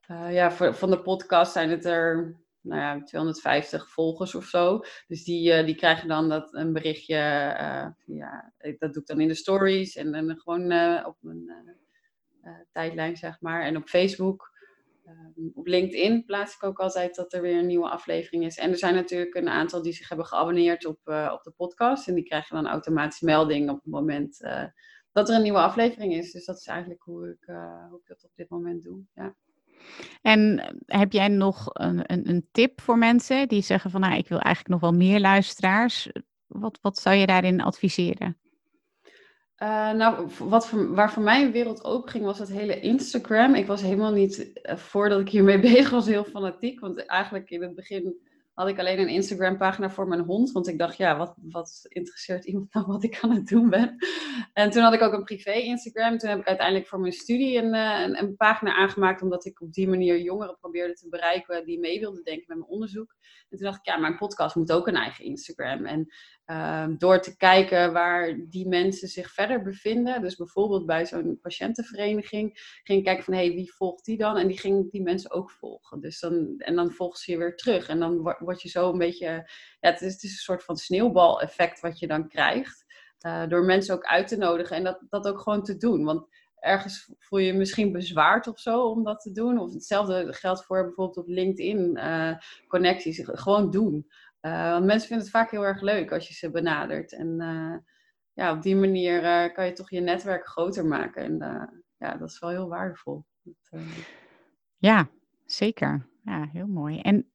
ja, 0.08 0.50
voor, 0.50 0.74
van 0.74 0.90
de 0.90 1.02
podcast 1.02 1.52
zijn 1.52 1.70
het 1.70 1.84
er 1.84 2.36
nou 2.60 2.80
ja, 2.80 3.02
250 3.02 3.90
volgers 3.90 4.34
of 4.34 4.44
zo. 4.44 4.80
Dus 5.06 5.24
die, 5.24 5.64
die 5.64 5.74
krijgen 5.74 6.08
dan 6.08 6.28
dat, 6.28 6.54
een 6.54 6.72
berichtje. 6.72 7.16
ja, 8.06 8.52
dat 8.78 8.92
doe 8.92 9.02
ik 9.02 9.06
dan 9.06 9.20
in 9.20 9.28
de 9.28 9.34
stories 9.34 9.96
en 9.96 10.12
dan 10.12 10.40
gewoon 10.40 10.72
op 11.04 11.16
mijn 11.20 11.76
tijdlijn, 12.72 13.16
zeg 13.16 13.40
maar. 13.40 13.62
En 13.62 13.76
op 13.76 13.88
Facebook. 13.88 14.56
Ehm, 15.04 15.48
op 15.54 15.66
LinkedIn 15.66 16.24
plaats 16.24 16.54
ik 16.54 16.62
ook 16.62 16.78
altijd 16.78 17.14
dat 17.14 17.32
er 17.32 17.42
weer 17.42 17.58
een 17.58 17.66
nieuwe 17.66 17.88
aflevering 17.88 18.44
is. 18.44 18.58
En 18.58 18.70
er 18.70 18.78
zijn 18.78 18.94
natuurlijk 18.94 19.34
een 19.34 19.48
aantal 19.48 19.82
die 19.82 19.92
zich 19.92 20.08
hebben 20.08 20.26
geabonneerd 20.26 20.86
op, 20.86 20.98
op 21.32 21.40
de 21.42 21.52
podcast. 21.56 22.08
En 22.08 22.14
die 22.14 22.24
krijgen 22.24 22.56
dan 22.56 22.66
automatisch 22.66 23.20
melding 23.20 23.70
op 23.70 23.76
het 23.82 23.92
moment 23.92 24.38
dat 25.12 25.28
er 25.28 25.34
een 25.34 25.42
nieuwe 25.42 25.58
aflevering 25.58 26.14
is. 26.14 26.32
Dus 26.32 26.44
dat 26.44 26.58
is 26.58 26.66
eigenlijk 26.66 27.02
hoe 27.02 27.28
ik, 27.28 27.44
hoe 27.88 28.00
ik 28.00 28.06
dat 28.06 28.24
op 28.24 28.30
dit 28.34 28.48
moment 28.48 28.82
doe. 28.82 29.02
Ja. 29.14 29.34
En 30.22 30.62
heb 30.86 31.12
jij 31.12 31.28
nog 31.28 31.68
een, 31.72 32.02
een, 32.12 32.28
een, 32.28 32.48
tip 32.52 32.80
voor 32.80 32.98
mensen 32.98 33.48
die 33.48 33.62
zeggen 33.62 33.90
van 33.90 34.00
nou, 34.00 34.16
ik 34.16 34.28
wil 34.28 34.38
eigenlijk 34.38 34.80
nog 34.80 34.90
wel 34.90 34.98
meer 34.98 35.20
luisteraars? 35.20 36.08
Wat, 36.46 36.78
wat 36.82 36.98
zou 36.98 37.16
je 37.16 37.26
daarin 37.26 37.60
adviseren? 37.60 38.36
Uh, 39.62 39.92
nou, 39.92 40.28
wat 40.38 40.68
voor, 40.68 40.94
waar 40.94 41.12
voor 41.12 41.22
mij 41.22 41.42
een 41.42 41.52
wereld 41.52 41.84
open 41.84 42.10
ging, 42.10 42.24
was 42.24 42.38
het 42.38 42.48
hele 42.48 42.80
Instagram. 42.80 43.54
Ik 43.54 43.66
was 43.66 43.82
helemaal 43.82 44.12
niet, 44.12 44.50
uh, 44.62 44.76
voordat 44.76 45.20
ik 45.20 45.28
hiermee 45.28 45.60
bezig 45.70 45.90
was, 45.90 46.06
heel 46.06 46.24
fanatiek. 46.24 46.80
Want 46.80 47.06
eigenlijk 47.06 47.50
in 47.50 47.62
het 47.62 47.74
begin 47.74 48.27
had 48.58 48.68
ik 48.68 48.78
alleen 48.78 48.98
een 48.98 49.08
Instagram-pagina 49.08 49.90
voor 49.90 50.08
mijn 50.08 50.20
hond. 50.20 50.52
Want 50.52 50.68
ik 50.68 50.78
dacht, 50.78 50.96
ja, 50.96 51.16
wat, 51.16 51.34
wat 51.42 51.86
interesseert 51.88 52.44
iemand 52.44 52.74
nou 52.74 52.86
wat 52.86 53.04
ik 53.04 53.18
aan 53.20 53.30
het 53.30 53.46
doen 53.46 53.70
ben? 53.70 53.96
En 54.52 54.70
toen 54.70 54.82
had 54.82 54.92
ik 54.92 55.02
ook 55.02 55.12
een 55.12 55.24
privé-Instagram. 55.24 56.18
Toen 56.18 56.30
heb 56.30 56.38
ik 56.38 56.46
uiteindelijk 56.46 56.88
voor 56.88 57.00
mijn 57.00 57.12
studie 57.12 57.58
een, 57.58 57.74
uh, 57.74 58.00
een, 58.00 58.18
een, 58.18 58.36
pagina 58.36 58.74
aangemaakt. 58.74 59.22
Omdat 59.22 59.44
ik 59.44 59.60
op 59.60 59.72
die 59.72 59.88
manier 59.88 60.20
jongeren 60.20 60.56
probeerde 60.60 60.94
te 60.94 61.08
bereiken 61.08 61.64
die 61.64 61.78
mee 61.78 62.00
wilden 62.00 62.24
denken 62.24 62.44
met 62.46 62.56
mijn 62.56 62.70
onderzoek. 62.70 63.16
En 63.48 63.58
toen 63.58 63.66
dacht 63.66 63.78
ik, 63.78 63.86
ja, 63.86 63.96
mijn 63.96 64.16
podcast 64.16 64.56
moet 64.56 64.72
ook 64.72 64.86
een 64.86 64.96
eigen 64.96 65.24
Instagram. 65.24 65.84
En 65.84 66.06
Ehm, 66.48 66.96
door 66.96 67.20
te 67.20 67.36
kijken 67.36 67.92
waar 67.92 68.38
die 68.48 68.68
mensen 68.68 69.08
zich 69.08 69.32
verder 69.32 69.62
bevinden. 69.62 70.20
Dus 70.22 70.36
bijvoorbeeld 70.36 70.86
bij 70.86 71.06
zo'n 71.06 71.38
patiëntenvereniging 71.42 72.80
ging 72.82 72.98
ik 72.98 73.04
kijken 73.04 73.24
van 73.24 73.34
hé, 73.34 73.46
hey, 73.46 73.54
wie 73.54 73.72
volgt 73.72 74.04
die 74.04 74.16
dan? 74.16 74.36
En 74.36 74.46
die 74.46 74.58
ging 74.58 74.90
die 74.90 75.02
mensen 75.02 75.30
ook 75.30 75.50
volgen. 75.50 76.00
Dus 76.00 76.20
dan, 76.20 76.54
en 76.58 76.74
dan 76.74 76.90
volgen 76.90 77.18
ze 77.18 77.30
je 77.30 77.38
weer 77.38 77.56
terug. 77.56 77.88
En 77.88 77.98
dan 77.98 78.34
word 78.38 78.62
je 78.62 78.68
zo 78.68 78.92
een 78.92 78.98
beetje, 78.98 79.26
ja, 79.80 79.90
het 79.90 80.00
is, 80.00 80.12
het 80.12 80.22
is 80.22 80.30
een 80.30 80.36
soort 80.36 80.64
van 80.64 80.76
sneeuwbaleffect 80.76 81.80
wat 81.80 81.98
je 81.98 82.06
dan 82.06 82.28
krijgt. 82.28 82.84
Uh, 83.26 83.46
door 83.48 83.64
mensen 83.64 83.94
ook 83.94 84.04
uit 84.04 84.28
te 84.28 84.36
nodigen 84.36 84.76
en 84.76 84.84
dat, 84.84 85.02
dat 85.08 85.28
ook 85.28 85.40
gewoon 85.40 85.62
te 85.62 85.76
doen. 85.76 86.04
Want 86.04 86.28
ergens 86.60 87.12
voel 87.18 87.38
je 87.38 87.46
je 87.46 87.58
misschien 87.58 87.92
bezwaard 87.92 88.46
of 88.46 88.58
zo 88.58 88.82
om 88.82 89.04
dat 89.04 89.20
te 89.20 89.32
doen. 89.32 89.58
Of 89.58 89.72
hetzelfde 89.72 90.32
geldt 90.32 90.64
voor 90.64 90.84
bijvoorbeeld 90.84 91.16
op 91.16 91.28
LinkedIn 91.28 91.96
uh, 91.96 92.32
connecties. 92.68 93.20
Gewoon 93.24 93.70
doen. 93.70 94.06
Uh, 94.40 94.70
want 94.70 94.84
mensen 94.84 95.08
vinden 95.08 95.26
het 95.26 95.34
vaak 95.34 95.50
heel 95.50 95.64
erg 95.64 95.80
leuk 95.80 96.12
als 96.12 96.28
je 96.28 96.34
ze 96.34 96.50
benadert. 96.50 97.12
En 97.12 97.36
ja, 98.32 98.52
op 98.52 98.62
die 98.62 98.76
manier 98.76 99.52
kan 99.52 99.66
je 99.66 99.72
toch 99.72 99.90
je 99.90 100.00
netwerk 100.00 100.46
groter 100.46 100.86
maken. 100.86 101.22
En 101.22 101.36
ja, 101.96 102.16
dat 102.16 102.30
is 102.30 102.38
wel 102.38 102.50
heel 102.50 102.68
waardevol. 102.68 103.24
ja, 104.76 105.08
zeker. 105.44 106.06
Ja, 106.22 106.48
heel 106.52 106.66
mooi. 106.66 107.00
En 107.00 107.32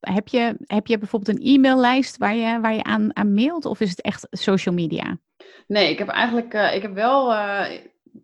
heb 0.00 0.28
je, 0.28 0.56
heb 0.64 0.86
je 0.86 0.98
bijvoorbeeld 0.98 1.38
een 1.38 1.46
e-maillijst 1.46 2.16
waar 2.16 2.34
je, 2.34 2.60
waar 2.60 2.74
je 2.74 2.82
aan, 2.82 3.16
aan 3.16 3.34
mailt? 3.34 3.64
Of 3.64 3.80
is 3.80 3.90
het 3.90 4.00
echt 4.00 4.26
social 4.30 4.74
media? 4.74 5.18
Nee, 5.66 5.90
ik 5.90 5.98
heb 5.98 6.08
eigenlijk, 6.08 6.54
ik 6.54 6.82
heb 6.82 6.94
wel, 6.94 7.32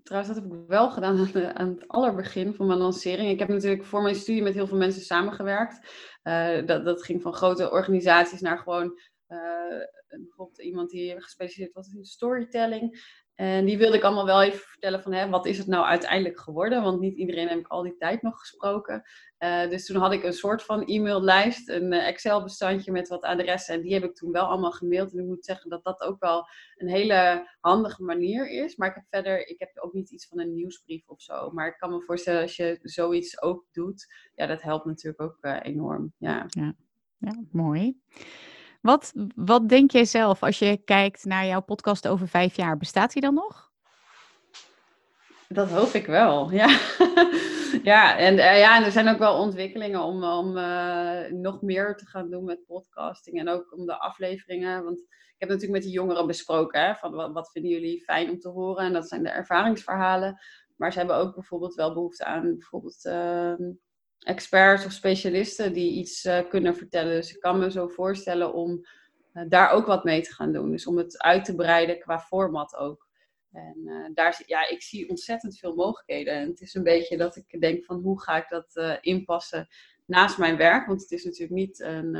trouwens 0.03 0.35
dat 0.35 0.43
heb 0.43 0.53
ik 0.53 0.59
wel 0.67 0.91
gedaan 0.91 1.19
aan, 1.19 1.57
aan, 1.57 1.69
het 1.69 1.89
allerbegin 1.89 2.55
van 2.55 2.67
mijn 2.67 2.79
lancering. 2.79 3.31
Ik 3.31 3.39
heb 3.39 3.49
natuurlijk 3.49 3.85
voor 3.85 4.03
mijn 4.03 4.15
studie 4.15 4.43
met 4.43 4.55
heel 4.55 4.67
veel 4.67 4.79
mensen 4.79 5.03
samengewerkt. 5.03 5.91
Uh, 6.23 6.67
dat, 6.67 6.85
dat 6.85 7.03
ging 7.03 7.23
van 7.23 7.35
grote 7.35 7.71
organisaties 7.71 8.41
naar 8.41 8.59
gewoon 8.59 8.99
bijvoorbeeld 10.21 10.63
iemand 10.63 10.91
die 10.91 11.21
gespecialiseerd 11.21 11.75
was 11.75 11.93
in 11.93 12.05
storytelling. 12.05 13.01
En 13.35 13.65
die 13.65 13.79
wilde 13.79 13.97
ik 13.97 14.03
allemaal 14.03 14.25
wel 14.25 14.43
even 14.43 14.59
vertellen 14.59 15.03
van 15.03 15.13
hè, 15.13 15.29
wat 15.29 15.47
is 15.47 15.59
het 15.59 15.67
nou 15.67 15.85
uiteindelijk 15.85 16.41
geworden? 16.41 16.83
Want 16.83 17.01
niet 17.01 17.17
iedereen 17.17 17.49
heb 17.49 17.59
ik 17.59 17.67
al 17.67 17.83
die 17.83 17.97
tijd 17.97 18.23
nog 18.23 18.39
gesproken. 18.39 19.03
Uh, 19.39 19.69
dus 19.69 19.87
toen 19.87 19.97
had 19.97 20.13
ik 20.13 20.23
een 20.23 20.33
soort 20.33 20.63
van 20.63 20.83
e-maillijst, 20.85 21.69
een 21.69 21.93
uh, 21.93 22.07
Excel-bestandje 22.07 22.93
met 22.93 23.09
wat 23.09 23.23
adressen. 23.23 23.75
En 23.75 23.81
die 23.83 23.95
heb 23.95 24.05
ik 24.05 24.15
toen 24.15 24.33
wel 24.33 24.45
allemaal 24.45 24.71
gemaild. 24.71 25.13
En 25.13 25.19
ik 25.19 25.27
moet 25.27 25.45
zeggen 25.45 25.71
dat 25.71 25.85
dat 25.85 26.01
ook 26.01 26.21
wel 26.21 26.47
een 26.77 26.89
hele 26.89 27.49
handige 27.61 28.03
manier 28.03 28.51
is. 28.51 28.77
Maar 28.77 28.89
ik 28.89 28.95
heb 28.95 29.05
verder, 29.11 29.49
ik 29.49 29.59
heb 29.59 29.71
ook 29.75 29.93
niet 29.93 30.11
iets 30.11 30.27
van 30.27 30.41
een 30.41 30.55
nieuwsbrief 30.55 31.09
of 31.09 31.23
zo. 31.23 31.51
Maar 31.51 31.67
ik 31.67 31.79
kan 31.79 31.91
me 31.91 32.03
voorstellen 32.03 32.43
als 32.43 32.57
je 32.57 32.79
zoiets 32.83 33.43
ook 33.43 33.67
doet, 33.73 34.07
ja, 34.35 34.47
dat 34.47 34.63
helpt 34.63 34.85
natuurlijk 34.85 35.23
ook 35.23 35.39
uh, 35.41 35.59
enorm. 35.63 36.13
Ja. 36.19 36.47
ja, 37.19 37.45
mooi. 37.51 38.01
Wat, 38.83 39.13
wat 39.35 39.69
denk 39.69 39.91
jij 39.91 40.05
zelf 40.05 40.43
als 40.43 40.59
je 40.59 40.77
kijkt 40.85 41.25
naar 41.25 41.47
jouw 41.47 41.61
podcast 41.61 42.09
over 42.09 42.29
vijf 42.29 42.57
jaar? 42.57 42.77
Bestaat 42.77 43.13
die 43.13 43.23
dan 43.23 43.35
nog? 43.35 43.71
Dat 45.49 45.71
hoop 45.71 45.89
ik 45.89 46.07
wel, 46.07 46.51
ja. 46.51 46.67
ja, 47.93 48.19
en, 48.19 48.35
uh, 48.35 48.59
ja, 48.59 48.85
er 48.85 48.91
zijn 48.91 49.09
ook 49.09 49.19
wel 49.19 49.39
ontwikkelingen 49.39 50.01
om, 50.01 50.25
om 50.25 50.57
uh, 50.57 51.31
nog 51.31 51.63
meer 51.63 51.97
te 51.97 52.07
gaan 52.07 52.31
doen 52.31 52.45
met 52.45 52.67
podcasting. 52.67 53.39
En 53.39 53.49
ook 53.49 53.73
om 53.77 53.87
de 53.87 53.99
afleveringen. 53.99 54.85
Want 54.85 54.99
ik 54.99 55.37
heb 55.39 55.49
natuurlijk 55.49 55.79
met 55.79 55.83
de 55.83 55.99
jongeren 55.99 56.27
besproken. 56.27 56.85
Hè, 56.85 56.95
van 56.95 57.33
wat, 57.33 57.51
vinden 57.51 57.71
jullie 57.71 58.03
fijn 58.05 58.31
om 58.31 58.39
te 58.39 58.49
horen? 58.49 58.85
En 58.85 58.93
dat 58.93 59.09
zijn 59.09 59.23
de 59.23 59.31
ervaringsverhalen. 59.31 60.39
Maar 60.77 60.93
ze 60.93 60.99
hebben 60.99 61.17
ook 61.17 61.35
bijvoorbeeld 61.35 61.75
wel 61.75 61.95
behoefte 61.95 62.25
aan 62.25 62.57
bijvoorbeeld 62.57 63.05
uh, 63.05 63.55
experts 64.23 64.85
of 64.85 64.93
specialisten 64.93 65.73
die 65.73 65.93
iets 65.93 66.25
uh, 66.25 66.49
kunnen 66.49 66.77
vertellen. 66.77 67.15
Dus 67.15 67.35
ik 67.35 67.41
kan 67.41 67.59
me 67.59 67.71
zo 67.71 67.89
voorstellen 67.89 68.55
om 68.55 68.87
uh, 69.35 69.43
daar 69.49 69.71
ook 69.71 69.87
wat 69.87 70.05
mee 70.05 70.23
te 70.23 70.35
gaan 70.35 70.53
doen. 70.53 70.71
Dus 70.71 70.87
om 70.87 70.97
het 70.97 71.23
uit 71.23 71.45
te 71.45 71.55
breiden 71.55 71.99
qua 71.99 72.21
format 72.21 72.77
ook. 72.77 73.11
En 73.53 73.77
uh, 73.85 74.07
daar, 74.15 74.43
ja, 74.47 74.69
ik 74.69 74.83
zie 74.83 75.09
ontzettend 75.09 75.59
veel 75.59 75.75
mogelijkheden. 75.75 76.35
En 76.35 76.49
het 76.49 76.61
is 76.61 76.75
een 76.75 76.83
beetje 76.83 77.17
dat 77.17 77.37
ik 77.37 77.61
denk 77.61 77.85
van 77.85 78.01
hoe 78.01 78.21
ga 78.21 78.37
ik 78.37 78.49
dat 78.49 78.99
inpassen 79.01 79.69
naast 80.07 80.39
mijn 80.39 80.57
werk. 80.57 80.87
Want 80.87 81.01
het 81.01 81.11
is 81.11 81.25
natuurlijk 81.25 81.53
niet 81.53 81.81
een, 81.81 82.17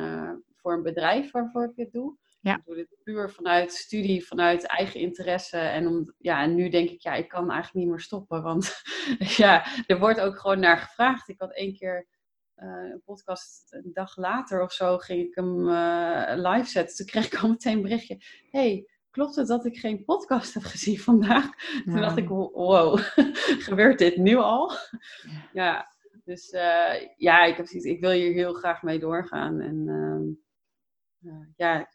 voor 0.57 0.73
een 0.73 0.83
bedrijf 0.83 1.31
waarvoor 1.31 1.65
ik 1.65 1.77
dit 1.77 1.93
doe. 1.93 2.17
Ja. 2.43 2.57
Ik 2.57 2.65
doe 2.65 2.75
dit 2.75 2.97
puur 3.03 3.31
vanuit 3.31 3.73
studie, 3.73 4.27
vanuit 4.27 4.67
eigen 4.67 5.01
interesse. 5.01 5.59
En, 5.59 5.87
om, 5.87 6.15
ja, 6.19 6.43
en 6.43 6.55
nu 6.55 6.69
denk 6.69 6.91
ik, 6.91 7.01
ja, 7.01 7.15
ik 7.15 7.29
kan 7.29 7.51
eigenlijk 7.51 7.75
niet 7.75 7.89
meer 7.89 8.01
stoppen. 8.01 8.43
Want 8.43 8.83
ja, 9.43 9.67
er 9.87 9.99
wordt 9.99 10.21
ook 10.21 10.39
gewoon 10.39 10.61
naar 10.61 10.79
gevraagd. 10.79 11.29
Ik 11.29 11.41
had 11.41 11.55
één 11.55 11.75
keer 11.75 12.09
uh, 12.57 12.91
een 12.93 13.03
podcast, 13.05 13.73
een 13.73 13.91
dag 13.93 14.17
later 14.17 14.63
of 14.63 14.73
zo, 14.73 14.99
ging 14.99 15.27
ik 15.27 15.35
hem 15.35 15.69
uh, 15.69 16.33
live 16.37 16.69
zetten. 16.69 16.97
Toen 16.97 17.07
kreeg 17.07 17.27
ik 17.27 17.43
al 17.43 17.49
meteen 17.49 17.77
een 17.77 17.83
berichtje. 17.83 18.19
hey, 18.51 18.87
klopt 19.11 19.37
het 19.37 19.47
dat 19.47 19.65
ik 19.65 19.77
geen 19.77 20.05
podcast 20.05 20.55
heb 20.55 20.63
gezien 20.63 20.99
vandaag? 20.99 21.45
Ja. 21.45 21.83
Toen 21.93 22.01
dacht 22.01 22.17
ik, 22.17 22.29
wow, 22.29 22.99
gebeurt 23.69 23.99
dit 23.99 24.17
nu 24.17 24.37
al? 24.37 24.71
Ja, 24.71 25.43
ja 25.53 25.91
dus 26.25 26.53
uh, 26.53 27.09
ja, 27.17 27.45
ik, 27.45 27.57
heb, 27.57 27.67
ik 27.67 28.01
wil 28.01 28.11
hier 28.11 28.33
heel 28.33 28.53
graag 28.53 28.83
mee 28.83 28.99
doorgaan. 28.99 29.61
En 29.61 29.89
ehm, 29.89 31.43
ja, 31.57 31.89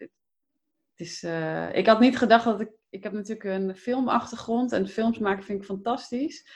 is, 1.00 1.24
uh, 1.24 1.76
ik 1.76 1.88
had 1.88 2.00
niet 2.00 2.18
gedacht 2.18 2.46
dat 2.46 2.62
ik. 2.62 2.70
Ik 2.90 3.04
heb 3.04 3.14
natuurlijk 3.14 3.44
een 3.44 3.76
filmachtergrond 3.76 4.72
en 4.72 4.88
films 4.88 5.18
maken 5.18 5.44
vind 5.44 5.60
ik 5.60 5.66
fantastisch. 5.66 6.48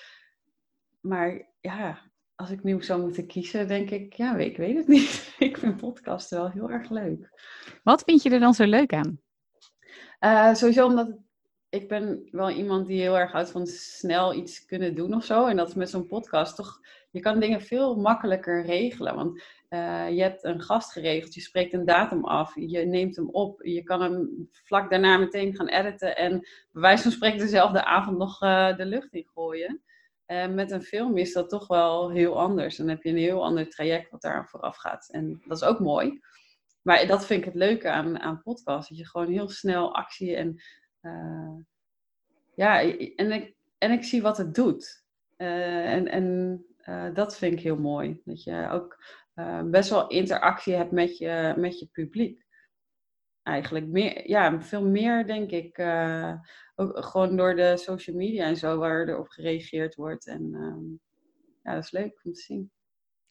Maar 0.99 1.49
ja, 1.59 2.11
als 2.35 2.49
ik 2.49 2.63
nu 2.63 2.83
zou 2.83 3.01
moeten 3.01 3.27
kiezen, 3.27 3.67
denk 3.67 3.89
ik, 3.89 4.13
ja, 4.13 4.35
ik 4.35 4.57
weet 4.57 4.75
het 4.75 4.87
niet. 4.97 5.35
ik 5.39 5.57
vind 5.57 5.77
podcasten 5.77 6.37
wel 6.37 6.49
heel 6.49 6.71
erg 6.71 6.89
leuk. 6.89 7.29
Wat 7.83 8.03
vind 8.03 8.23
je 8.23 8.29
er 8.29 8.39
dan 8.39 8.53
zo 8.53 8.65
leuk 8.65 8.93
aan? 8.93 9.19
Uh, 10.19 10.53
sowieso 10.53 10.85
omdat 10.85 11.17
ik 11.69 11.87
ben 11.87 12.27
wel 12.31 12.49
iemand 12.49 12.87
die 12.87 13.01
heel 13.01 13.17
erg 13.17 13.31
houdt 13.31 13.51
van 13.51 13.67
snel 13.67 14.33
iets 14.33 14.65
kunnen 14.65 14.95
doen 14.95 15.13
of 15.13 15.25
zo. 15.25 15.45
En 15.45 15.55
dat 15.55 15.67
is 15.67 15.73
met 15.73 15.89
zo'n 15.89 16.07
podcast 16.07 16.55
toch, 16.55 16.79
je 17.11 17.19
kan 17.19 17.39
dingen 17.39 17.61
veel 17.61 17.95
makkelijker 17.95 18.65
regelen. 18.65 19.15
Want 19.15 19.43
uh, 19.69 20.09
je 20.09 20.21
hebt 20.21 20.43
een 20.43 20.61
gast 20.61 20.91
geregeld, 20.91 21.33
je 21.33 21.41
spreekt 21.41 21.73
een 21.73 21.85
datum 21.85 22.25
af, 22.25 22.55
je 22.55 22.85
neemt 22.85 23.15
hem 23.15 23.29
op, 23.29 23.63
je 23.63 23.83
kan 23.83 24.01
hem 24.01 24.49
vlak 24.51 24.89
daarna 24.89 25.17
meteen 25.17 25.55
gaan 25.55 25.67
editen 25.67 26.17
en 26.17 26.39
bij 26.71 26.81
wijze 26.81 27.03
van 27.03 27.11
spreken 27.11 27.39
dezelfde 27.39 27.85
avond 27.85 28.17
nog 28.17 28.41
uh, 28.41 28.77
de 28.77 28.85
lucht 28.85 29.13
in 29.13 29.27
gooien. 29.33 29.81
Uh, 30.27 30.47
met 30.47 30.71
een 30.71 30.81
film 30.81 31.17
is 31.17 31.33
dat 31.33 31.49
toch 31.49 31.67
wel 31.67 32.11
heel 32.11 32.39
anders. 32.39 32.75
Dan 32.75 32.87
heb 32.87 33.03
je 33.03 33.09
een 33.09 33.17
heel 33.17 33.43
ander 33.43 33.69
traject 33.69 34.11
wat 34.11 34.21
daar 34.21 34.49
vooraf 34.49 34.77
gaat. 34.77 35.09
En 35.11 35.41
dat 35.47 35.57
is 35.57 35.67
ook 35.67 35.79
mooi. 35.79 36.19
Maar 36.81 37.07
dat 37.07 37.25
vind 37.25 37.39
ik 37.39 37.45
het 37.45 37.55
leuke 37.55 37.89
aan, 37.89 38.19
aan 38.19 38.41
podcasts. 38.41 38.89
Dat 38.89 38.97
je 38.97 39.07
gewoon 39.07 39.31
heel 39.31 39.49
snel 39.49 39.95
actie 39.95 40.35
en 40.35 40.61
ja, 42.55 42.81
en 43.15 43.31
ik, 43.31 43.55
en 43.77 43.91
ik 43.91 44.03
zie 44.03 44.21
wat 44.21 44.37
het 44.37 44.55
doet. 44.55 45.03
en 45.37 46.07
en 46.07 46.65
dat 47.13 47.37
vind 47.37 47.53
ik 47.53 47.59
heel 47.59 47.77
mooi. 47.77 48.21
Dat 48.25 48.43
je 48.43 48.67
ook 48.71 49.03
uh, 49.35 49.63
best 49.63 49.89
wel 49.89 50.07
interactie 50.07 50.73
hebt 50.73 50.91
met 50.91 51.17
je, 51.17 51.53
met 51.57 51.79
je 51.79 51.87
publiek. 51.91 52.45
Eigenlijk 53.43 53.87
meer, 53.87 54.29
ja, 54.29 54.61
veel 54.61 54.85
meer 54.85 55.25
denk 55.25 55.51
ik. 55.51 55.77
Uh, 55.77 56.33
ook 56.75 57.05
gewoon 57.05 57.35
door 57.35 57.55
de 57.55 57.77
social 57.77 58.15
media 58.15 58.45
en 58.45 58.57
zo, 58.57 58.77
waar 58.77 59.07
er 59.07 59.19
op 59.19 59.27
gereageerd 59.27 59.95
wordt. 59.95 60.27
En 60.27 60.49
uh, 60.53 60.99
ja, 61.63 61.73
dat 61.73 61.83
is 61.83 61.91
leuk 61.91 62.19
om 62.23 62.33
te 62.33 62.41
zien. 62.41 62.71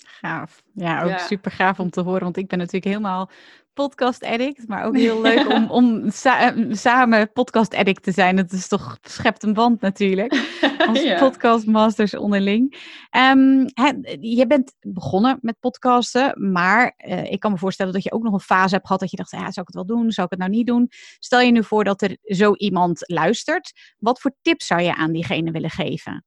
Gaaf. 0.07 0.63
Ja, 0.75 1.03
ook 1.03 1.09
ja. 1.09 1.19
super 1.19 1.51
gaaf 1.51 1.81
om 1.81 1.91
te 1.91 2.01
horen, 2.01 2.23
want 2.23 2.37
ik 2.37 2.49
ben 2.49 2.59
natuurlijk 2.59 2.85
helemaal 2.85 3.31
podcast 3.73 4.25
addict, 4.25 4.69
maar 4.69 4.85
ook 4.85 4.97
heel 4.97 5.21
leuk 5.21 5.49
om, 5.57 5.71
om 5.71 6.11
sa 6.11 6.55
samen 6.71 7.33
podcast 7.33 7.75
addict 7.75 8.03
te 8.03 8.13
zijn. 8.13 8.37
Het 8.37 8.53
is 8.53 8.69
toch 8.69 8.99
schept 9.03 9.43
een 9.43 9.53
band 9.53 9.81
natuurlijk. 9.81 10.33
Als 10.89 11.03
ja. 11.03 11.19
podcastmasters 11.19 12.17
onderling. 12.17 12.75
Um, 13.17 13.67
he, 13.75 13.93
je 14.21 14.47
bent 14.47 14.75
begonnen 14.81 15.39
met 15.41 15.61
podcasten, 15.61 16.53
maar 16.53 16.95
uh, 17.07 17.25
ik 17.25 17.41
kan 17.41 17.53
me 17.53 17.59
voorstellen 17.59 17.93
dat 17.93 18.03
je 18.03 18.13
ook 18.13 18.23
nog 18.23 18.33
een 18.33 18.41
fase 18.41 18.75
hebt 18.75 18.87
gehad 18.87 19.01
dat 19.01 19.11
je 19.11 19.17
dacht, 19.17 19.31
ja, 19.31 19.39
zou 19.39 19.67
ik 19.67 19.75
het 19.75 19.75
wel 19.75 19.87
doen? 19.87 20.11
Zou 20.11 20.27
ik 20.27 20.33
het 20.33 20.41
nou 20.41 20.51
niet 20.51 20.67
doen? 20.67 20.89
Stel 21.19 21.41
je 21.41 21.53
nu 21.53 21.65
voor 21.65 21.85
dat 21.85 22.03
er 22.03 22.17
zo 22.23 22.55
iemand 22.55 23.09
luistert. 23.09 23.73
Wat 23.99 24.21
voor 24.21 24.35
tips 24.43 24.67
zou 24.67 24.81
je 24.81 24.95
aan 24.95 25.13
diegene 25.13 25.51
willen 25.51 25.71
geven? 25.71 26.25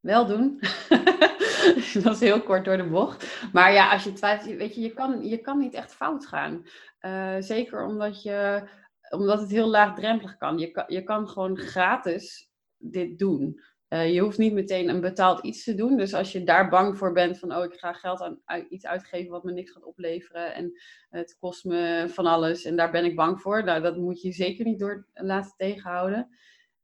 Wel 0.00 0.26
doen. 0.26 0.60
dat 2.02 2.14
is 2.14 2.20
heel 2.20 2.42
kort 2.42 2.64
door 2.64 2.76
de 2.76 2.88
bocht. 2.88 3.48
Maar 3.52 3.72
ja, 3.72 3.92
als 3.92 4.04
je 4.04 4.12
twijfelt, 4.12 4.56
weet 4.56 4.74
je, 4.74 4.80
je 4.80 4.92
kan, 4.92 5.28
je 5.28 5.38
kan 5.38 5.58
niet 5.58 5.74
echt 5.74 5.94
fout 5.94 6.26
gaan. 6.26 6.66
Uh, 7.00 7.36
zeker 7.38 7.86
omdat, 7.86 8.22
je, 8.22 8.68
omdat 9.10 9.40
het 9.40 9.50
heel 9.50 9.68
laagdrempelig 9.68 10.36
kan. 10.36 10.58
Je, 10.58 10.70
kan. 10.70 10.84
je 10.86 11.02
kan 11.02 11.28
gewoon 11.28 11.56
gratis 11.56 12.50
dit 12.78 13.18
doen. 13.18 13.60
Uh, 13.88 14.12
je 14.14 14.20
hoeft 14.20 14.38
niet 14.38 14.52
meteen 14.52 14.88
een 14.88 15.00
betaald 15.00 15.44
iets 15.44 15.64
te 15.64 15.74
doen. 15.74 15.96
Dus 15.96 16.14
als 16.14 16.32
je 16.32 16.44
daar 16.44 16.68
bang 16.68 16.98
voor 16.98 17.12
bent 17.12 17.38
van, 17.38 17.56
oh, 17.56 17.64
ik 17.64 17.74
ga 17.74 17.92
geld 17.92 18.20
aan 18.20 18.66
iets 18.68 18.86
uitgeven 18.86 19.30
wat 19.30 19.44
me 19.44 19.52
niks 19.52 19.70
gaat 19.70 19.84
opleveren 19.84 20.54
en 20.54 20.72
het 21.10 21.36
kost 21.40 21.64
me 21.64 22.04
van 22.08 22.26
alles 22.26 22.64
en 22.64 22.76
daar 22.76 22.90
ben 22.90 23.04
ik 23.04 23.16
bang 23.16 23.40
voor. 23.40 23.64
Nou, 23.64 23.82
dat 23.82 23.96
moet 23.96 24.22
je 24.22 24.32
zeker 24.32 24.64
niet 24.64 24.78
door 24.78 25.06
laten 25.14 25.54
tegenhouden. 25.56 26.28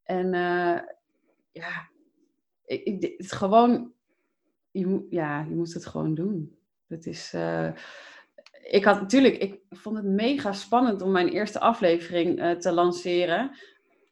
En 0.02 0.26
uh, 0.26 0.78
ja, 1.52 1.88
ik, 2.64 2.84
ik, 2.84 3.14
het 3.16 3.32
gewoon 3.32 3.92
je, 4.78 5.06
ja, 5.10 5.46
je 5.48 5.54
moet 5.54 5.74
het 5.74 5.86
gewoon 5.86 6.14
doen. 6.14 6.58
Het 6.86 7.06
is, 7.06 7.32
uh, 7.34 7.68
ik 8.62 8.84
had 8.84 9.00
natuurlijk, 9.00 9.36
ik 9.36 9.60
vond 9.70 9.96
het 9.96 10.06
mega 10.06 10.52
spannend 10.52 11.02
om 11.02 11.10
mijn 11.10 11.28
eerste 11.28 11.60
aflevering 11.60 12.38
uh, 12.38 12.50
te 12.50 12.72
lanceren. 12.72 13.50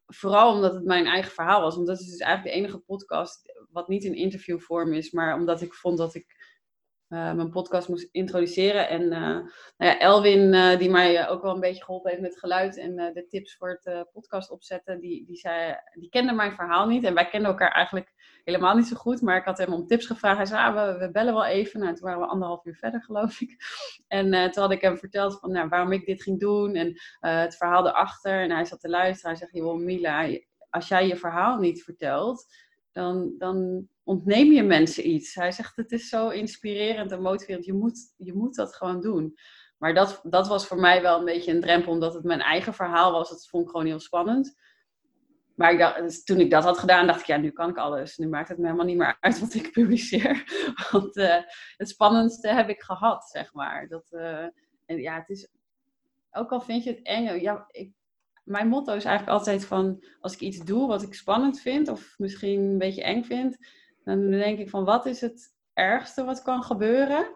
Vooral 0.06 0.54
omdat 0.54 0.74
het 0.74 0.84
mijn 0.84 1.06
eigen 1.06 1.32
verhaal 1.32 1.60
was. 1.60 1.74
Want 1.74 1.86
dat 1.86 2.00
is 2.00 2.10
dus 2.10 2.18
eigenlijk 2.18 2.54
de 2.54 2.60
enige 2.62 2.78
podcast 2.78 3.52
wat 3.70 3.88
niet 3.88 4.04
in 4.04 4.14
interviewvorm 4.14 4.92
is, 4.92 5.10
maar 5.10 5.34
omdat 5.34 5.62
ik 5.62 5.74
vond 5.74 5.98
dat 5.98 6.14
ik 6.14 6.45
uh, 7.08 7.32
mijn 7.32 7.50
podcast 7.50 7.88
moest 7.88 8.08
introduceren. 8.12 8.88
En 8.88 9.02
uh, 9.02 9.10
nou 9.10 9.44
ja, 9.76 9.98
Elwin, 9.98 10.52
uh, 10.52 10.78
die 10.78 10.90
mij 10.90 11.28
ook 11.28 11.42
wel 11.42 11.54
een 11.54 11.60
beetje 11.60 11.84
geholpen 11.84 12.10
heeft 12.10 12.22
met 12.22 12.38
geluid 12.38 12.76
en 12.76 12.96
de 12.96 13.26
tips 13.28 13.56
voor 13.56 13.80
het 13.80 14.06
podcast 14.12 14.50
opzetten, 14.50 15.00
die, 15.00 15.24
die, 15.26 15.36
zei, 15.36 15.76
die 15.92 16.08
kende 16.08 16.32
mijn 16.32 16.52
verhaal 16.52 16.86
niet. 16.86 17.04
En 17.04 17.14
wij 17.14 17.28
kenden 17.28 17.50
elkaar 17.50 17.72
eigenlijk 17.72 18.12
helemaal 18.44 18.76
niet 18.76 18.86
zo 18.86 18.96
goed, 18.96 19.20
maar 19.20 19.36
ik 19.36 19.44
had 19.44 19.58
hem 19.58 19.72
om 19.72 19.86
tips 19.86 20.06
gevraagd. 20.06 20.36
Hij 20.36 20.46
zei, 20.46 20.60
ah, 20.60 20.74
we, 20.74 20.98
we, 20.98 21.10
bellen 21.10 21.34
wel 21.34 21.44
even. 21.44 21.80
Nou, 21.80 21.94
toen 21.94 22.04
waren 22.04 22.20
we 22.20 22.26
anderhalf 22.26 22.64
uur 22.64 22.76
verder, 22.76 23.02
geloof 23.02 23.40
ik. 23.40 23.56
En 24.06 24.30
toen 24.50 24.62
had 24.62 24.72
ik 24.72 24.80
hem 24.80 24.98
verteld 24.98 25.38
van 25.38 25.52
nou, 25.52 25.68
waarom 25.68 25.92
ik 25.92 26.06
dit 26.06 26.22
ging 26.22 26.40
doen 26.40 26.74
en 26.74 27.00
het 27.20 27.56
verhaal 27.56 27.86
erachter. 27.88 28.40
En 28.42 28.50
hij 28.50 28.64
zat 28.64 28.80
te 28.80 28.88
luisteren. 28.88 29.30
Hij 29.30 29.40
zegt, 29.40 29.64
joh 29.64 29.78
Mila, 29.78 30.28
als 30.70 30.88
jij 30.88 31.06
je 31.06 31.16
verhaal 31.16 31.58
niet 31.58 31.82
vertelt, 31.82 32.46
dan, 32.96 33.34
dan 33.38 33.88
ontneem 34.02 34.52
je 34.52 34.62
mensen 34.62 35.08
iets. 35.08 35.34
Hij 35.34 35.52
zegt, 35.52 35.76
het 35.76 35.92
is 35.92 36.08
zo 36.08 36.28
inspirerend 36.28 37.12
en 37.12 37.22
motiverend. 37.22 37.64
Je 37.64 37.72
moet, 37.72 37.98
je 38.16 38.34
moet 38.34 38.54
dat 38.54 38.74
gewoon 38.74 39.00
doen. 39.00 39.38
Maar 39.78 39.94
dat, 39.94 40.20
dat 40.22 40.48
was 40.48 40.66
voor 40.66 40.80
mij 40.80 41.02
wel 41.02 41.18
een 41.18 41.24
beetje 41.24 41.52
een 41.52 41.60
drempel, 41.60 41.92
omdat 41.92 42.14
het 42.14 42.24
mijn 42.24 42.40
eigen 42.40 42.74
verhaal 42.74 43.12
was. 43.12 43.30
Dat 43.30 43.48
vond 43.48 43.64
ik 43.64 43.70
gewoon 43.70 43.86
heel 43.86 44.00
spannend. 44.00 44.56
Maar 45.54 45.72
ik 45.72 46.02
dus 46.02 46.24
toen 46.24 46.40
ik 46.40 46.50
dat 46.50 46.64
had 46.64 46.78
gedaan, 46.78 47.06
dacht 47.06 47.20
ik, 47.20 47.26
ja, 47.26 47.36
nu 47.36 47.50
kan 47.50 47.68
ik 47.68 47.76
alles. 47.76 48.16
Nu 48.16 48.28
maakt 48.28 48.48
het 48.48 48.58
me 48.58 48.64
helemaal 48.64 48.86
niet 48.86 48.96
meer 48.96 49.16
uit 49.20 49.40
wat 49.40 49.54
ik 49.54 49.72
publiceer. 49.72 50.44
Want 50.90 51.16
uh, 51.16 51.36
het 51.76 51.88
spannendste 51.88 52.48
heb 52.48 52.68
ik 52.68 52.82
gehad, 52.82 53.24
zeg 53.24 53.52
maar. 53.52 53.88
Dat, 53.88 54.06
uh, 54.10 54.42
en 54.86 55.00
ja, 55.00 55.18
het 55.18 55.28
is, 55.28 55.48
ook 56.30 56.50
al 56.50 56.60
vind 56.60 56.84
je 56.84 56.90
het 56.90 57.02
eng, 57.02 57.40
ja, 57.40 57.66
ik, 57.70 57.92
mijn 58.46 58.68
motto 58.68 58.94
is 58.94 59.04
eigenlijk 59.04 59.38
altijd 59.38 59.64
van, 59.64 60.04
als 60.20 60.32
ik 60.32 60.40
iets 60.40 60.58
doe 60.58 60.86
wat 60.86 61.02
ik 61.02 61.14
spannend 61.14 61.60
vind, 61.60 61.88
of 61.88 62.14
misschien 62.18 62.60
een 62.60 62.78
beetje 62.78 63.02
eng 63.02 63.22
vind, 63.22 63.56
dan 64.04 64.30
denk 64.30 64.58
ik 64.58 64.70
van, 64.70 64.84
wat 64.84 65.06
is 65.06 65.20
het 65.20 65.54
ergste 65.72 66.24
wat 66.24 66.42
kan 66.42 66.62
gebeuren? 66.62 67.26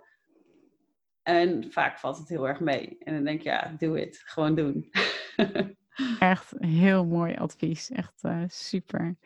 En 1.23 1.73
vaak 1.73 1.99
valt 1.99 2.19
het 2.19 2.29
heel 2.29 2.49
erg 2.49 2.61
mee. 2.61 2.97
En 2.99 3.15
dan 3.15 3.25
denk 3.25 3.39
ik, 3.39 3.45
ja, 3.45 3.75
doe 3.79 3.99
het. 3.99 4.23
Gewoon 4.25 4.55
doen. 4.55 4.91
Echt 6.19 6.53
heel 6.59 7.05
mooi 7.05 7.37
advies. 7.37 7.91
Echt 7.91 8.23
uh, 8.23 8.43
super. 8.47 9.17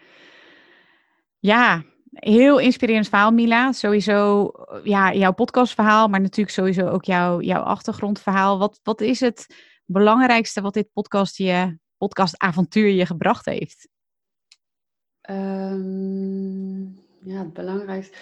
Ja, 1.39 1.83
heel 2.11 2.59
inspirerend 2.59 3.09
verhaal, 3.09 3.31
Mila. 3.31 3.73
Sowieso 3.73 4.51
ja, 4.83 5.13
jouw 5.13 5.33
podcastverhaal, 5.33 6.09
maar 6.09 6.21
natuurlijk 6.21 6.57
sowieso 6.57 6.89
ook 6.89 7.05
jouw, 7.05 7.41
jouw 7.41 7.63
achtergrondverhaal. 7.63 8.59
Wat, 8.59 8.81
wat 8.83 9.01
is 9.01 9.21
het 9.21 9.47
belangrijkste 9.85 10.61
wat 10.61 10.75
dit 10.75 10.93
podcast 10.93 11.37
je, 11.37 11.79
podcastavontuur 11.97 12.89
je 12.89 13.07
gebracht 13.07 13.45
heeft? 13.45 13.89
Um, 15.31 16.85
ja, 17.21 17.39
het 17.39 17.53
belangrijkste. 17.53 18.17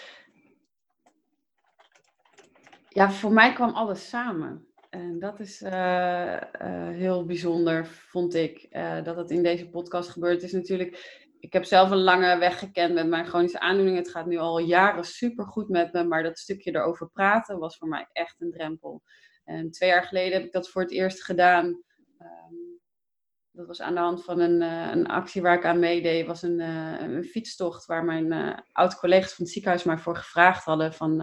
Ja, 2.88 3.10
voor 3.10 3.32
mij 3.32 3.52
kwam 3.52 3.70
alles 3.70 4.08
samen. 4.08 4.66
En 4.90 5.18
dat 5.18 5.40
is 5.40 5.62
uh, 5.62 5.70
uh, 5.72 6.88
heel 6.88 7.24
bijzonder, 7.24 7.86
vond 7.86 8.34
ik, 8.34 8.66
uh, 8.70 9.04
dat 9.04 9.16
het 9.16 9.30
in 9.30 9.42
deze 9.42 9.68
podcast 9.68 10.10
gebeurt. 10.10 10.34
Het 10.34 10.42
is 10.42 10.52
natuurlijk, 10.52 11.20
ik 11.40 11.52
heb 11.52 11.64
zelf 11.64 11.90
een 11.90 12.02
lange 12.02 12.38
weg 12.38 12.58
gekend 12.58 12.94
met 12.94 13.08
mijn 13.08 13.26
chronische 13.26 13.60
aandoening. 13.60 13.96
Het 13.96 14.10
gaat 14.10 14.26
nu 14.26 14.36
al 14.36 14.58
jaren 14.58 15.04
super 15.04 15.44
goed 15.44 15.68
met 15.68 15.92
me, 15.92 16.04
maar 16.04 16.22
dat 16.22 16.38
stukje 16.38 16.74
erover 16.74 17.10
praten 17.10 17.58
was 17.58 17.76
voor 17.76 17.88
mij 17.88 18.08
echt 18.12 18.40
een 18.40 18.50
drempel. 18.50 19.02
En 19.44 19.70
twee 19.70 19.88
jaar 19.88 20.04
geleden 20.04 20.32
heb 20.32 20.44
ik 20.44 20.52
dat 20.52 20.70
voor 20.70 20.82
het 20.82 20.90
eerst 20.90 21.24
gedaan. 21.24 21.66
Um, 22.18 22.80
dat 23.52 23.66
was 23.66 23.80
aan 23.80 23.94
de 23.94 24.00
hand 24.00 24.24
van 24.24 24.40
een, 24.40 24.60
uh, 24.60 24.90
een 24.90 25.06
actie 25.06 25.42
waar 25.42 25.56
ik 25.56 25.64
aan 25.64 25.78
meedeed. 25.78 26.26
was 26.26 26.42
een, 26.42 26.58
uh, 26.58 27.00
een 27.00 27.24
fietstocht 27.24 27.86
waar 27.86 28.04
mijn 28.04 28.32
uh, 28.32 28.58
oud-collega's 28.72 29.32
van 29.32 29.44
het 29.44 29.52
ziekenhuis 29.52 29.84
mij 29.84 29.98
voor 29.98 30.16
gevraagd 30.16 30.64
hadden 30.64 30.92
van, 30.92 31.20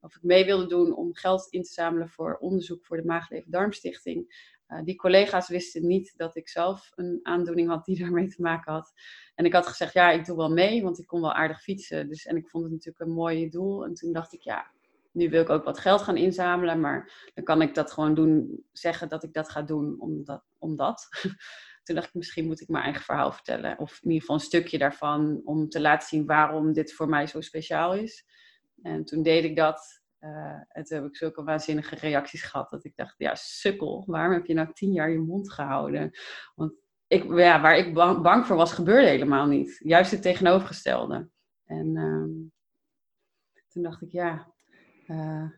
of 0.00 0.16
ik 0.16 0.22
mee 0.22 0.44
wilde 0.44 0.66
doen 0.66 0.96
om 0.96 1.14
geld 1.14 1.46
in 1.50 1.62
te 1.62 1.72
zamelen 1.72 2.08
voor 2.08 2.36
onderzoek 2.36 2.84
voor 2.84 2.96
de 2.96 3.04
Maagleven-Darmstichting. 3.04 4.50
die 4.84 4.96
collega's 4.96 5.48
wisten 5.48 5.86
niet 5.86 6.12
dat 6.16 6.36
ik 6.36 6.48
zelf 6.48 6.90
een 6.94 7.20
aandoening 7.22 7.68
had 7.68 7.84
die 7.84 7.98
daarmee 8.02 8.28
te 8.28 8.42
maken 8.42 8.72
had. 8.72 8.92
En 9.34 9.44
ik 9.44 9.52
had 9.52 9.66
gezegd, 9.66 9.92
ja, 9.92 10.10
ik 10.10 10.24
doe 10.24 10.36
wel 10.36 10.50
mee, 10.50 10.82
want 10.82 10.98
ik 10.98 11.06
kon 11.06 11.20
wel 11.20 11.32
aardig 11.32 11.62
fietsen. 11.62 12.08
Dus, 12.08 12.26
en 12.26 12.36
ik 12.36 12.48
vond 12.48 12.64
het 12.64 12.72
natuurlijk 12.72 13.04
een 13.04 13.14
mooi 13.14 13.48
doel. 13.48 13.84
En 13.84 13.94
toen 13.94 14.12
dacht 14.12 14.32
ik, 14.32 14.40
ja, 14.40 14.70
nu 15.12 15.30
wil 15.30 15.42
ik 15.42 15.48
ook 15.48 15.64
wat 15.64 15.78
geld 15.78 16.02
gaan 16.02 16.16
inzamelen, 16.16 16.80
maar 16.80 17.30
dan 17.34 17.44
kan 17.44 17.62
ik 17.62 17.74
dat 17.74 17.92
gewoon 17.92 18.14
doen, 18.14 18.64
zeggen 18.72 19.08
dat 19.08 19.24
ik 19.24 19.32
dat 19.32 19.48
ga 19.48 19.62
doen 19.62 20.00
omdat. 20.00 20.44
omdat. 20.58 21.08
Toen 21.82 21.94
dacht 21.94 22.08
ik, 22.08 22.14
misschien 22.14 22.46
moet 22.46 22.60
ik 22.60 22.68
mijn 22.68 22.84
eigen 22.84 23.02
verhaal 23.02 23.32
vertellen. 23.32 23.78
Of 23.78 23.92
in 24.02 24.08
ieder 24.08 24.20
geval 24.20 24.36
een 24.36 24.42
stukje 24.42 24.78
daarvan, 24.78 25.40
om 25.44 25.68
te 25.68 25.80
laten 25.80 26.08
zien 26.08 26.26
waarom 26.26 26.72
dit 26.72 26.92
voor 26.94 27.08
mij 27.08 27.26
zo 27.26 27.40
speciaal 27.40 27.94
is. 27.94 28.24
En 28.82 29.04
toen 29.04 29.22
deed 29.22 29.44
ik 29.44 29.56
dat. 29.56 30.02
Uh, 30.20 30.62
en 30.68 30.84
toen 30.84 30.98
heb 30.98 31.06
ik 31.06 31.16
zulke 31.16 31.44
waanzinnige 31.44 31.94
reacties 31.94 32.42
gehad, 32.42 32.70
dat 32.70 32.84
ik 32.84 32.96
dacht, 32.96 33.14
ja, 33.18 33.34
sukkel, 33.34 34.04
waarom 34.06 34.32
heb 34.32 34.46
je 34.46 34.54
nou 34.54 34.72
tien 34.72 34.92
jaar 34.92 35.10
je 35.10 35.18
mond 35.18 35.52
gehouden? 35.52 36.10
Want 36.54 36.72
ik, 37.06 37.38
ja, 37.38 37.60
waar 37.60 37.76
ik 37.76 37.94
bang, 37.94 38.46
voor 38.46 38.56
was, 38.56 38.72
gebeurde 38.72 39.08
helemaal 39.08 39.46
niet. 39.46 39.76
Juist 39.78 40.10
het 40.10 40.22
tegenovergestelde. 40.22 41.28
En 41.64 41.96
uh, 41.96 42.50
toen 43.68 43.82
dacht 43.82 44.02
ik, 44.02 44.12
ja, 44.12 44.51
uh, 45.12 45.50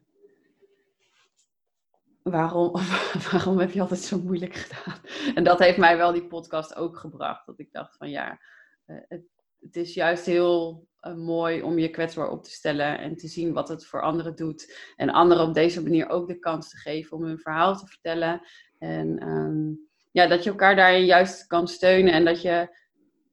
waarom, 2.22 2.72
waarom 3.30 3.58
heb 3.58 3.70
je 3.70 3.80
altijd 3.80 4.00
zo 4.00 4.20
moeilijk 4.20 4.54
gedaan? 4.54 4.98
En 5.34 5.44
dat 5.44 5.58
heeft 5.58 5.78
mij 5.78 5.96
wel 5.96 6.12
die 6.12 6.26
podcast 6.26 6.76
ook 6.76 6.98
gebracht. 6.98 7.46
Dat 7.46 7.58
ik 7.58 7.72
dacht 7.72 7.96
van 7.96 8.10
ja, 8.10 8.40
uh, 8.86 8.96
het, 9.08 9.22
het, 9.60 9.76
is 9.76 9.94
juist 9.94 10.26
heel 10.26 10.86
uh, 11.00 11.14
mooi 11.14 11.62
om 11.62 11.78
je 11.78 11.90
kwetsbaar 11.90 12.30
op 12.30 12.44
te 12.44 12.50
stellen 12.50 12.98
en 12.98 13.16
te 13.16 13.28
zien 13.28 13.52
wat 13.52 13.68
het 13.68 13.86
voor 13.86 14.02
anderen 14.02 14.36
doet. 14.36 14.92
En 14.96 15.10
anderen 15.10 15.46
op 15.46 15.54
deze 15.54 15.82
manier 15.82 16.08
ook 16.08 16.28
de 16.28 16.38
kans 16.38 16.70
te 16.70 16.76
geven 16.76 17.16
om 17.16 17.24
hun 17.24 17.38
verhaal 17.38 17.76
te 17.76 17.86
vertellen. 17.86 18.40
En 18.78 19.28
um, 19.28 19.88
ja, 20.10 20.26
dat 20.26 20.44
je 20.44 20.50
elkaar 20.50 20.76
daarin 20.76 21.04
juist 21.04 21.46
kan 21.46 21.68
steunen 21.68 22.12
en 22.12 22.24
dat 22.24 22.42
je 22.42 22.82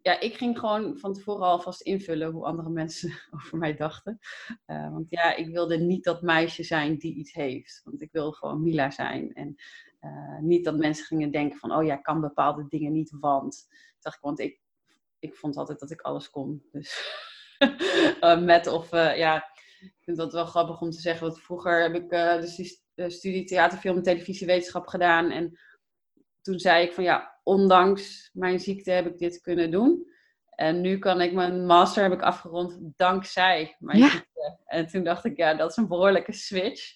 ja, 0.01 0.19
ik 0.19 0.35
ging 0.37 0.59
gewoon 0.59 0.97
van 0.97 1.13
tevoren 1.13 1.45
alvast 1.45 1.81
invullen 1.81 2.31
hoe 2.31 2.45
andere 2.45 2.69
mensen 2.69 3.11
over 3.35 3.57
mij 3.57 3.75
dachten. 3.75 4.19
Uh, 4.67 4.91
want 4.91 5.09
ja, 5.09 5.35
ik 5.35 5.47
wilde 5.47 5.77
niet 5.77 6.03
dat 6.03 6.21
meisje 6.21 6.63
zijn 6.63 6.97
die 6.97 7.13
iets 7.13 7.33
heeft. 7.33 7.81
Want 7.83 8.01
ik 8.01 8.11
wilde 8.11 8.35
gewoon 8.35 8.61
Mila 8.61 8.91
zijn. 8.91 9.33
En 9.33 9.55
uh, 10.01 10.39
niet 10.39 10.65
dat 10.65 10.77
mensen 10.77 11.05
gingen 11.05 11.31
denken 11.31 11.59
van, 11.59 11.75
oh 11.75 11.83
ja, 11.85 11.95
kan 11.95 12.21
bepaalde 12.21 12.65
dingen 12.67 12.91
niet, 12.91 13.15
want. 13.19 13.67
Dacht 13.99 14.15
ik, 14.15 14.21
want 14.21 14.39
ik, 14.39 14.59
ik 15.19 15.35
vond 15.35 15.57
altijd 15.57 15.79
dat 15.79 15.91
ik 15.91 16.01
alles 16.01 16.29
kon. 16.29 16.63
Dus 16.71 17.19
uh, 18.21 18.43
met 18.51 18.67
of, 18.67 18.91
ja, 18.91 19.35
ik 19.79 19.95
vind 19.99 20.17
dat 20.17 20.33
wel 20.33 20.45
grappig 20.45 20.81
om 20.81 20.89
te 20.89 21.01
zeggen. 21.01 21.27
Want 21.27 21.41
vroeger 21.41 21.81
heb 21.81 21.95
ik 21.95 22.09
dus 22.41 22.55
die 22.55 22.81
studie 23.09 23.43
theater, 23.43 23.77
film 23.77 23.97
en 23.97 24.03
televisiewetenschap 24.03 24.87
gedaan. 24.87 25.31
En 25.31 25.59
toen 26.41 26.59
zei 26.59 26.85
ik 26.85 26.93
van 26.93 27.03
ja, 27.03 27.39
ondanks 27.43 28.29
mijn 28.33 28.59
ziekte 28.59 28.91
heb 28.91 29.05
ik 29.05 29.17
dit 29.17 29.41
kunnen 29.41 29.71
doen. 29.71 30.09
En 30.49 30.81
nu 30.81 30.97
kan 30.97 31.21
ik 31.21 31.33
mijn 31.33 31.65
master 31.65 32.03
heb 32.03 32.11
ik 32.11 32.21
afgerond 32.21 32.79
dankzij 32.95 33.75
mijn 33.79 33.97
ja. 33.97 34.09
ziekte. 34.09 34.57
En 34.65 34.87
toen 34.87 35.03
dacht 35.03 35.25
ik, 35.25 35.37
ja, 35.37 35.53
dat 35.53 35.69
is 35.69 35.77
een 35.77 35.87
behoorlijke 35.87 36.33
switch. 36.33 36.93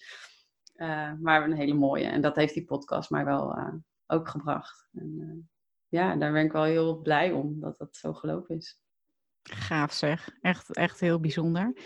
Uh, 0.76 1.12
maar 1.20 1.44
een 1.44 1.56
hele 1.56 1.74
mooie. 1.74 2.06
En 2.06 2.20
dat 2.20 2.36
heeft 2.36 2.54
die 2.54 2.64
podcast 2.64 3.10
mij 3.10 3.24
wel 3.24 3.58
uh, 3.58 3.74
ook 4.06 4.28
gebracht. 4.28 4.88
En, 4.92 5.14
uh, 5.18 5.44
ja, 5.88 6.16
daar 6.16 6.32
ben 6.32 6.44
ik 6.44 6.52
wel 6.52 6.64
heel 6.64 7.00
blij 7.00 7.32
om 7.32 7.60
dat 7.60 7.78
dat 7.78 7.96
zo 7.96 8.12
gelopen 8.12 8.56
is. 8.56 8.80
Gaaf 9.42 9.92
zeg. 9.92 10.28
Echt, 10.40 10.76
echt 10.76 11.00
heel 11.00 11.20
bijzonder. 11.20 11.76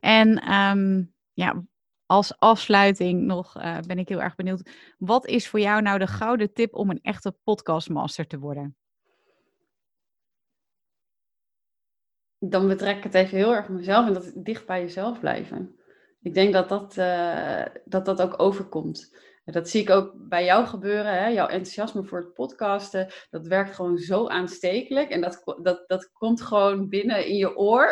En 0.00 0.52
um, 0.52 1.14
ja, 1.32 1.64
als 2.08 2.38
afsluiting 2.38 3.22
nog 3.22 3.56
uh, 3.56 3.78
ben 3.86 3.98
ik 3.98 4.08
heel 4.08 4.22
erg 4.22 4.34
benieuwd. 4.34 4.70
Wat 4.98 5.26
is 5.26 5.48
voor 5.48 5.60
jou 5.60 5.82
nou 5.82 5.98
de 5.98 6.06
gouden 6.06 6.52
tip 6.52 6.74
om 6.74 6.90
een 6.90 7.00
echte 7.02 7.36
podcastmaster 7.42 8.26
te 8.26 8.38
worden? 8.38 8.76
Dan 12.38 12.68
betrek 12.68 12.96
ik 12.96 13.02
het 13.02 13.14
even 13.14 13.36
heel 13.36 13.54
erg 13.54 13.68
mezelf 13.68 14.06
en 14.06 14.12
dat 14.12 14.32
dicht 14.34 14.66
bij 14.66 14.80
jezelf 14.80 15.20
blijven. 15.20 15.80
Ik 16.20 16.34
denk 16.34 16.52
dat 16.52 16.68
dat, 16.68 16.96
uh, 16.96 17.64
dat, 17.84 18.04
dat 18.04 18.22
ook 18.22 18.42
overkomt. 18.42 19.16
Dat 19.52 19.68
zie 19.68 19.80
ik 19.80 19.90
ook 19.90 20.12
bij 20.14 20.44
jou 20.44 20.66
gebeuren. 20.66 21.12
Hè? 21.12 21.28
Jouw 21.28 21.46
enthousiasme 21.46 22.04
voor 22.04 22.18
het 22.18 22.34
podcasten, 22.34 23.08
dat 23.30 23.46
werkt 23.46 23.74
gewoon 23.74 23.98
zo 23.98 24.26
aanstekelijk. 24.26 25.10
En 25.10 25.20
dat, 25.20 25.42
dat, 25.62 25.84
dat 25.86 26.12
komt 26.12 26.40
gewoon 26.40 26.88
binnen 26.88 27.26
in 27.26 27.36
je 27.36 27.56
oor. 27.56 27.86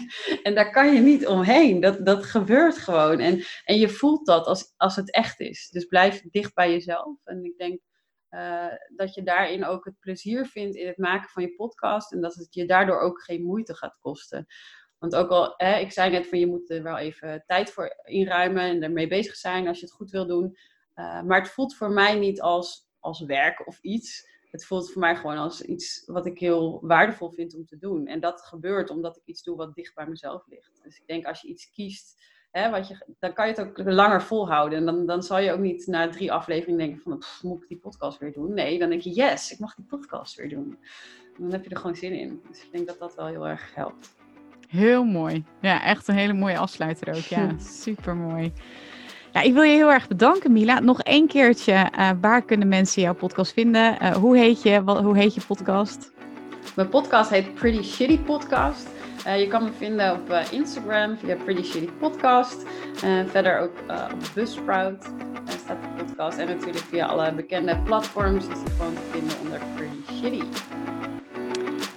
en 0.42 0.54
daar 0.54 0.70
kan 0.70 0.94
je 0.94 1.00
niet 1.00 1.26
omheen. 1.26 1.80
Dat, 1.80 2.06
dat 2.06 2.24
gebeurt 2.24 2.78
gewoon. 2.78 3.18
En, 3.18 3.44
en 3.64 3.78
je 3.78 3.88
voelt 3.88 4.26
dat 4.26 4.46
als, 4.46 4.74
als 4.76 4.96
het 4.96 5.12
echt 5.12 5.40
is. 5.40 5.68
Dus 5.68 5.84
blijf 5.84 6.22
dicht 6.30 6.54
bij 6.54 6.70
jezelf. 6.70 7.16
En 7.24 7.44
ik 7.44 7.56
denk 7.56 7.80
uh, 8.30 8.66
dat 8.96 9.14
je 9.14 9.22
daarin 9.22 9.64
ook 9.64 9.84
het 9.84 9.98
plezier 10.00 10.46
vindt 10.46 10.76
in 10.76 10.86
het 10.86 10.98
maken 10.98 11.28
van 11.28 11.42
je 11.42 11.54
podcast. 11.54 12.12
En 12.12 12.20
dat 12.20 12.34
het 12.34 12.54
je 12.54 12.66
daardoor 12.66 13.00
ook 13.00 13.22
geen 13.22 13.42
moeite 13.42 13.74
gaat 13.74 13.98
kosten. 14.00 14.46
Want 14.98 15.14
ook 15.14 15.30
al, 15.30 15.54
hè, 15.56 15.78
ik 15.78 15.92
zei 15.92 16.10
net 16.10 16.26
van 16.26 16.38
je 16.38 16.46
moet 16.46 16.70
er 16.70 16.82
wel 16.82 16.98
even 16.98 17.42
tijd 17.46 17.70
voor 17.70 17.96
inruimen 18.04 18.62
en 18.62 18.82
ermee 18.82 19.08
bezig 19.08 19.36
zijn 19.36 19.68
als 19.68 19.78
je 19.78 19.84
het 19.84 19.94
goed 19.94 20.10
wil 20.10 20.26
doen. 20.26 20.56
Uh, 20.94 21.22
maar 21.22 21.40
het 21.40 21.50
voelt 21.50 21.74
voor 21.76 21.90
mij 21.90 22.18
niet 22.18 22.40
als, 22.40 22.88
als 23.00 23.20
werk 23.20 23.66
of 23.66 23.78
iets. 23.80 24.30
Het 24.50 24.64
voelt 24.64 24.92
voor 24.92 25.00
mij 25.00 25.16
gewoon 25.16 25.36
als 25.36 25.62
iets 25.62 26.02
wat 26.06 26.26
ik 26.26 26.38
heel 26.38 26.80
waardevol 26.82 27.30
vind 27.30 27.54
om 27.54 27.66
te 27.66 27.78
doen. 27.78 28.06
En 28.06 28.20
dat 28.20 28.42
gebeurt 28.42 28.90
omdat 28.90 29.16
ik 29.16 29.22
iets 29.24 29.42
doe 29.42 29.56
wat 29.56 29.74
dicht 29.74 29.94
bij 29.94 30.06
mezelf 30.06 30.46
ligt. 30.46 30.80
Dus 30.82 30.96
ik 30.96 31.06
denk 31.06 31.26
als 31.26 31.40
je 31.40 31.48
iets 31.48 31.70
kiest 31.70 32.20
hè, 32.52 32.70
wat 32.70 32.88
je, 32.88 33.14
dan 33.18 33.32
kan 33.32 33.48
je 33.48 33.54
het 33.54 33.60
ook 33.60 33.78
langer 33.84 34.22
volhouden. 34.22 34.78
En 34.78 34.84
dan, 34.84 35.06
dan 35.06 35.22
zal 35.22 35.38
je 35.38 35.52
ook 35.52 35.58
niet 35.58 35.86
na 35.86 36.08
drie 36.08 36.32
afleveringen 36.32 36.78
denken 36.78 37.02
van, 37.02 37.22
moet 37.42 37.62
ik 37.62 37.68
die 37.68 37.78
podcast 37.78 38.18
weer 38.18 38.32
doen? 38.32 38.54
Nee, 38.54 38.78
dan 38.78 38.88
denk 38.88 39.02
je, 39.02 39.10
yes, 39.10 39.52
ik 39.52 39.58
mag 39.58 39.74
die 39.74 39.84
podcast 39.84 40.34
weer 40.36 40.48
doen. 40.48 40.78
En 41.36 41.42
dan 41.42 41.52
heb 41.52 41.64
je 41.64 41.70
er 41.70 41.76
gewoon 41.76 41.96
zin 41.96 42.12
in. 42.12 42.42
Dus 42.48 42.64
ik 42.64 42.72
denk 42.72 42.86
dat 42.86 42.98
dat 42.98 43.14
wel 43.14 43.26
heel 43.26 43.48
erg 43.48 43.74
helpt. 43.74 44.14
Heel 44.68 45.04
mooi. 45.04 45.44
Ja, 45.60 45.84
echt 45.84 46.08
een 46.08 46.14
hele 46.14 46.32
mooie 46.32 46.58
afsluiter 46.58 47.08
ook. 47.08 47.22
Ja, 47.22 47.58
super 47.82 48.16
mooi. 48.16 48.52
Ja, 49.32 49.40
ik 49.40 49.52
wil 49.52 49.62
je 49.62 49.76
heel 49.76 49.92
erg 49.92 50.08
bedanken, 50.08 50.52
Mila. 50.52 50.80
Nog 50.80 51.00
één 51.00 51.26
keertje, 51.26 51.72
uh, 51.72 52.10
waar 52.20 52.42
kunnen 52.42 52.68
mensen 52.68 53.02
jouw 53.02 53.14
podcast 53.14 53.52
vinden? 53.52 53.96
Uh, 54.02 54.10
hoe, 54.10 54.36
heet 54.36 54.62
je, 54.62 54.84
wat, 54.84 55.02
hoe 55.02 55.16
heet 55.16 55.34
je 55.34 55.40
podcast? 55.46 56.12
Mijn 56.76 56.88
podcast 56.88 57.30
heet 57.30 57.54
Pretty 57.54 57.82
Shitty 57.82 58.18
Podcast. 58.18 58.88
Uh, 59.26 59.40
je 59.40 59.46
kan 59.46 59.64
me 59.64 59.70
vinden 59.78 60.12
op 60.12 60.32
Instagram 60.50 61.16
via 61.16 61.36
Pretty 61.44 61.62
Shitty 61.62 61.90
Podcast. 61.98 62.62
verder 63.26 63.58
ook 63.58 63.72
op 64.12 64.30
Buzzsprout 64.34 65.04
staat 65.64 65.76
de 65.82 66.04
podcast. 66.04 66.38
En 66.38 66.46
natuurlijk 66.46 66.84
via 66.84 67.06
alle 67.06 67.32
bekende 67.32 67.78
platforms 67.84 68.46
is 68.46 68.62
die 68.62 68.72
gewoon 68.76 68.94
te 68.94 69.00
vinden 69.10 69.36
onder 69.40 69.60
Pretty 69.74 70.14
Shitty. 70.20 70.42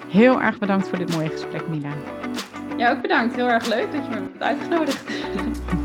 Heel 0.08 0.42
erg 0.42 0.58
bedankt 0.58 0.88
voor 0.88 0.98
dit 0.98 1.16
mooie 1.16 1.30
gesprek, 1.30 1.68
Mila. 1.68 1.94
Ja, 2.78 2.92
ook 2.92 3.02
bedankt. 3.02 3.36
Heel 3.36 3.50
erg 3.50 3.68
leuk 3.68 3.92
dat 3.92 4.04
je 4.04 4.10
me 4.10 4.16
hebt 4.16 4.42
uitgenodigd. 4.42 5.04